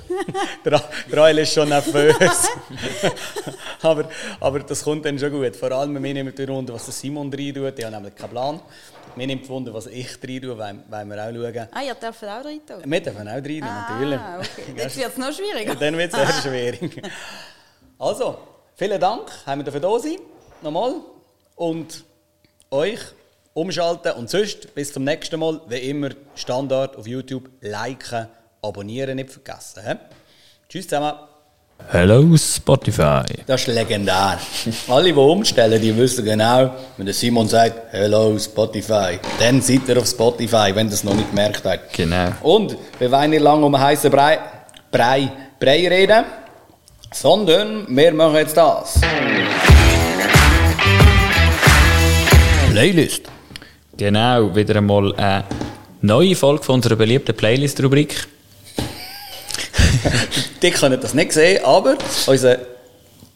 Der 0.63 0.81
Rael 1.11 1.39
ist 1.39 1.53
schon 1.53 1.69
nervös. 1.69 2.47
aber, 3.81 4.09
aber 4.39 4.59
das 4.59 4.83
kommt 4.83 5.05
dann 5.05 5.17
schon 5.17 5.31
gut. 5.31 5.55
Vor 5.55 5.71
allem, 5.71 5.93
wir 5.93 6.13
nehmen 6.13 6.33
die 6.35 6.43
Runde, 6.43 6.73
was 6.73 6.85
der 6.85 6.93
Simon 6.93 7.33
rein 7.33 7.53
tut. 7.53 7.77
Ich 7.77 7.85
habe 7.85 7.95
nämlich 7.95 8.15
keinen 8.15 8.29
Plan. 8.29 8.61
Mir 9.15 9.27
nimmt 9.27 9.49
Wunder, 9.49 9.73
was 9.73 9.87
ich 9.87 10.17
rein 10.23 10.41
tue, 10.41 10.57
weil, 10.57 10.83
weil 10.89 11.05
wir 11.05 11.17
auch 11.17 11.53
schauen. 11.53 11.67
Ah, 11.71 11.81
ihr 11.81 11.95
dürft 11.95 12.23
auch 12.23 12.45
rein 12.45 12.61
tun? 12.65 12.83
Wir 12.85 13.01
dürfen 13.01 13.27
auch 13.27 13.33
rein 13.33 13.63
ah, 13.63 13.87
natürlich. 13.89 14.19
Okay. 14.19 14.73
Jetzt 14.77 14.97
wird 14.97 15.09
es 15.09 15.17
noch 15.17 15.33
schwieriger. 15.33 15.75
dann 15.75 15.97
wird 15.97 16.13
es 16.13 16.19
sehr 16.19 16.51
schwierig. 16.51 17.01
Also, 17.97 18.37
vielen 18.75 19.01
Dank, 19.01 19.29
haben 19.45 19.59
wir 19.61 19.65
dafür 19.65 19.81
da 19.81 19.99
sein. 19.99 20.17
Nochmal. 20.61 20.95
Und 21.55 22.05
euch 22.71 22.99
umschalten 23.59 24.13
und 24.13 24.29
sonst 24.29 24.73
bis 24.73 24.93
zum 24.93 25.03
nächsten 25.03 25.39
Mal, 25.39 25.59
wie 25.67 25.89
immer, 25.89 26.09
Standard 26.35 26.95
auf 26.95 27.05
YouTube, 27.05 27.49
liken, 27.59 28.27
abonnieren 28.61 29.17
nicht 29.17 29.31
vergessen. 29.31 29.83
He? 29.85 29.95
Tschüss 30.69 30.87
zusammen. 30.87 31.13
Hello 31.91 32.35
Spotify. 32.37 33.23
Das 33.47 33.61
ist 33.61 33.67
legendär. 33.67 34.37
Alle, 34.89 35.13
die 35.13 35.19
umstellen, 35.19 35.81
die 35.81 35.95
wissen 35.95 36.25
genau, 36.25 36.71
wenn 36.97 37.05
der 37.05 37.15
Simon 37.15 37.47
sagt, 37.47 37.93
Hello 37.93 38.37
Spotify, 38.37 39.19
dann 39.39 39.61
seid 39.61 39.87
ihr 39.87 39.97
auf 39.97 40.07
Spotify, 40.07 40.71
wenn 40.73 40.87
ihr 40.87 40.93
es 40.93 41.03
noch 41.03 41.15
nicht 41.15 41.29
gemerkt 41.29 41.63
habt. 41.65 41.93
Genau. 41.93 42.31
Und 42.41 42.77
wir 42.97 43.11
wollen 43.11 43.29
nicht 43.29 43.41
lange 43.41 43.65
um 43.65 43.75
einen 43.75 43.83
heißen 43.83 44.11
Brei, 44.11 44.39
Brei, 44.91 45.31
Brei 45.59 45.87
reden, 45.87 46.25
sondern 47.13 47.85
wir 47.89 48.13
machen 48.13 48.35
jetzt 48.35 48.55
das. 48.57 48.99
Playlist. 52.71 53.38
Genau, 53.99 54.55
wieder 54.55 54.77
einmal 54.77 55.13
eine 55.15 55.43
neue 55.99 56.33
Folge 56.33 56.63
von 56.63 56.75
unserer 56.75 56.95
beliebten 56.95 57.35
Playlist-Rubrik. 57.35 58.27
die 60.61 60.71
können 60.71 61.01
das 61.01 61.13
nicht 61.13 61.33
sehen, 61.33 61.65
aber 61.65 61.97
unser 62.25 62.59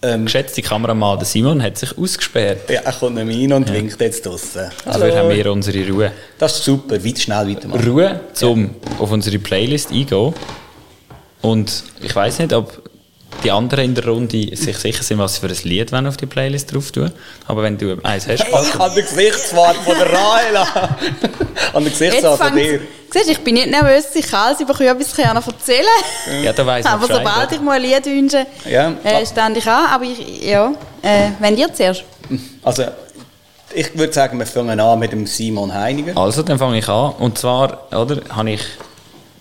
ähm, 0.02 0.24
geschätzte 0.24 0.62
Kameramann 0.62 1.20
der 1.20 1.26
Simon 1.26 1.62
hat 1.62 1.78
sich 1.78 1.98
ausgesperrt. 1.98 2.70
Ja, 2.70 2.80
er 2.80 2.94
kommt 2.94 3.16
nicht 3.16 3.26
mehr 3.26 3.36
rein 3.36 3.52
und 3.52 3.68
ja. 3.68 3.76
winkt 3.76 4.00
jetzt 4.00 4.26
draußen. 4.26 4.72
Dafür 4.86 5.18
haben 5.18 5.30
wir 5.32 5.52
unsere 5.52 5.86
Ruhe. 5.86 6.14
Das 6.38 6.56
ist 6.56 6.64
super, 6.64 7.04
weit 7.04 7.20
schnell 7.20 7.46
weitermachen. 7.46 7.86
Ruhe, 7.86 8.22
um 8.44 8.64
ja. 8.64 8.70
auf 9.00 9.12
unsere 9.12 9.40
Playlist 9.40 9.92
eingehen. 9.92 10.34
Und 11.42 11.84
ich 12.02 12.16
weiß 12.16 12.40
nicht, 12.40 12.54
ob 12.54 12.83
die 13.44 13.52
anderen 13.52 13.86
in 13.86 13.96
der 13.96 14.06
Runde 14.06 14.56
sich 14.56 14.78
sicher 14.78 15.04
sind, 15.04 15.20
was 15.20 15.36
sie 15.36 15.42
für 15.42 15.48
ein 15.48 15.58
Lied 15.64 15.92
wenn 15.92 16.08
auf 16.08 16.18
die 16.18 16.26
Playlist 16.26 16.74
drauf 16.74 16.92
tun. 16.92 17.12
Aber 17.48 17.64
wenn 17.64 17.78
du 17.78 17.98
eins 18.04 18.28
hast... 18.28 18.44
Hey, 18.44 18.64
ich 18.64 18.80
habe 18.80 18.96
den 18.96 19.06
Gesichtswart 19.06 19.76
von 19.78 19.98
der 19.98 20.12
Raela. 20.12 20.98
an 21.74 21.84
den 21.84 21.92
Gesichtswart 21.92 22.40
von 22.40 22.56
dir. 22.56 22.80
Siehst, 23.12 23.30
ich 23.30 23.40
bin 23.40 23.54
nicht 23.54 23.70
nervös, 23.70 24.06
ich 24.16 24.26
kann 24.28 24.54
es, 24.54 24.60
ich 24.60 24.68
kann 24.68 24.88
etwas 24.88 25.48
erzählen. 25.48 25.86
Ja, 26.42 26.52
da 26.52 26.66
weiss 26.66 26.86
ich 26.86 26.92
Aber 26.92 27.06
sobald 27.06 27.52
ich 27.52 27.62
mal 27.62 27.74
ein 27.74 27.82
Lied 27.84 28.06
wünsche, 28.06 28.46
ja. 28.66 28.92
äh, 29.04 29.24
stand 29.26 29.58
ich 29.58 29.68
an. 29.68 29.86
Aber 29.86 30.04
ich, 30.04 30.44
ja, 30.44 30.74
äh, 31.04 31.30
wenn 31.40 31.56
ihr 31.56 31.72
zuerst. 31.72 32.06
Also, 32.64 32.86
ich 33.76 33.96
würde 33.98 34.14
sagen, 34.14 34.40
wir 34.40 34.48
fangen 34.48 34.80
an 34.80 34.98
mit 34.98 35.12
dem 35.12 35.28
Simon 35.28 35.72
Heiniger. 35.72 36.18
Also, 36.18 36.42
dann 36.42 36.58
fange 36.58 36.80
ich 36.80 36.90
an. 36.90 37.14
Und 37.20 37.38
zwar, 37.38 37.88
oder, 37.92 38.22
habe 38.30 38.52
ich 38.52 38.62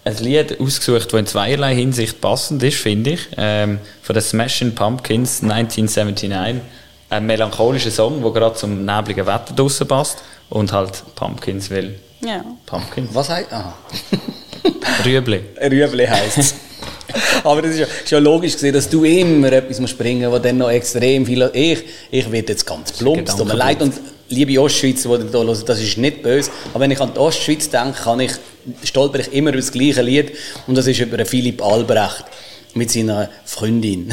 ein 0.05 0.17
Lied 0.17 0.61
ausgesucht, 0.61 1.12
das 1.12 1.21
in 1.21 1.27
zweierlei 1.27 1.75
Hinsicht 1.75 2.21
passend 2.21 2.62
ist, 2.62 2.79
finde 2.79 3.11
ich. 3.11 3.29
Ähm, 3.37 3.79
von 4.03 4.15
den 4.15 4.23
Smashing 4.23 4.75
Pumpkins 4.75 5.43
1979. 5.43 6.61
Ein 7.11 7.27
melancholischer 7.27 7.91
Song, 7.91 8.23
der 8.23 8.31
gerade 8.33 8.57
zum 8.57 8.85
nebligen 8.85 9.27
Wetter 9.27 9.55
draußen 9.55 9.87
passt. 9.87 10.19
Und 10.49 10.73
halt 10.73 11.03
Pumpkins 11.15 11.71
will. 11.71 11.99
Ja. 12.21 12.45
Pumpkins. 12.67 13.11
Was 13.15 13.29
heißt. 13.29 13.53
Aha. 13.53 13.75
Rüebli. 15.05 15.41
Rüebli 15.61 16.07
heisst 16.07 16.38
es. 16.38 16.55
Aber 17.45 17.62
das 17.62 17.73
ist 17.73 17.79
ja, 17.79 17.87
ist 17.87 18.11
ja 18.11 18.19
logisch 18.19 18.55
gesehen, 18.55 18.75
dass 18.75 18.88
du 18.88 19.05
immer 19.05 19.53
etwas 19.53 19.81
musst 19.81 19.99
bringen 19.99 20.23
musst, 20.23 20.33
was 20.33 20.43
dann 20.43 20.59
noch 20.59 20.71
extrem 20.71 21.27
viel. 21.27 21.51
Ich, 21.53 21.85
ich 22.11 22.31
werde 22.31 22.53
jetzt 22.53 22.67
ganz 22.67 22.93
plump, 22.93 23.29
es 23.29 23.37
tut 23.37 23.47
mir 23.47 23.55
leid. 23.55 23.83
Und 23.83 23.95
liebe 24.33 24.61
Ostschweizer, 24.61 25.18
die 25.18 25.31
da 25.31 25.38
hören, 25.38 25.62
das 25.66 25.81
ist 25.81 25.99
nicht 25.99 26.23
böse. 26.23 26.51
Aber 26.73 26.81
wenn 26.81 26.90
ich 26.90 27.01
an 27.01 27.12
die 27.14 27.18
Ostschweiz 27.21 27.68
denke, 27.71 28.01
kann 28.03 28.21
ich, 28.21 28.33
stolper 28.85 29.21
ich 29.21 29.33
immer 29.33 29.51
über 29.51 29.59
das 29.59 29.73
gleiche 29.73 30.03
Lied. 30.03 30.33
Und 30.66 30.77
das 30.77 30.87
ist 30.87 31.01
über 31.01 31.25
Philipp 31.25 31.62
Albrecht 31.62 32.25
mit 32.75 32.90
seiner 32.90 33.29
Freundin. 33.45 34.09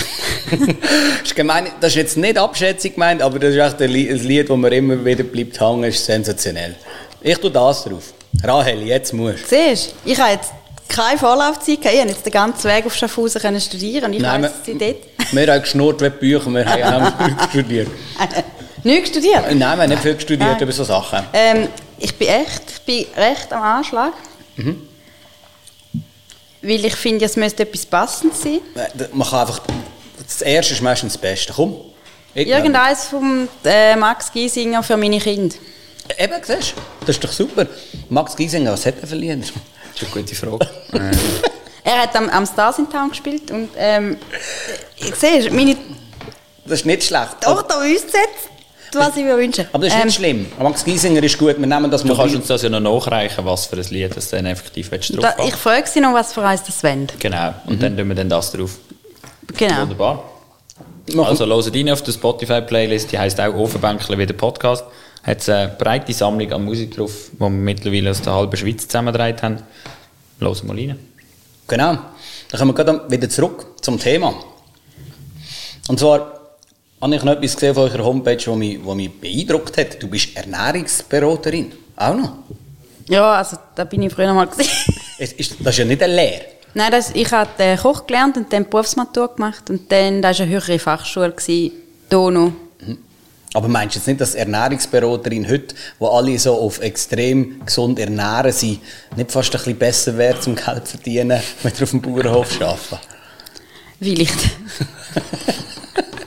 das, 0.50 0.60
ist 1.24 1.36
gemein, 1.36 1.68
das 1.80 1.92
ist 1.92 1.96
jetzt 1.96 2.18
nicht 2.18 2.38
Abschätzung 2.38 2.94
gemeint, 2.94 3.22
aber 3.22 3.40
das 3.40 3.56
ist 3.56 3.62
echt 3.62 3.82
ein 3.82 3.92
Lied, 3.92 4.50
das 4.50 4.58
mir 4.58 4.72
immer 4.74 5.04
wieder 5.04 5.24
bleibt 5.24 5.60
hängen, 5.60 5.86
ist 5.86 6.06
sensationell. 6.06 6.76
Ich 7.22 7.38
tue 7.38 7.52
das 7.52 7.84
drauf. 7.84 8.14
Rahel, 8.44 8.84
jetzt 8.84 9.14
musst 9.14 9.52
du. 9.52 9.56
Siehst 9.56 9.94
du, 10.06 10.12
ich 10.12 10.20
habe 10.20 10.34
jetzt 10.34 10.52
keine 10.88 11.18
Vorlaufzeit 11.18 11.82
gehabt. 11.82 11.94
Ich 11.94 12.00
konnte 12.00 12.14
jetzt 12.14 12.26
den 12.26 12.34
ganzen 12.34 12.70
Weg 12.70 12.86
auf 12.86 12.96
Schaffhausen 12.96 13.42
können 13.42 13.62
studieren. 13.62 14.12
Ich 14.14 14.20
Nein, 14.20 14.44
weiss, 14.44 14.52
wir, 14.66 14.76
dort. 14.76 14.98
wir 15.32 15.54
haben 15.54 15.62
geschnurrt 15.62 16.02
wie 16.02 16.10
Bücher, 16.10 16.50
wir 16.52 16.66
haben 16.66 17.14
auch 17.14 17.50
studiert. 17.50 17.88
Nicht 18.84 19.08
studiert? 19.08 19.44
Nein, 19.46 19.60
wir 19.60 19.68
haben 19.68 19.90
nicht 19.90 20.02
viel 20.02 20.20
studiert 20.20 20.40
Nein. 20.40 20.62
über 20.62 20.72
solche 20.72 20.92
Sachen. 20.92 21.26
Ähm, 21.34 21.68
ich 21.98 22.16
bin 22.16 22.28
echt, 22.28 22.64
ich 22.72 22.82
bin 22.82 23.06
recht 23.16 23.52
am 23.52 23.62
Anschlag. 23.62 24.14
Mhm. 24.56 24.88
Weil 26.62 26.86
ich 26.86 26.96
finde, 26.96 27.26
es 27.26 27.36
müsste 27.36 27.64
etwas 27.64 27.86
passend 27.86 28.36
sein. 28.36 28.60
Äh, 28.76 29.08
man 29.14 29.28
kann 29.28 29.42
einfach, 29.42 29.62
das 30.22 30.42
Erste 30.42 30.74
ist 30.74 30.82
meistens 30.82 31.14
das 31.14 31.22
Beste. 31.22 31.54
Komm. 31.54 31.76
Irgendeins 32.34 33.06
vom 33.06 33.48
äh, 33.66 33.96
Max 33.96 34.32
Giesinger 34.32 34.84
für 34.84 34.98
meine 34.98 35.20
Kinder. 35.20 35.56
Eben, 36.18 36.36
siehst 36.44 36.72
du? 36.72 36.82
Das 37.02 37.10
ist 37.10 37.24
doch 37.24 37.32
super. 37.32 37.66
Max 38.10 38.36
Giesinger, 38.36 38.74
was 38.74 38.86
hat 38.86 38.96
er 39.02 39.08
verliehen? 39.08 39.44
Das 39.92 40.08
ist 40.08 40.16
eine 40.16 40.24
gute 40.24 40.36
Frage. 40.36 40.70
er 41.84 42.04
hat 42.04 42.16
am, 42.16 42.30
am 42.30 42.46
Stars 42.46 42.78
in 42.78 42.90
Town 42.90 43.10
gespielt 43.10 43.52
und 43.52 43.70
ähm, 43.76 44.18
ich 44.96 45.14
sehe, 45.16 45.52
meine... 45.52 45.76
Das 46.64 46.82
ist 46.82 46.86
nicht 46.86 47.04
schlecht. 47.04 47.38
Doch, 47.42 47.64
da 47.64 47.80
uns 47.80 48.04
jetzt 48.04 48.50
was 48.94 49.18
ich 49.18 49.24
mir 49.24 49.38
wünsche. 49.38 49.68
Aber 49.72 49.86
das 49.86 49.94
ist 49.94 50.00
ähm, 50.00 50.06
nicht 50.06 50.16
schlimm. 50.16 50.46
Max 50.62 50.84
Giesinger 50.84 51.24
ist 51.24 51.38
gut, 51.38 51.60
wir 51.60 51.68
nehmen 51.68 51.90
das 51.90 52.04
Du 52.04 52.16
kannst 52.16 52.36
uns 52.36 52.48
das 52.48 52.62
ja 52.62 52.70
noch 52.70 52.80
nachreichen, 52.80 53.46
was 53.46 53.66
für 53.66 53.78
ein 53.78 53.86
Lied 53.90 54.16
das 54.16 54.30
dann 54.30 54.46
effektiv 54.46 54.90
drauf 54.90 55.02
da, 55.10 55.36
Ich 55.46 55.56
frage 55.56 55.88
Sie 55.88 56.00
noch, 56.00 56.14
was 56.14 56.34
für 56.34 56.44
eins 56.44 56.64
das 56.64 56.84
wollen. 56.84 57.08
Genau, 57.20 57.54
und 57.66 57.76
mhm. 57.76 57.80
dann 57.80 57.98
tun 57.98 58.08
wir 58.08 58.16
dann 58.16 58.30
das 58.30 58.52
drauf. 58.52 58.78
Genau. 59.56 59.82
Wunderbar. 59.82 60.24
Also 61.18 61.46
hört 61.46 61.76
rein 61.76 61.90
auf 61.90 62.04
der 62.04 62.12
Spotify-Playlist, 62.12 63.12
die 63.12 63.18
heisst 63.18 63.42
auch 63.42 63.54
Ofenbänkle 63.56 64.18
wie 64.18 64.26
der 64.26 64.36
Podcast 64.36 64.84
hat 65.24 65.40
es 65.40 65.50
eine 65.50 65.70
breite 65.70 66.14
Sammlung 66.14 66.52
an 66.52 66.66
Musik 66.66 66.96
drauf, 66.96 67.30
die 67.34 67.40
wir 67.40 67.50
mittlerweile 67.50 68.12
aus 68.12 68.22
der 68.22 68.34
halben 68.34 68.56
Schweiz 68.56 68.88
zusammengetragen 68.88 69.42
haben. 69.42 69.64
Los 70.40 70.64
mal 70.64 70.78
rein. 70.78 70.98
Genau. 71.68 71.98
Dann 72.50 72.60
kommen 72.60 72.76
wir 72.76 72.84
gerade 72.84 73.12
wieder 73.12 73.30
zurück 73.30 73.66
zum 73.82 74.00
Thema. 74.00 74.34
Und 75.88 76.00
zwar 76.00 76.39
habe 77.02 77.16
ich 77.16 77.24
noch 77.24 77.34
etwas 77.34 77.54
gesehen 77.56 77.74
von 77.74 77.84
eurer 77.84 78.04
Homepage, 78.04 78.36
das 78.36 78.56
mich, 78.56 78.80
mich 78.84 79.20
beeindruckt 79.20 79.78
hat. 79.78 80.02
Du 80.02 80.08
bist 80.08 80.36
Ernährungsberaterin. 80.36 81.72
Auch 81.96 82.16
noch? 82.16 82.34
Ja, 83.08 83.34
also 83.34 83.58
da 83.76 83.86
bin 83.86 84.04
ich 84.04 84.14
früher 84.14 84.34
mal 84.34 84.46
gesehen. 84.46 84.70
das 85.20 85.32
ist 85.34 85.78
ja 85.78 85.86
nicht 85.86 86.04
eine 86.04 86.16
Lehre. 86.16 86.42
Nein, 86.74 86.92
das, 86.92 87.12
ich 87.12 87.32
habe 87.32 87.78
Koch 87.82 88.06
gelernt 88.06 88.38
und 88.38 88.54
dann 88.54 88.70
Berufsmatur 88.70 89.36
gemacht 89.36 89.70
und 89.70 89.92
dann, 89.92 90.22
war 90.22 90.30
eine 90.30 90.48
höhere 90.48 90.78
Fachschule, 90.78 91.34
noch. 92.12 92.52
Mhm. 92.86 92.98
Aber 93.54 93.68
meinst 93.68 93.96
du 93.96 94.00
jetzt 94.00 94.08
nicht, 94.08 94.22
dass 94.22 94.36
Ernährungsberaterin 94.36 95.50
heute, 95.50 95.74
wo 95.98 96.08
alle 96.10 96.38
so 96.38 96.54
auf 96.54 96.80
extrem 96.82 97.66
gesund 97.66 97.98
ernähren, 97.98 98.52
sie 98.52 98.80
nicht 99.16 99.32
fast 99.32 99.50
ein 99.56 99.58
bisschen 99.58 99.78
besser 99.78 100.18
wäre 100.18 100.40
zum 100.40 100.56
Geld 100.56 100.88
zu 100.88 100.98
verdienen, 100.98 101.42
wenn 101.64 101.74
sie 101.74 101.84
auf 101.84 101.90
dem 101.90 102.02
Bauernhof 102.02 102.62
arbeiten? 102.62 103.00
Vielleicht. 104.00 104.40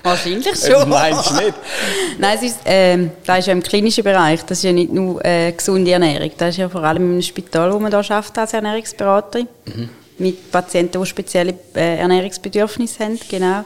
Wahrscheinlich 0.03 0.57
schon. 0.59 0.89
Meinst 0.89 1.31
du 1.31 1.35
nicht? 1.35 1.55
Nein, 2.19 2.37
es 2.37 2.43
ist, 2.43 2.67
äh, 2.67 3.09
das 3.25 3.41
ist 3.41 3.47
ja 3.47 3.53
im 3.53 3.63
klinischen 3.63 4.05
Bereich. 4.05 4.45
Das 4.45 4.59
ist 4.59 4.65
ja 4.65 4.73
nicht 4.73 4.93
nur 4.93 5.25
äh, 5.25 5.53
gesunde 5.53 5.93
Ernährung. 5.93 6.31
Das 6.37 6.51
ist 6.51 6.57
ja 6.57 6.69
vor 6.69 6.83
allem 6.83 7.17
im 7.17 7.23
Spital, 7.23 7.73
wo 7.73 7.79
man 7.79 7.91
da 7.91 7.99
arbeitet 7.99 8.39
als 8.39 8.53
Ernährungsberaterin. 8.53 9.49
Mhm. 9.67 9.89
Mit 10.19 10.51
Patienten, 10.51 11.01
die 11.01 11.07
spezielle 11.07 11.55
äh, 11.75 11.99
Ernährungsbedürfnisse 11.99 13.05
haben. 13.05 13.21
Genau. 13.29 13.65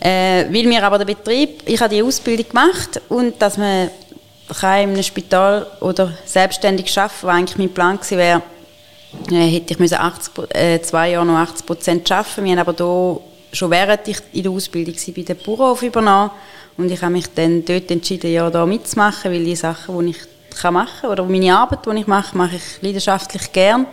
Äh, 0.00 0.44
weil 0.52 0.66
mir 0.66 0.84
aber 0.84 0.98
der 0.98 1.06
Betrieb, 1.06 1.62
ich 1.64 1.80
habe 1.80 1.94
die 1.94 2.02
Ausbildung 2.02 2.48
gemacht 2.48 3.00
und 3.08 3.40
dass 3.40 3.56
man 3.56 3.90
kann 4.60 4.82
in 4.82 4.90
einem 4.90 5.02
Spital 5.02 5.66
oder 5.80 6.12
selbstständig 6.24 6.96
arbeiten, 6.98 7.14
was 7.22 7.34
eigentlich 7.34 7.58
mein 7.58 7.74
Plan 7.74 7.96
gewesen 7.96 8.18
wäre, 8.18 8.42
äh, 9.30 9.50
hätte 9.50 9.82
ich 9.82 9.98
80, 9.98 10.54
äh, 10.54 10.80
zwei 10.82 11.10
Jahre 11.10 11.26
noch 11.26 11.36
80 11.36 11.66
Prozent 11.66 12.12
arbeiten. 12.12 12.44
Wir 12.44 12.52
haben 12.52 12.58
aber 12.58 12.74
hier 12.76 13.20
schon 13.56 13.70
während 13.70 14.06
ich 14.08 14.18
in 14.32 14.42
der 14.44 14.52
Ausbildung 14.52 14.94
war, 14.94 15.14
bei 15.14 15.22
der 15.22 15.34
Bauernhof 15.34 15.82
übernommen. 15.82 16.30
Und 16.76 16.90
ich 16.90 17.00
habe 17.02 17.12
mich 17.12 17.26
dann 17.34 17.64
dort 17.64 17.90
entschieden, 17.90 18.32
ja, 18.32 18.50
da 18.50 18.66
mitzumachen, 18.66 19.32
weil 19.32 19.44
die 19.44 19.56
Sachen, 19.56 19.98
die 20.00 20.10
ich 20.10 20.18
kann 20.56 20.74
machen 20.74 21.10
oder 21.10 21.24
meine 21.24 21.56
Arbeit, 21.56 21.86
die 21.86 22.00
ich 22.00 22.06
mache, 22.06 22.36
mache 22.36 22.56
ich 22.56 22.82
leidenschaftlich 22.82 23.52
gern. 23.52 23.86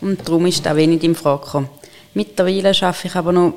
Und 0.00 0.26
darum 0.26 0.46
ist 0.46 0.64
da 0.64 0.76
wenig 0.76 1.02
in 1.02 1.14
Frage 1.14 1.44
gekommen. 1.44 1.68
Mittlerweile 2.14 2.68
arbeite 2.68 3.06
ich 3.06 3.14
aber 3.14 3.32
noch, 3.32 3.54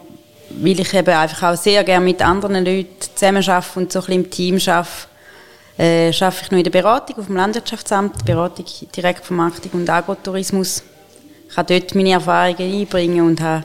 weil 0.49 0.79
ich 0.79 0.93
eben 0.93 1.15
einfach 1.15 1.53
auch 1.53 1.57
sehr 1.57 1.83
gerne 1.83 2.03
mit 2.03 2.21
anderen 2.21 2.65
Leuten 2.65 2.95
zusammen 3.15 3.47
arbeite 3.47 3.79
und 3.79 3.91
so 3.91 3.99
ein 3.99 4.05
bisschen 4.05 4.23
im 4.23 4.29
Team 4.29 4.55
arbeite, 4.55 4.89
äh, 5.77 6.07
arbeite 6.07 6.43
ich 6.43 6.51
noch 6.51 6.57
in 6.57 6.63
der 6.63 6.71
Beratung 6.71 7.19
auf 7.19 7.25
dem 7.27 7.35
Landwirtschaftsamt, 7.35 8.25
Beratung 8.25 8.65
Direktvermarktung 8.95 9.71
und 9.73 9.89
Agrotourismus. 9.89 10.83
Ich 11.47 11.55
kann 11.55 11.65
dort 11.65 11.95
meine 11.95 12.11
Erfahrungen 12.11 12.79
einbringen 12.81 13.25
und 13.25 13.41
habe 13.41 13.63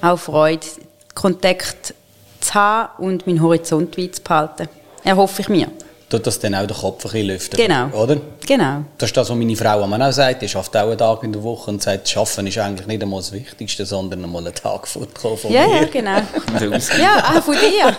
auch 0.00 0.18
Freude, 0.18 0.66
Kontakt 1.14 1.94
zu 2.40 2.54
haben 2.54 3.02
und 3.02 3.26
meinen 3.26 3.42
Horizont 3.42 3.96
weit 3.98 4.16
zu 4.16 4.22
behalten. 4.22 4.68
Erhoffe 5.02 5.42
ich 5.42 5.48
mir. 5.48 5.68
Tut 6.08 6.26
das 6.26 6.38
dann 6.38 6.54
auch 6.54 6.66
den 6.66 6.76
Kopf 6.76 7.04
ein 7.06 7.10
bisschen 7.10 7.26
lüften? 7.26 7.56
Genau. 7.56 7.88
Oder? 7.88 8.18
Genau. 8.46 8.84
Das 8.98 9.08
ist 9.08 9.16
das, 9.16 9.30
was 9.30 9.36
meine 9.36 9.56
Frau 9.56 9.82
auch 9.82 10.12
sagt. 10.12 10.42
Die 10.42 10.48
schafft 10.48 10.76
auch 10.76 10.88
einen 10.88 10.98
Tag 10.98 11.22
in 11.22 11.32
der 11.32 11.42
Woche 11.42 11.70
und 11.70 11.82
sagt, 11.82 12.08
Schaffen 12.08 12.46
ist 12.46 12.58
eigentlich 12.58 12.86
nicht 12.86 13.02
einmal 13.02 13.20
das 13.20 13.32
Wichtigste, 13.32 13.86
sondern 13.86 14.22
einmal 14.22 14.46
einen 14.46 14.54
Tag 14.54 14.86
von 14.86 15.08
ja, 15.48 15.66
mir. 15.66 15.80
Ja, 15.80 15.84
genau. 15.86 16.16
ja, 17.00 17.34
auch 17.36 17.42
von 17.42 17.56
dir. 17.56 17.96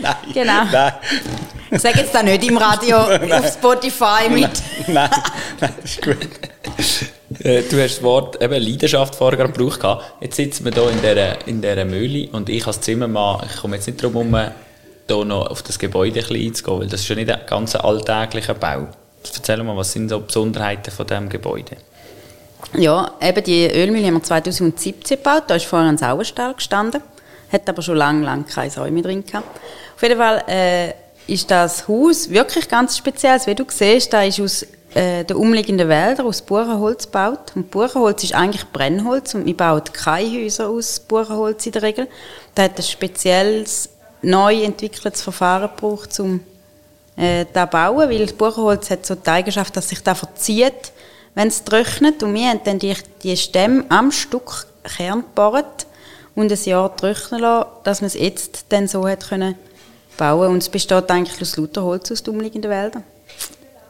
Nein. 0.00 0.14
Genau. 0.32 0.64
Nein. 0.72 0.92
Sag 1.72 1.96
jetzt 1.96 2.14
da 2.14 2.22
nicht 2.22 2.44
im 2.48 2.56
Radio 2.56 2.96
auf 3.36 3.52
Spotify 3.52 4.28
mit. 4.28 4.50
Nein, 4.88 5.10
nein, 5.60 5.74
das 5.80 5.84
ist 5.84 6.02
gut. 6.02 7.08
Äh, 7.42 7.62
du 7.62 7.82
hast 7.82 7.96
das 7.96 8.02
Wort 8.02 8.40
eben 8.40 8.62
Leidenschaft 8.62 9.16
vorher 9.16 9.48
gebraucht. 9.48 9.80
Jetzt 10.20 10.36
sitzen 10.36 10.64
wir 10.64 10.72
hier 10.72 10.90
in 10.90 11.00
dieser, 11.00 11.46
in 11.48 11.60
dieser 11.60 11.84
Mühle 11.84 12.28
und 12.30 12.48
ich 12.48 12.66
als 12.66 12.80
Zimmermann, 12.80 13.46
ich 13.50 13.60
komme 13.60 13.76
jetzt 13.76 13.86
nicht 13.86 14.02
darum 14.02 14.34
herum, 14.34 14.52
hier 15.08 15.24
noch 15.24 15.50
auf 15.50 15.62
das 15.62 15.78
Gebäude 15.78 16.20
ein 16.20 16.26
bisschen 16.26 16.46
einzugehen, 16.46 16.80
weil 16.80 16.86
das 16.86 17.00
ist 17.00 17.08
ja 17.08 17.16
nicht 17.16 17.30
ein 17.30 17.40
ganz 17.46 17.74
alltäglicher 17.74 18.54
Bau. 18.54 18.86
Erzähl 19.24 19.62
mal, 19.62 19.76
was 19.76 19.92
sind 19.92 20.08
so 20.08 20.20
Besonderheiten 20.20 20.90
von 20.90 21.06
diesem 21.06 21.28
Gebäude? 21.28 21.76
Ja, 22.74 23.12
eben 23.20 23.44
die 23.44 23.66
Ölmühle 23.66 24.06
haben 24.06 24.14
wir 24.14 24.22
2017 24.22 25.18
gebaut. 25.18 25.44
Da 25.48 25.56
ist 25.56 25.66
vorher 25.66 25.88
ein 25.88 25.98
Sauerstall 25.98 26.54
gestanden. 26.54 27.02
Hat 27.52 27.68
aber 27.68 27.82
schon 27.82 27.96
lange, 27.96 28.24
lange 28.24 28.44
keine 28.44 28.70
Säume 28.70 29.02
drin 29.02 29.24
gehabt. 29.26 29.60
Auf 29.94 30.02
jeden 30.02 30.16
Fall 30.16 30.42
äh, 30.48 30.92
ist 31.26 31.50
das 31.50 31.86
Haus 31.88 32.30
wirklich 32.30 32.68
ganz 32.68 32.96
speziell. 32.96 33.38
Wie 33.46 33.54
du 33.54 33.64
siehst, 33.68 34.12
da 34.12 34.22
ist 34.22 34.40
aus 34.40 34.66
äh, 34.94 35.24
den 35.24 35.36
umliegenden 35.36 35.88
Wäldern 35.88 36.26
aus 36.26 36.42
Buchenholz 36.42 37.06
gebaut. 37.06 37.52
Und 37.54 37.70
Buchenholz 37.70 38.24
ist 38.24 38.34
eigentlich 38.34 38.64
Brennholz 38.72 39.34
und 39.34 39.46
wir 39.46 39.56
bauen 39.56 39.82
keine 39.92 40.30
Häuser 40.30 40.68
aus 40.68 41.00
Buchenholz 41.00 41.66
in 41.66 41.72
der 41.72 41.82
Regel. 41.82 42.08
Da 42.54 42.64
hat 42.64 42.76
ein 42.76 42.82
spezielles, 42.82 43.88
neu 44.22 44.62
entwickeltes 44.62 45.22
Verfahren 45.22 45.70
gebraucht, 45.74 46.18
um 46.20 46.40
äh, 47.16 47.44
zu 47.46 47.66
bauen, 47.66 48.10
weil 48.10 48.18
das 48.18 48.32
Buchenholz 48.32 48.90
hat 48.90 49.06
so 49.06 49.14
die 49.14 49.28
Eigenschaft, 49.28 49.76
dass 49.76 49.88
sich 49.88 50.02
da 50.02 50.14
verzieht, 50.14 50.92
wenn 51.34 51.48
es 51.48 51.64
trocknet. 51.64 52.22
Und 52.22 52.34
wir 52.34 52.48
haben 52.48 52.60
dann 52.64 52.78
die, 52.78 52.94
die 53.22 53.36
Stämme 53.36 53.84
am 53.88 54.12
Stück 54.12 54.66
Kern 54.84 55.20
gebohrt 55.20 55.86
und 56.34 56.50
ein 56.50 56.64
Jahr 56.64 56.94
trocknen 56.96 57.40
lassen, 57.40 57.68
dass 57.84 58.00
man 58.00 58.06
es 58.08 58.14
jetzt 58.14 58.66
dann 58.70 58.88
so 58.88 59.06
hat 59.06 59.28
können 59.28 59.54
bauen 60.16 60.50
Und 60.50 60.58
es 60.58 60.68
besteht 60.68 61.10
eigentlich 61.10 61.40
aus 61.40 61.56
lauter 61.56 61.82
Holz 61.82 62.12
aus 62.12 62.22
den 62.22 62.34
umliegenden 62.34 62.70
Wäldern. 62.70 63.04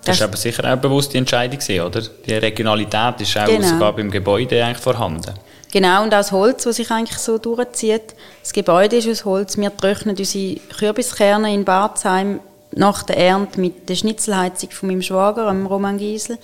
Das 0.04 0.20
war 0.20 0.28
aber 0.28 0.36
sicher 0.36 0.64
auch 0.64 0.68
eine 0.68 0.76
bewusste 0.76 1.18
Entscheidung, 1.18 1.58
oder? 1.86 2.02
Die 2.26 2.34
Regionalität 2.34 3.20
ist 3.20 3.36
auch 3.36 3.46
genau. 3.46 3.66
sogar 3.66 3.92
beim 3.94 4.10
Gebäude 4.10 4.64
eigentlich 4.64 4.78
vorhanden. 4.78 5.32
Genau, 5.72 6.02
und 6.02 6.08
auch 6.08 6.18
das 6.18 6.32
Holz, 6.32 6.64
das 6.64 6.76
sich 6.76 6.90
eigentlich 6.90 7.18
so 7.18 7.38
durchzieht. 7.38 8.14
Das 8.42 8.52
Gebäude 8.52 8.96
ist 8.96 9.08
aus 9.08 9.24
Holz. 9.24 9.56
Wir 9.56 9.74
trocknen 9.74 10.16
unsere 10.16 10.56
Kürbiskerne 10.78 11.54
in 11.54 11.64
Barzheim 11.64 12.40
nach 12.72 13.02
der 13.04 13.16
Ernte 13.16 13.60
mit 13.60 13.88
der 13.88 13.94
Schnitzelheizung 13.94 14.70
von 14.70 14.88
meinem 14.88 15.02
Schwager, 15.02 15.48
dem 15.48 15.66
Roman 15.66 15.98
Giesel. 15.98 16.38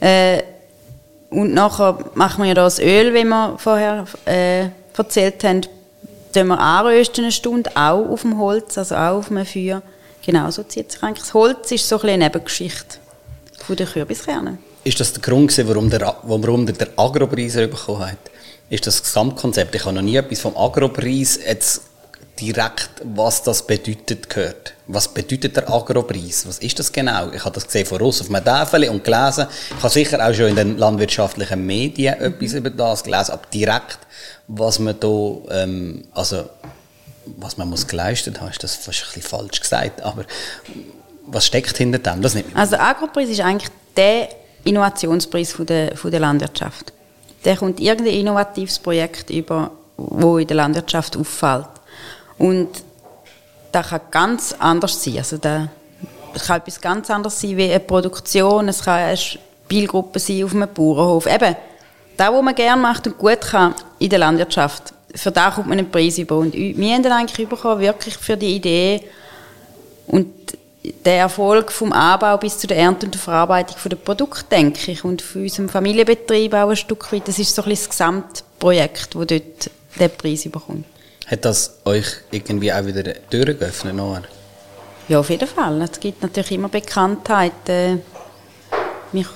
Äh, 0.00 0.42
und 1.30 1.54
nachher 1.54 1.98
machen 2.14 2.42
wir 2.42 2.48
ja 2.48 2.54
das 2.54 2.78
Öl, 2.78 3.14
wie 3.14 3.24
wir 3.24 3.54
vorher 3.58 4.04
äh, 4.26 4.66
erzählt 4.96 5.44
haben, 5.44 5.62
tun 6.34 6.48
wir 6.48 6.58
anrösten 6.58 7.24
eine 7.24 7.32
Stunde, 7.32 7.70
auch 7.74 8.08
auf 8.08 8.22
dem 8.22 8.38
Holz, 8.38 8.76
also 8.76 8.94
auch 8.96 9.18
auf 9.18 9.30
einem 9.30 9.46
Feuer. 9.46 9.82
Genau, 10.24 10.50
so 10.50 10.62
zieht 10.62 10.92
sich 10.92 11.02
eigentlich. 11.02 11.24
Das 11.24 11.34
Holz 11.34 11.70
ist 11.72 11.88
so 11.88 12.00
ein 12.00 12.08
eine 12.08 12.24
Nebengeschichte 12.24 12.98
von 13.58 13.76
den 13.76 13.86
Kürbiskernen. 13.86 14.58
Ist 14.84 14.98
das 15.00 15.12
der 15.12 15.22
Grund, 15.22 15.56
warum 15.66 15.90
der, 15.90 16.16
warum 16.22 16.66
der 16.66 16.88
Agropreis 16.96 17.54
bekommen 17.54 18.10
hat? 18.10 18.18
Ist 18.70 18.86
das 18.86 19.02
Gesamtkonzept? 19.02 19.74
Ich 19.74 19.84
habe 19.84 19.94
noch 19.94 20.02
nie 20.02 20.16
etwas 20.16 20.40
vom 20.40 20.56
Agropreis 20.56 21.38
jetzt 21.44 21.82
direkt, 22.40 22.90
was 23.04 23.42
das 23.42 23.66
bedeutet, 23.66 24.28
gehört. 24.28 24.74
Was 24.86 25.08
bedeutet 25.08 25.56
der 25.56 25.70
Agropreis? 25.70 26.46
Was 26.46 26.58
ist 26.58 26.78
das 26.78 26.90
genau? 26.90 27.30
Ich 27.30 27.44
habe 27.44 27.54
das 27.54 27.66
gesehen 27.66 27.86
von 27.86 27.98
Russ 27.98 28.20
auf 28.20 28.44
Tafel 28.44 28.88
und 28.88 29.04
gelesen. 29.04 29.46
Ich 29.76 29.82
habe 29.82 29.92
sicher 29.92 30.26
auch 30.26 30.34
schon 30.34 30.46
in 30.46 30.56
den 30.56 30.78
landwirtschaftlichen 30.78 31.64
Medien 31.64 32.14
etwas 32.14 32.54
über 32.54 32.70
das 32.70 33.04
gelesen, 33.04 33.32
aber 33.32 33.46
direkt, 33.52 33.98
was 34.48 34.78
man 34.78 34.98
da, 34.98 35.36
ähm, 35.50 36.04
also 36.12 36.48
was 37.24 37.56
man 37.56 37.68
muss 37.68 37.86
geleistet 37.86 38.40
haben, 38.40 38.50
ist 38.50 38.62
das 38.62 38.76
fast 38.76 39.02
ein 39.02 39.06
bisschen 39.06 39.22
falsch 39.22 39.60
gesagt, 39.60 40.02
aber 40.02 40.24
was 41.26 41.46
steckt 41.46 41.76
hinter 41.76 41.98
dem? 41.98 42.22
Das 42.22 42.34
nicht 42.34 42.48
also 42.54 42.76
Agropreis 42.76 43.28
ist 43.28 43.40
eigentlich 43.40 43.70
der 43.96 44.28
Innovationspreis 44.64 45.52
von 45.52 45.66
der, 45.66 45.96
von 45.96 46.10
der 46.10 46.20
Landwirtschaft. 46.20 46.92
Der 47.44 47.56
kommt 47.56 47.80
irgendein 47.80 48.14
innovatives 48.14 48.78
Projekt 48.78 49.30
über, 49.30 49.70
wo 49.96 50.38
in 50.38 50.46
der 50.46 50.56
Landwirtschaft 50.56 51.16
auffällt. 51.16 51.66
Und 52.38 52.68
das 53.72 53.88
kann 53.88 54.00
ganz 54.10 54.54
anders 54.58 55.02
sein. 55.02 55.18
Also 55.18 55.38
da 55.38 55.68
kann 56.46 56.60
etwas 56.60 56.80
ganz 56.80 57.10
anderes 57.10 57.40
sein 57.40 57.56
wie 57.56 57.70
eine 57.70 57.80
Produktion, 57.80 58.68
es 58.68 58.84
kann 58.84 59.00
eine 59.00 59.16
Spielgruppe 59.16 60.18
sein 60.18 60.44
auf 60.44 60.54
einem 60.54 60.72
Bauernhof. 60.72 61.26
Eben, 61.26 61.56
das, 62.16 62.32
was 62.32 62.42
man 62.42 62.54
gerne 62.54 62.80
macht 62.80 63.06
und 63.06 63.18
gut 63.18 63.40
kann 63.40 63.74
in 63.98 64.10
der 64.10 64.18
Landwirtschaft, 64.18 64.92
für 65.14 65.30
das 65.30 65.54
kommt 65.54 65.68
man 65.68 65.78
einen 65.78 65.90
Preis 65.90 66.18
über. 66.18 66.36
Und 66.36 66.54
wir 66.54 66.94
haben 66.94 67.02
dann 67.02 67.12
eigentlich 67.12 67.48
bekommen, 67.48 67.80
wirklich 67.80 68.16
für 68.16 68.36
die 68.36 68.56
Idee 68.56 69.02
und 70.06 70.28
der 71.04 71.18
Erfolg 71.18 71.70
vom 71.70 71.92
Anbau 71.92 72.36
bis 72.38 72.58
zu 72.58 72.66
der 72.66 72.76
Ernte 72.76 73.06
und 73.06 73.14
der 73.14 73.20
Verarbeitung 73.20 73.76
der 73.84 73.96
Produkte, 73.96 74.44
denke 74.50 74.90
ich. 74.90 75.04
Und 75.04 75.22
für 75.22 75.40
unseren 75.40 75.68
Familienbetrieb 75.68 76.54
auch 76.54 76.70
ein 76.70 76.76
Stück 76.76 77.12
weit. 77.12 77.28
Das 77.28 77.38
ist 77.38 77.54
so 77.54 77.62
ein 77.62 77.70
das 77.70 77.88
Gesamtprojekt, 77.88 79.14
das 79.14 79.26
dort 79.26 79.70
den 79.98 80.10
Preis 80.16 80.42
bekommt. 80.44 80.84
Hat 81.26 81.44
das 81.44 81.78
euch 81.84 82.06
irgendwie 82.30 82.72
auch 82.72 82.84
wieder 82.84 83.04
Türen 83.30 83.58
geöffnet? 83.58 83.94
Nachher? 83.94 84.24
Ja, 85.08 85.20
auf 85.20 85.30
jeden 85.30 85.48
Fall. 85.48 85.80
Es 85.82 86.00
gibt 86.00 86.22
natürlich 86.22 86.52
immer 86.52 86.68
Bekanntheit. 86.68 87.68
Äh, 87.68 87.98
mich, 89.12 89.28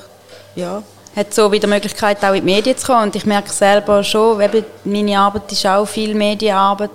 ja, 0.57 0.83
hat 1.17 1.33
so 1.33 1.51
wieder 1.51 1.67
Möglichkeit, 1.67 2.23
auch 2.23 2.35
in 2.35 2.47
die 2.47 2.53
Medien 2.53 2.77
zu 2.77 2.87
kommen. 2.87 3.05
Und 3.05 3.17
ich 3.17 3.25
merke 3.25 3.51
selber 3.51 4.05
schon, 4.05 4.41
eben, 4.41 4.65
meine 4.85 5.19
Arbeit 5.19 5.51
ist 5.51 5.65
auch 5.67 5.87
viel 5.87 6.15
Medienarbeit 6.15 6.91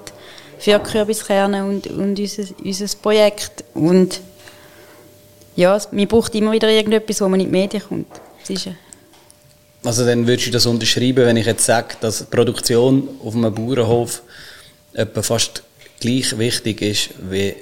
für 0.59 0.78
Kürbiskerne 0.78 1.65
und, 1.65 1.88
und 1.88 2.19
unser, 2.19 2.43
unser 2.63 2.97
Projekt. 3.01 3.63
Und 3.74 4.22
ja, 5.55 5.78
man 5.91 6.07
braucht 6.07 6.36
immer 6.36 6.51
wieder 6.51 6.69
irgendetwas, 6.69 7.19
wo 7.19 7.28
man 7.28 7.39
in 7.39 7.47
die 7.47 7.51
Medien 7.51 7.82
kommt. 7.82 8.07
Das 8.47 8.67
Also 9.84 10.05
dann 10.05 10.28
würdest 10.28 10.47
du 10.47 10.51
das 10.51 10.67
unterschreiben, 10.67 11.26
wenn 11.26 11.38
ich 11.38 11.47
jetzt 11.47 11.65
sage, 11.65 11.95
dass 11.99 12.19
die 12.19 12.26
Produktion 12.26 13.09
auf 13.24 13.36
einem 13.36 13.53
Bauernhof 13.53 14.22
etwa 14.93 15.24
fast 15.24 15.63
gleich 15.99 16.38
wichtig 16.38 16.82
ist 16.84 17.09
wie 17.30 17.55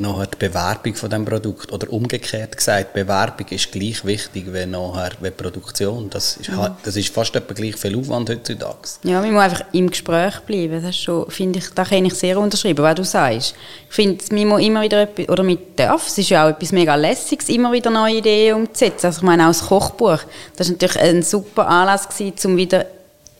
nachher 0.00 0.26
die 0.26 0.36
Bewerbung 0.38 0.94
von 0.94 1.10
dem 1.10 1.24
Produkt 1.24 1.72
oder 1.72 1.92
umgekehrt 1.92 2.56
gesagt, 2.56 2.92
Bewerbung 2.94 3.46
ist 3.50 3.70
gleich 3.72 4.04
wichtig 4.04 4.46
wie 4.52 4.66
nachher 4.66 5.12
wie 5.20 5.30
Produktion. 5.30 6.08
Das 6.10 6.36
ist, 6.36 6.50
ha- 6.50 6.76
das 6.82 6.96
ist 6.96 7.12
fast 7.14 7.34
etwa 7.36 7.54
gleich 7.54 7.76
viel 7.76 7.98
Aufwand 7.98 8.30
heutzutage. 8.30 8.76
Ja, 9.04 9.20
man 9.20 9.32
muss 9.32 9.42
einfach 9.42 9.64
im 9.72 9.90
Gespräch 9.90 10.40
bleiben. 10.46 10.82
Das 10.82 10.90
ist 10.90 11.02
schon, 11.02 11.30
finde 11.30 11.58
ich, 11.60 11.68
da 11.74 11.84
kann 11.84 12.04
ich 12.04 12.14
sehr 12.14 12.38
unterschreiben, 12.38 12.82
was 12.82 12.94
du 12.94 13.04
sagst. 13.04 13.54
Ich 13.88 13.94
finde, 13.94 14.24
man 14.34 14.46
muss 14.48 14.62
immer 14.62 14.82
wieder 14.82 15.02
etwas, 15.02 15.28
oder 15.28 15.42
man 15.42 15.58
darf, 15.76 16.06
es 16.06 16.18
ist 16.18 16.30
ja 16.30 16.44
auch 16.46 16.50
etwas 16.50 16.72
mega 16.72 16.94
Lässiges, 16.94 17.48
immer 17.48 17.70
wieder 17.72 17.90
neue 17.90 18.16
Ideen 18.16 18.56
umzusetzen. 18.56 19.06
Also 19.06 19.18
ich 19.18 19.22
meine, 19.24 19.44
auch 19.44 19.48
das 19.48 19.66
Kochbuch, 19.66 20.20
das 20.56 20.68
war 20.68 20.72
natürlich 20.72 20.98
ein 21.00 21.22
super 21.22 21.68
Anlass 21.68 22.08
gewesen, 22.08 22.34
um 22.52 22.56
wieder 22.56 22.86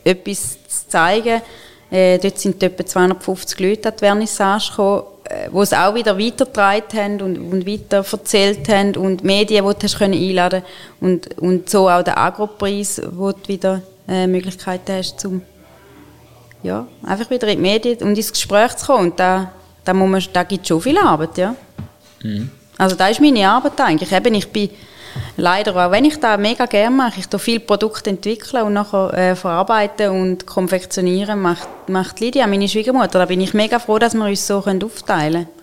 etwas 0.05 0.53
zu 0.69 0.89
zeigen. 0.89 1.43
Äh, 1.91 2.19
dort 2.19 2.39
sind 2.39 2.63
etwa 2.63 2.87
250 2.87 3.59
Leute 3.59 3.89
an 3.89 3.95
die 3.97 3.99
Vernissage 3.99 4.71
gekommen, 4.71 5.03
wo 5.51 5.63
es 5.63 5.73
auch 5.73 5.95
wieder 5.95 6.19
weitergetragen 6.19 6.99
haben 6.99 7.21
und, 7.23 7.39
und 7.39 7.67
weiter 7.67 8.05
erzählt 8.11 8.69
haben 8.69 8.97
und 8.97 9.25
Medien, 9.25 9.67
die 9.67 9.75
du 9.75 9.83
hast 9.83 9.99
können 9.99 10.15
einladen 10.15 10.63
und 11.01 11.39
und 11.39 11.69
so 11.71 11.89
auch 11.89 12.03
der 12.03 12.19
Agropreis, 12.19 13.01
wo 13.13 13.33
du 13.33 13.49
wieder 13.49 13.83
äh, 14.09 14.27
Möglichkeiten 14.27 14.93
hast, 14.93 15.21
zum 15.21 15.43
ja, 16.63 16.87
einfach 17.03 17.31
wieder 17.31 17.49
in 17.49 17.57
die 17.57 17.63
Medien 17.63 17.99
und 18.03 18.17
ins 18.17 18.33
Gespräch 18.33 18.77
zu 18.77 18.87
kommen. 18.87 19.11
Und 19.11 19.21
da, 19.21 19.53
da, 19.85 19.95
muss 19.95 20.09
man, 20.09 20.23
da 20.33 20.43
gibt 20.43 20.63
es 20.63 20.69
schon 20.69 20.81
viel 20.81 20.99
Arbeit, 20.99 21.39
ja. 21.39 21.55
Also 22.77 22.97
da 22.97 23.09
ist 23.09 23.21
meine 23.21 23.49
Arbeit 23.49 23.81
eigentlich. 23.81 24.13
Eben, 24.13 24.35
ich 24.35 24.49
bin 24.49 24.71
leider, 25.37 25.75
auch 25.77 25.91
wenn 25.91 26.05
ich 26.05 26.19
das 26.19 26.39
mega 26.39 26.67
gerne 26.67 26.95
mache, 26.95 27.21
ich 27.21 27.29
tue 27.29 27.41
viele 27.41 27.61
Produkte 27.61 28.11
entwickeln 28.11 28.65
und 28.65 28.73
nachher 28.75 29.15
äh, 29.15 29.37
verarbeiten 29.37 30.11
und 30.11 30.47
konfektionieren, 30.47 31.41
macht, 31.41 31.69
macht 31.89 32.21
Lydia, 32.21 32.47
meine 32.47 32.69
Schwiegermutter. 32.69 33.19
Da 33.19 33.25
bin 33.27 33.41
ich 33.41 33.55
mega 33.55 33.79
froh, 33.79 33.99
dass 33.99 34.15
wir 34.15 34.25
uns 34.25 34.47
so 34.47 34.61
können 34.61 34.83
aufteilen 34.83 35.45
können. 35.45 35.61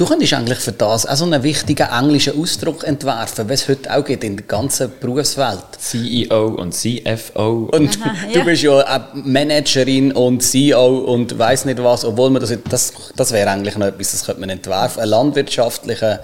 Du 0.00 0.06
könntest 0.06 0.32
eigentlich 0.32 0.60
für 0.60 0.72
das 0.72 1.04
auch 1.04 1.14
so 1.14 1.26
einen 1.26 1.42
wichtigen 1.42 1.86
englischen 1.86 2.40
Ausdruck 2.40 2.84
entwerfen, 2.84 3.50
wie 3.50 3.52
es 3.52 3.68
heute 3.68 3.94
auch 3.94 4.02
geht 4.02 4.24
in 4.24 4.38
der 4.38 4.46
ganzen 4.46 4.90
Berufswelt. 4.98 5.62
CEO 5.78 6.54
und 6.54 6.72
CFO. 6.72 7.68
Und 7.70 7.98
du 8.32 8.38
ja. 8.38 8.44
bist 8.44 8.62
ja 8.62 8.70
auch 8.80 9.00
Managerin 9.12 10.12
und 10.12 10.42
CEO 10.42 11.00
und 11.00 11.38
weiß 11.38 11.66
nicht 11.66 11.84
was, 11.84 12.06
obwohl 12.06 12.30
man 12.30 12.40
das, 12.40 12.56
das, 12.70 12.94
das 13.14 13.32
wäre 13.32 13.50
eigentlich 13.50 13.76
noch 13.76 13.88
etwas, 13.88 14.12
das 14.12 14.24
könnte 14.24 14.40
man 14.40 14.48
entwerfen. 14.48 15.02
Ein 15.02 15.08
landwirtschaftlicher 15.10 16.20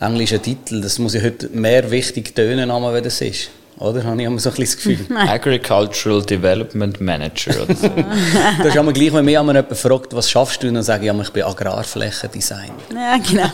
englischer 0.00 0.40
Titel, 0.40 0.80
das 0.80 0.98
muss 0.98 1.14
ja 1.14 1.22
heute 1.22 1.48
mehr 1.48 1.90
wichtig 1.90 2.34
tönen, 2.34 2.70
als 2.70 2.94
wie 2.94 3.02
das 3.02 3.20
ist. 3.20 3.50
Oder? 3.78 4.04
Habe 4.04 4.20
ich 4.20 4.26
immer 4.26 4.38
so 4.38 4.50
ein 4.50 4.56
bisschen 4.56 4.94
das 4.94 5.06
Gefühl. 5.06 5.16
Agricultural 5.28 6.22
Development 6.22 7.00
Manager 7.00 7.62
oder 7.62 7.74
so. 7.74 7.88
das 8.58 8.68
ist 8.68 8.76
immer 8.76 8.92
gleich, 8.92 9.12
wenn 9.12 9.24
mich 9.24 9.34
jemand 9.34 9.76
fragt, 9.76 10.16
was 10.16 10.30
schaffst 10.30 10.62
du, 10.62 10.72
dann 10.72 10.82
sage 10.82 11.06
ich, 11.06 11.20
ich 11.20 11.30
bin 11.30 11.42
Agrarflächendesigner. 11.42 12.72
Ja, 12.94 13.18
genau. 13.18 13.48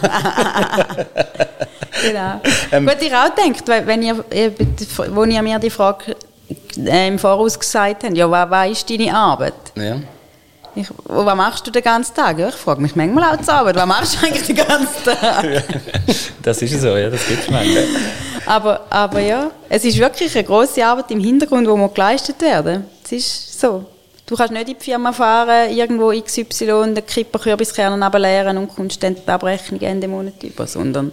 genau. 2.71 2.93
Gut, 2.93 3.03
ich 3.03 3.15
auch 3.15 3.35
denkt, 3.35 3.67
wenn 3.67 4.03
ihr, 4.03 4.25
wo 5.11 5.25
ihr 5.25 5.43
mir 5.43 5.59
die 5.59 5.71
Frage 5.71 6.17
äh, 6.79 7.09
im 7.09 7.19
Voraus 7.19 7.59
gesagt 7.59 8.05
habt, 8.05 8.17
ja, 8.17 8.31
was, 8.31 8.51
was 8.51 8.71
ist 8.71 8.91
deine 8.91 9.15
Arbeit? 9.15 9.55
Ja. 9.77 9.97
Ich, 10.75 10.89
was 11.05 11.37
machst 11.37 11.67
du 11.67 11.71
den 11.71 11.83
ganzen 11.83 12.15
Tag? 12.15 12.39
Ja, 12.39 12.49
ich 12.49 12.55
frage 12.55 12.81
mich 12.81 12.97
manchmal 12.97 13.37
auch 13.37 13.43
zur 13.43 13.55
Arbeit, 13.55 13.77
was 13.77 13.87
machst 13.87 14.15
du 14.15 14.27
eigentlich 14.27 14.47
den 14.47 14.57
ganzen 14.57 15.05
Tag? 15.05 15.65
Das 16.43 16.63
ist 16.63 16.81
so, 16.81 16.97
ja, 16.97 17.11
das 17.11 17.27
gibt 17.27 17.43
es 17.43 17.51
manchmal. 17.51 17.85
aber, 18.47 18.87
aber 18.89 19.21
ja, 19.21 19.51
es 19.69 19.85
ist 19.85 19.99
wirklich 19.99 20.35
eine 20.35 20.45
grosse 20.45 20.85
Arbeit 20.85 21.11
im 21.11 21.21
Hintergrund, 21.21 21.67
die 21.67 21.71
muss 21.71 21.95
geleistet 21.95 22.41
werden. 22.41 22.85
Es 23.05 23.13
ist 23.13 23.61
so. 23.61 23.85
Du 24.25 24.37
kannst 24.37 24.53
nicht 24.53 24.69
in 24.69 24.79
die 24.79 24.85
Firma 24.85 25.13
fahren, 25.13 25.71
irgendwo 25.71 26.11
XY 26.11 26.95
den 26.95 27.07
Kipperkürbiskern 27.07 28.03
ableeren 28.03 28.57
und 28.57 28.75
kommst 28.75 29.03
dann 29.03 29.15
die 29.15 29.29
Abrechnung 29.29 29.81
Ende 29.81 30.09
Monat 30.09 30.43
über, 30.43 30.67
sondern 30.67 31.13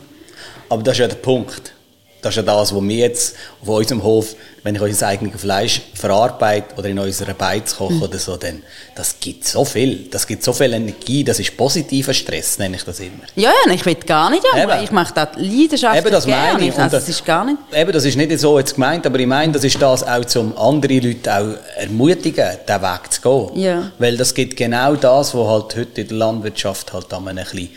Aber 0.70 0.82
das 0.84 0.94
ist 0.94 1.00
ja 1.00 1.08
der 1.08 1.16
Punkt. 1.16 1.74
Das 2.22 2.32
ist 2.32 2.36
ja 2.38 2.44
das, 2.44 2.76
was 2.76 2.82
wir 2.84 2.96
jetzt 2.98 3.36
auf 3.62 3.70
unserem 3.70 4.04
Hof, 4.04 4.36
wenn 4.64 4.76
ich 4.76 4.82
unser 4.82 5.08
eigenes 5.08 5.40
Fleisch 5.40 5.82
verarbeite 5.94 6.76
oder 6.78 6.90
in 6.90 7.00
unserer 7.00 7.34
Beiz 7.34 7.78
koche 7.78 7.94
Mhm. 7.94 8.02
oder 8.04 8.18
so, 8.20 8.36
dann, 8.36 8.62
das 8.94 9.16
gibt 9.22 9.48
so 9.48 9.64
viel. 9.64 10.08
Das 10.12 10.28
gibt 10.28 10.44
so 10.44 10.52
viel 10.52 10.74
Energie. 10.74 11.24
Das 11.24 11.40
ist 11.40 11.56
positiver 11.56 12.14
Stress, 12.14 12.58
nenne 12.60 12.76
ich 12.76 12.84
das 12.84 13.00
immer. 13.00 13.24
Ja, 13.36 13.52
ja, 13.66 13.72
ich 13.72 13.86
will 13.86 13.96
gar 13.96 14.30
nicht 14.30 14.44
jammern. 14.54 14.84
Ich 14.84 14.92
mache 14.92 15.14
das 15.14 15.30
leidenschaftlich 15.38 16.04
Eben, 16.04 16.12
das 16.12 16.26
gerne. 16.26 16.54
meine 16.54 16.68
ich. 16.68 16.78
Also, 16.78 16.98
das- 16.98 17.04
es 17.04 17.10
ist 17.10 17.26
gar 17.26 17.46
nicht... 17.46 17.58
Eben, 17.74 17.92
das 17.94 18.04
ist 18.04 18.18
nicht 18.18 18.38
so 18.38 18.60
jetzt 18.60 18.74
gemeint, 18.76 19.06
aber 19.06 19.18
ich 19.20 19.28
meine, 19.28 19.54
das 19.54 19.64
ist 19.64 19.82
das 19.82 20.04
auch, 20.04 20.36
um 20.36 20.58
andere 20.58 21.00
Leute 21.00 21.34
auch 21.34 21.80
ermutigen, 21.82 22.46
diesen 22.68 22.82
Weg 22.82 23.14
zu 23.14 23.22
gehen. 23.22 23.62
Ja. 23.62 23.92
Weil 23.98 24.18
das 24.18 24.34
gibt 24.34 24.58
genau 24.58 24.96
das, 24.96 25.34
was 25.34 25.48
halt 25.48 25.76
heute 25.78 26.02
in 26.02 26.08
der 26.10 26.18
Landwirtschaft 26.18 26.92
halt 26.92 27.14
ein 27.14 27.24
bisschen, 27.24 27.60
ein 27.60 27.70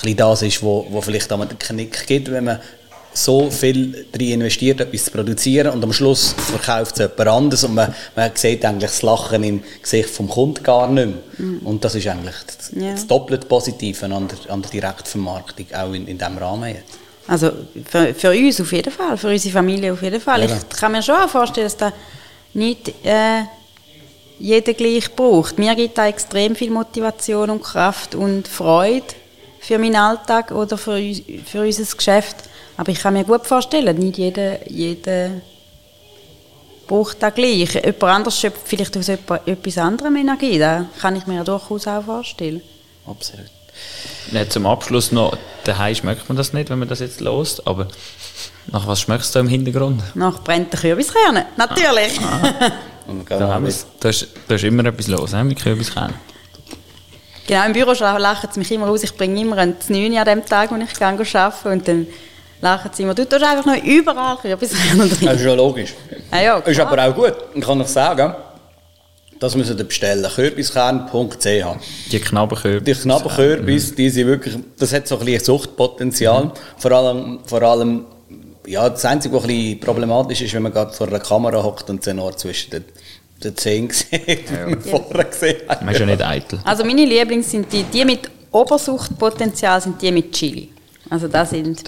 bisschen 0.00 0.16
das 0.16 0.40
ist, 0.42 0.62
wo, 0.62 0.86
wo 0.88 1.02
vielleicht 1.02 1.30
einmal 1.30 1.48
den 1.48 1.58
Knick 1.58 2.06
gibt, 2.06 2.30
wenn 2.30 2.44
man 2.44 2.60
so 3.12 3.50
viel 3.50 4.06
darin 4.12 4.32
investiert, 4.40 4.80
etwas 4.80 5.04
zu 5.06 5.10
produzieren 5.10 5.72
und 5.72 5.82
am 5.82 5.92
Schluss 5.92 6.34
verkauft 6.38 6.92
es 6.92 6.98
jemand 7.00 7.28
anderes 7.28 7.64
und 7.64 7.74
man, 7.74 7.94
man 8.14 8.30
sieht 8.34 8.64
eigentlich 8.64 8.90
das 8.90 9.02
Lachen 9.02 9.42
im 9.42 9.62
Gesicht 9.82 10.10
vom 10.10 10.28
Kunden 10.28 10.62
gar 10.62 10.88
nicht 10.88 11.08
mehr. 11.38 11.60
Und 11.64 11.84
das 11.84 11.94
ist 11.94 12.06
eigentlich 12.06 12.34
das, 12.46 12.70
Ja. 12.74 12.92
das 12.92 13.06
doppelt 13.06 13.48
Positive 13.48 14.04
an 14.06 14.28
der, 14.28 14.52
an 14.52 14.62
der 14.62 14.70
Direktvermarktung, 14.70 15.66
auch 15.74 15.92
in, 15.92 16.06
in 16.06 16.18
diesem 16.18 16.38
Rahmen 16.38 16.68
jetzt. 16.74 16.98
Also 17.26 17.50
für, 17.88 18.14
für 18.14 18.30
uns 18.30 18.60
auf 18.60 18.72
jeden 18.72 18.92
Fall, 18.92 19.16
für 19.16 19.28
unsere 19.28 19.52
Familie 19.52 19.92
auf 19.92 20.02
jeden 20.02 20.20
Fall. 20.20 20.48
Ja. 20.48 20.56
Ich 20.56 20.76
kann 20.76 20.92
mir 20.92 21.02
schon 21.02 21.16
auch 21.16 21.28
vorstellen, 21.28 21.66
dass 21.66 21.76
das 21.76 21.92
nicht 22.54 22.88
äh, 23.04 23.42
jeder 24.38 24.72
gleich 24.74 25.14
braucht. 25.14 25.58
Mir 25.58 25.74
gibt 25.74 25.98
da 25.98 26.06
extrem 26.08 26.56
viel 26.56 26.70
Motivation 26.70 27.50
und 27.50 27.62
Kraft 27.62 28.14
und 28.14 28.48
Freude 28.48 29.04
für 29.60 29.78
meinen 29.78 29.96
Alltag 29.96 30.50
oder 30.50 30.78
für, 30.78 31.00
für 31.44 31.60
unser 31.60 31.96
Geschäft. 31.96 32.36
Aber 32.80 32.90
ich 32.92 32.98
kann 33.00 33.12
mir 33.12 33.24
gut 33.24 33.46
vorstellen, 33.46 33.94
nicht 33.98 34.16
jeder, 34.16 34.66
jeder 34.70 35.32
braucht 36.86 37.22
das 37.22 37.34
gleich. 37.34 37.74
Jemand 37.74 38.02
anderes 38.04 38.40
schöpft 38.40 38.62
vielleicht 38.64 38.96
aus 38.96 39.10
etwa- 39.10 39.38
etwas 39.44 39.76
anderem 39.76 40.16
Energie. 40.16 40.58
Das 40.58 40.84
kann 40.98 41.14
ich 41.14 41.26
mir 41.26 41.44
durchaus 41.44 41.86
auch 41.86 42.02
vorstellen. 42.02 42.62
Absolut. 43.06 43.50
Ja, 44.32 44.48
zum 44.48 44.64
Abschluss 44.64 45.12
noch, 45.12 45.36
daheim 45.64 45.94
schmeckt 45.94 46.26
man 46.30 46.38
das 46.38 46.54
nicht, 46.54 46.70
wenn 46.70 46.78
man 46.78 46.88
das 46.88 47.00
jetzt 47.00 47.20
lost, 47.20 47.66
aber 47.66 47.86
nach 48.72 48.86
was 48.86 49.00
schmeckst 49.02 49.34
du 49.34 49.40
im 49.40 49.48
Hintergrund? 49.48 50.02
Nach 50.14 50.42
brennten 50.42 50.78
Kürbiskerne, 50.78 51.44
natürlich. 51.58 52.18
Man 53.06 53.24
kann 53.26 53.40
Da, 53.40 53.48
haben 53.48 53.64
wir's. 53.66 53.84
da, 53.98 54.08
ist, 54.08 54.26
da 54.48 54.54
ist 54.54 54.64
immer 54.64 54.86
etwas 54.86 55.06
los 55.08 55.34
he, 55.34 55.42
mit 55.44 55.60
Kürbiskern. 55.60 56.14
Genau, 57.46 57.66
im 57.66 57.72
Büro 57.74 57.92
lachen 57.92 58.48
sie 58.52 58.58
mich 58.58 58.70
immer 58.72 58.88
aus. 58.88 59.02
Ich 59.02 59.14
bringe 59.14 59.38
immer 59.40 59.58
ein 59.58 59.74
9 59.88 60.16
an 60.16 60.24
dem 60.24 60.46
Tag, 60.46 60.70
wo 60.70 60.76
ich 60.76 60.94
gehe 60.94 61.06
arbeite. 61.06 61.68
Und 61.68 61.86
dann 61.88 62.06
lachen 62.60 62.90
sie 62.92 63.02
immer, 63.02 63.14
du 63.14 63.26
tust 63.28 63.42
einfach 63.42 63.66
noch 63.66 63.82
überall 63.84 64.36
Das 64.58 64.70
drin. 64.70 65.00
ist 65.28 65.42
ja 65.42 65.54
logisch. 65.54 65.94
Ah 66.30 66.40
ja, 66.40 66.58
Ist 66.58 66.80
aber 66.80 67.06
auch 67.08 67.14
gut. 67.14 67.34
Ich 67.54 67.64
kann 67.64 67.80
euch 67.80 67.88
sagen, 67.88 68.34
das 69.38 69.56
müsst 69.56 69.70
ihr 69.70 69.84
bestellen. 69.84 70.26
Kürbiskern.ch 70.34 71.46
Die 72.12 72.20
Knabberkürbis. 72.20 72.98
Die 72.98 73.02
knappen 73.02 73.30
Kürbis, 73.30 73.94
die 73.94 74.10
sind 74.10 74.26
wirklich, 74.26 74.54
das 74.78 74.92
hat 74.92 75.08
so 75.08 75.18
ein 75.18 75.24
bisschen 75.24 75.44
Suchtpotenzial. 75.44 76.52
Vor 76.76 76.92
allem, 76.92 77.40
vor 77.46 77.62
allem, 77.62 78.04
ja, 78.66 78.88
das 78.88 79.04
Einzige, 79.06 79.34
was 79.34 79.44
ein 79.44 79.48
bisschen 79.48 79.80
problematisch 79.80 80.42
ist, 80.42 80.52
wenn 80.54 80.62
man 80.62 80.72
gerade 80.72 80.92
vor 80.92 81.08
einer 81.08 81.20
Kamera 81.20 81.62
hockt 81.62 81.88
und 81.88 82.06
dann 82.06 82.18
auch 82.18 82.34
zwischen 82.34 82.70
den, 82.70 82.84
den 83.42 83.56
Zähnen 83.56 83.90
sieht, 83.90 84.50
wie 84.50 84.70
man 84.70 84.80
vorher 84.82 85.24
gesehen 85.24 85.56
hat. 85.68 85.82
Man 85.82 85.94
ist 85.94 86.00
ja 86.00 86.06
nicht 86.06 86.22
eitel. 86.22 86.60
Also 86.64 86.84
meine 86.84 87.04
Lieblings 87.06 87.50
sind 87.50 87.72
die, 87.72 87.84
die 87.84 88.04
mit 88.04 88.28
Obersuchtpotenzial 88.52 89.80
sind 89.80 90.02
die 90.02 90.12
mit 90.12 90.32
Chili. 90.32 90.68
Also 91.10 91.26
das 91.26 91.50
sind, 91.50 91.86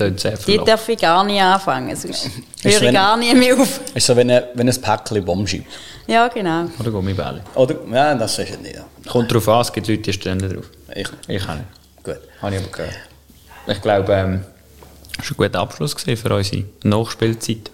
die 0.48 0.58
darf 0.58 0.88
ich 0.88 0.98
gar 0.98 1.22
nicht 1.22 1.40
anfangen, 1.40 1.94
sonst 1.94 2.28
höre 2.62 2.72
ich 2.72 2.80
wenn- 2.80 2.92
gar 2.94 3.16
nie 3.16 3.32
mehr 3.34 3.56
auf. 3.56 3.80
Ist 3.94 4.06
so, 4.06 4.16
wenn 4.16 4.28
ein, 4.30 4.42
wenn 4.54 4.68
ein 4.68 4.80
Päckchen 4.80 5.24
Bomben 5.24 5.46
schiebt. 5.46 5.70
Ja, 6.08 6.26
genau. 6.26 6.64
Oder 6.80 6.90
Gummibälle. 6.90 7.42
Oder? 7.54 7.76
Ja, 7.92 8.14
das 8.16 8.36
ist 8.38 8.50
es 8.50 8.58
nicht. 8.58 8.80
Kommt 9.08 9.30
darauf 9.30 9.48
an, 9.48 9.60
es 9.60 9.72
gibt 9.72 9.86
Leute, 9.86 10.02
die 10.02 10.12
stehen 10.12 10.40
da 10.40 10.48
drauf. 10.48 10.64
Ich, 10.94 11.08
Ich 11.28 11.42
auch 11.48 11.54
nicht. 11.54 11.64
gut. 12.02 12.18
Habe 12.42 12.56
ich 12.56 12.60
aber 12.60 12.70
gehört. 12.72 12.94
Ich 13.68 13.80
glaube, 13.80 14.12
ähm, 14.12 14.44
das 15.16 15.26
war 15.30 15.34
ein 15.34 15.36
guter 15.36 15.60
Abschluss 15.60 15.94
gewesen 15.94 16.20
für 16.20 16.34
unsere 16.34 16.64
Nachspielzeit. 16.82 17.70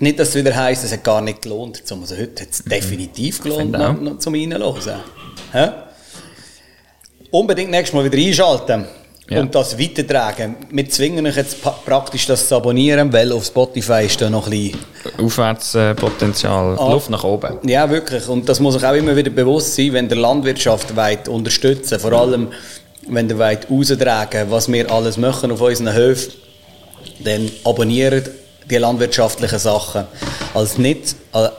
Nicht, 0.00 0.18
dass 0.18 0.30
es 0.30 0.34
wieder 0.34 0.56
heisst, 0.56 0.82
es 0.82 0.90
hat 0.92 1.04
gar 1.04 1.20
nicht 1.20 1.42
gelohnt. 1.42 1.86
Zum- 1.86 2.00
Also 2.00 2.16
heute 2.16 2.42
hat 2.42 2.50
es 2.50 2.64
definitiv 2.64 3.40
gelohnt, 3.44 3.70
noch, 3.70 4.00
noch 4.00 4.18
zum 4.18 4.34
Reinhören. 4.34 5.00
Unbedingt 7.30 7.70
nächstes 7.70 7.94
Mal 7.94 8.10
wieder 8.10 8.18
einschalten 8.18 8.86
Ja. 9.30 9.40
und 9.40 9.54
das 9.54 9.78
weitertragen. 9.78 10.56
Wir 10.70 10.88
zwingen 10.90 11.26
euch 11.26 11.36
jetzt 11.36 11.56
praktisch 11.84 12.26
das 12.26 12.48
zu 12.48 12.56
abonnieren, 12.56 13.12
weil 13.12 13.32
auf 13.32 13.44
Spotify 13.46 14.04
ist 14.04 14.20
da 14.20 14.28
noch 14.28 14.46
ein 14.46 14.50
bisschen... 14.50 14.78
Aufwärtspotenzial, 15.24 16.76
Ah. 16.78 16.92
Luft 16.92 17.08
nach 17.08 17.24
oben. 17.24 17.58
Ja, 17.68 17.88
wirklich. 17.88 18.28
Und 18.28 18.48
das 18.48 18.60
muss 18.60 18.76
euch 18.76 18.84
auch 18.84 18.94
immer 18.94 19.14
wieder 19.16 19.30
bewusst 19.30 19.74
sein, 19.74 19.92
wenn 19.92 20.08
der 20.08 20.18
Landwirtschaft 20.18 20.94
weit 20.96 21.28
unterstützen 21.28 21.98
vor 21.98 22.12
allem 22.12 22.48
wenn 23.08 23.28
ihr 23.28 23.38
weit 23.38 23.68
raustragen 23.68 24.48
was 24.50 24.70
wir 24.70 24.88
alles 24.90 25.16
machen 25.16 25.50
auf 25.50 25.60
unseren 25.60 25.92
Höfen 25.92 26.32
dann 27.24 27.50
abonniert 27.64 28.30
die 28.70 28.76
landwirtschaftlichen 28.76 29.58
Sachen. 29.58 30.04
Als 30.54 30.78
nicht, 30.78 31.16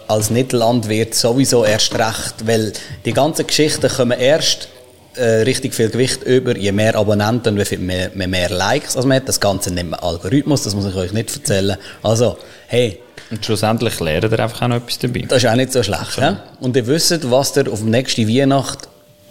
als 0.08 0.30
nicht 0.30 0.52
Landwirt 0.54 1.14
sowieso 1.16 1.66
erst 1.66 1.94
recht, 1.96 2.46
weil 2.46 2.72
die 3.06 3.14
ganzen 3.14 3.46
Geschichten 3.46 3.90
kommen 3.90 4.18
erst 4.20 4.70
äh, 5.16 5.42
richtig 5.42 5.74
viel 5.74 5.90
Gewicht 5.90 6.24
über, 6.24 6.56
je 6.56 6.72
mehr 6.72 6.96
Abonnenten 6.96 7.58
wie 7.58 7.66
viel 7.66 7.80
mehr, 7.80 8.12
mehr, 8.14 8.28
mehr 8.28 8.50
Likes 8.50 8.96
als 8.96 9.06
man 9.06 9.18
hat. 9.18 9.28
Das 9.28 9.40
Ganze 9.40 9.72
nennt 9.74 9.92
man 9.92 10.00
Algorithmus, 10.00 10.64
das 10.64 10.76
muss 10.76 10.86
ich 10.86 10.96
euch 10.96 11.14
nicht 11.14 11.36
erzählen. 11.36 11.78
Also, 12.02 12.38
hey. 12.68 13.00
Und 13.32 13.44
schlussendlich 13.46 14.00
lernt 14.00 14.32
ihr 14.32 14.40
einfach 14.40 14.62
auch 14.62 14.68
noch 14.68 14.78
etwas 14.78 15.00
dabei. 15.00 15.26
Das 15.28 15.44
ist 15.44 15.50
auch 15.50 15.56
nicht 15.56 15.72
so 15.72 15.82
schlecht. 15.82 16.18
Ja? 16.18 16.44
Und 16.60 16.76
ihr 16.76 16.86
wisst, 16.86 17.32
was 17.32 17.56
ihr 17.58 17.72
auf 17.72 17.80
die 17.80 17.90
nächste 17.90 18.28
Weihnacht 18.28 18.88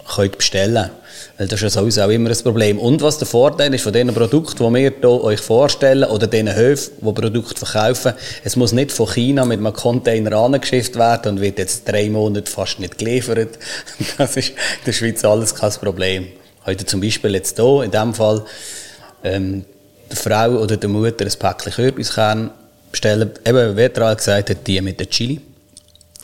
könnt 0.07 0.37
bestellen. 0.37 0.89
Weil 1.37 1.47
das 1.47 1.61
ist 1.61 1.75
ja 1.75 1.81
sowieso 1.81 2.01
auch 2.03 2.09
immer 2.09 2.29
ein 2.29 2.37
Problem. 2.37 2.79
Und 2.79 3.01
was 3.01 3.17
der 3.17 3.27
Vorteil 3.27 3.73
ist 3.73 3.83
von 3.83 3.93
diesen 3.93 4.13
Produkten, 4.13 4.57
die 4.57 4.73
wir 4.73 4.91
hier 4.91 5.23
euch 5.23 5.39
vorstellen, 5.39 6.09
oder 6.09 6.27
diesen 6.27 6.53
Höfen, 6.53 6.93
die 7.01 7.11
Produkte 7.11 7.65
verkaufen, 7.65 8.13
es 8.43 8.55
muss 8.55 8.71
nicht 8.71 8.91
von 8.91 9.07
China 9.07 9.45
mit 9.45 9.59
einem 9.59 9.73
Container 9.73 10.33
angeschifft 10.37 10.95
werden 10.95 11.33
und 11.33 11.41
wird 11.41 11.57
jetzt 11.57 11.87
drei 11.87 12.09
Monate 12.09 12.51
fast 12.51 12.79
nicht 12.79 12.97
geliefert. 12.97 13.57
Das 14.17 14.37
ist 14.37 14.49
in 14.49 14.55
der 14.85 14.93
Schweiz 14.93 15.23
alles 15.25 15.55
kein 15.55 15.71
Problem. 15.71 16.27
Heute 16.65 16.85
zum 16.85 17.01
Beispiel 17.01 17.33
jetzt 17.33 17.57
hier, 17.57 17.83
in 17.83 17.91
diesem 17.91 18.13
Fall, 18.13 18.43
ähm, 19.23 19.65
der 20.09 20.17
Frau 20.17 20.51
oder 20.59 20.77
der 20.77 20.89
Mutter 20.89 21.25
ein 21.25 21.31
Päckchen 21.31 21.73
Kürbiskern 21.73 22.51
bestellen. 22.91 23.31
Eben, 23.45 23.75
wie 23.75 23.81
er 23.81 24.15
gesagt 24.15 24.49
hat, 24.49 24.67
die 24.67 24.81
mit 24.81 24.99
der 24.99 25.09
Chili. 25.09 25.41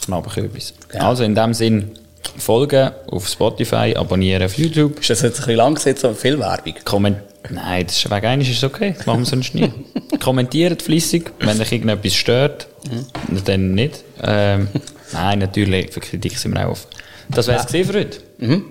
Knabberkürbis. 0.06 0.74
Genau. 0.90 1.10
Also 1.10 1.24
in 1.24 1.36
dem 1.36 1.54
Sinn, 1.54 1.92
folgen 2.38 2.92
auf 3.12 3.28
Spotify, 3.28 3.96
abonnieren 3.96 4.44
auf 4.44 4.58
YouTube. 4.58 5.00
Ist 5.00 5.10
das 5.10 5.22
jetzt 5.22 5.36
ein 5.36 5.46
bisschen 5.46 5.56
lang 5.56 5.76
gesetzt, 5.76 6.06
aber 6.06 6.16
viel 6.16 6.40
Werbung? 6.40 6.76
Komment 6.86 7.18
Nein, 7.50 7.88
das 7.88 7.98
ist 7.98 8.12
wegen 8.12 8.26
eines 8.26 8.50
ist 8.50 8.58
es 8.58 8.64
okay. 8.64 8.94
Das 8.98 9.06
machen 9.06 9.22
wir 9.22 9.26
sonst 9.26 9.56
nie. 9.56 9.72
Kommentiert 10.20 10.82
flüssig, 10.82 11.32
wenn 11.40 11.60
euch 11.60 11.72
irgendetwas 11.72 12.14
stört, 12.14 12.68
mhm. 12.90 13.44
dann 13.46 13.72
nicht. 13.74 14.04
Ähm, 14.22 14.68
nein, 15.14 15.40
natürlich, 15.40 15.92
für 15.94 16.02
Kritik 16.02 16.38
sind 16.38 16.54
wir 16.54 16.68
auch 16.68 16.72
offen. 16.72 16.88
Das 17.30 17.48
wäre 17.48 17.64
es 17.66 17.72
ja. 17.72 17.84
für 17.84 17.98
heute. 17.98 18.20
Mhm. 18.40 18.66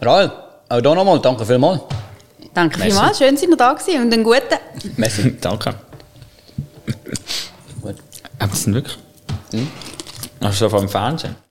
Rael, 0.00 0.30
auch 0.68 0.80
hier 0.80 0.94
nochmal, 0.94 1.20
danke 1.20 1.44
vielmals. 1.44 1.80
Danke 2.54 2.78
Merci. 2.78 2.92
vielmals, 2.92 3.18
schön, 3.18 3.34
dass 3.34 3.42
ihr 3.42 3.56
da 3.56 3.72
gewesen 3.72 4.02
und 4.02 4.12
einen 4.12 4.24
guten. 4.24 4.58
Merci. 4.96 5.36
danke. 5.40 5.74
Gut. 7.82 7.96
Aber 8.38 8.50
das 8.50 8.62
sind 8.62 8.74
wirklich... 8.74 8.96
Hm? 9.50 9.68
Hast 10.40 10.60
du 10.60 10.64
so 10.64 10.68
vom 10.68 10.88
Fernsehen? 10.88 11.34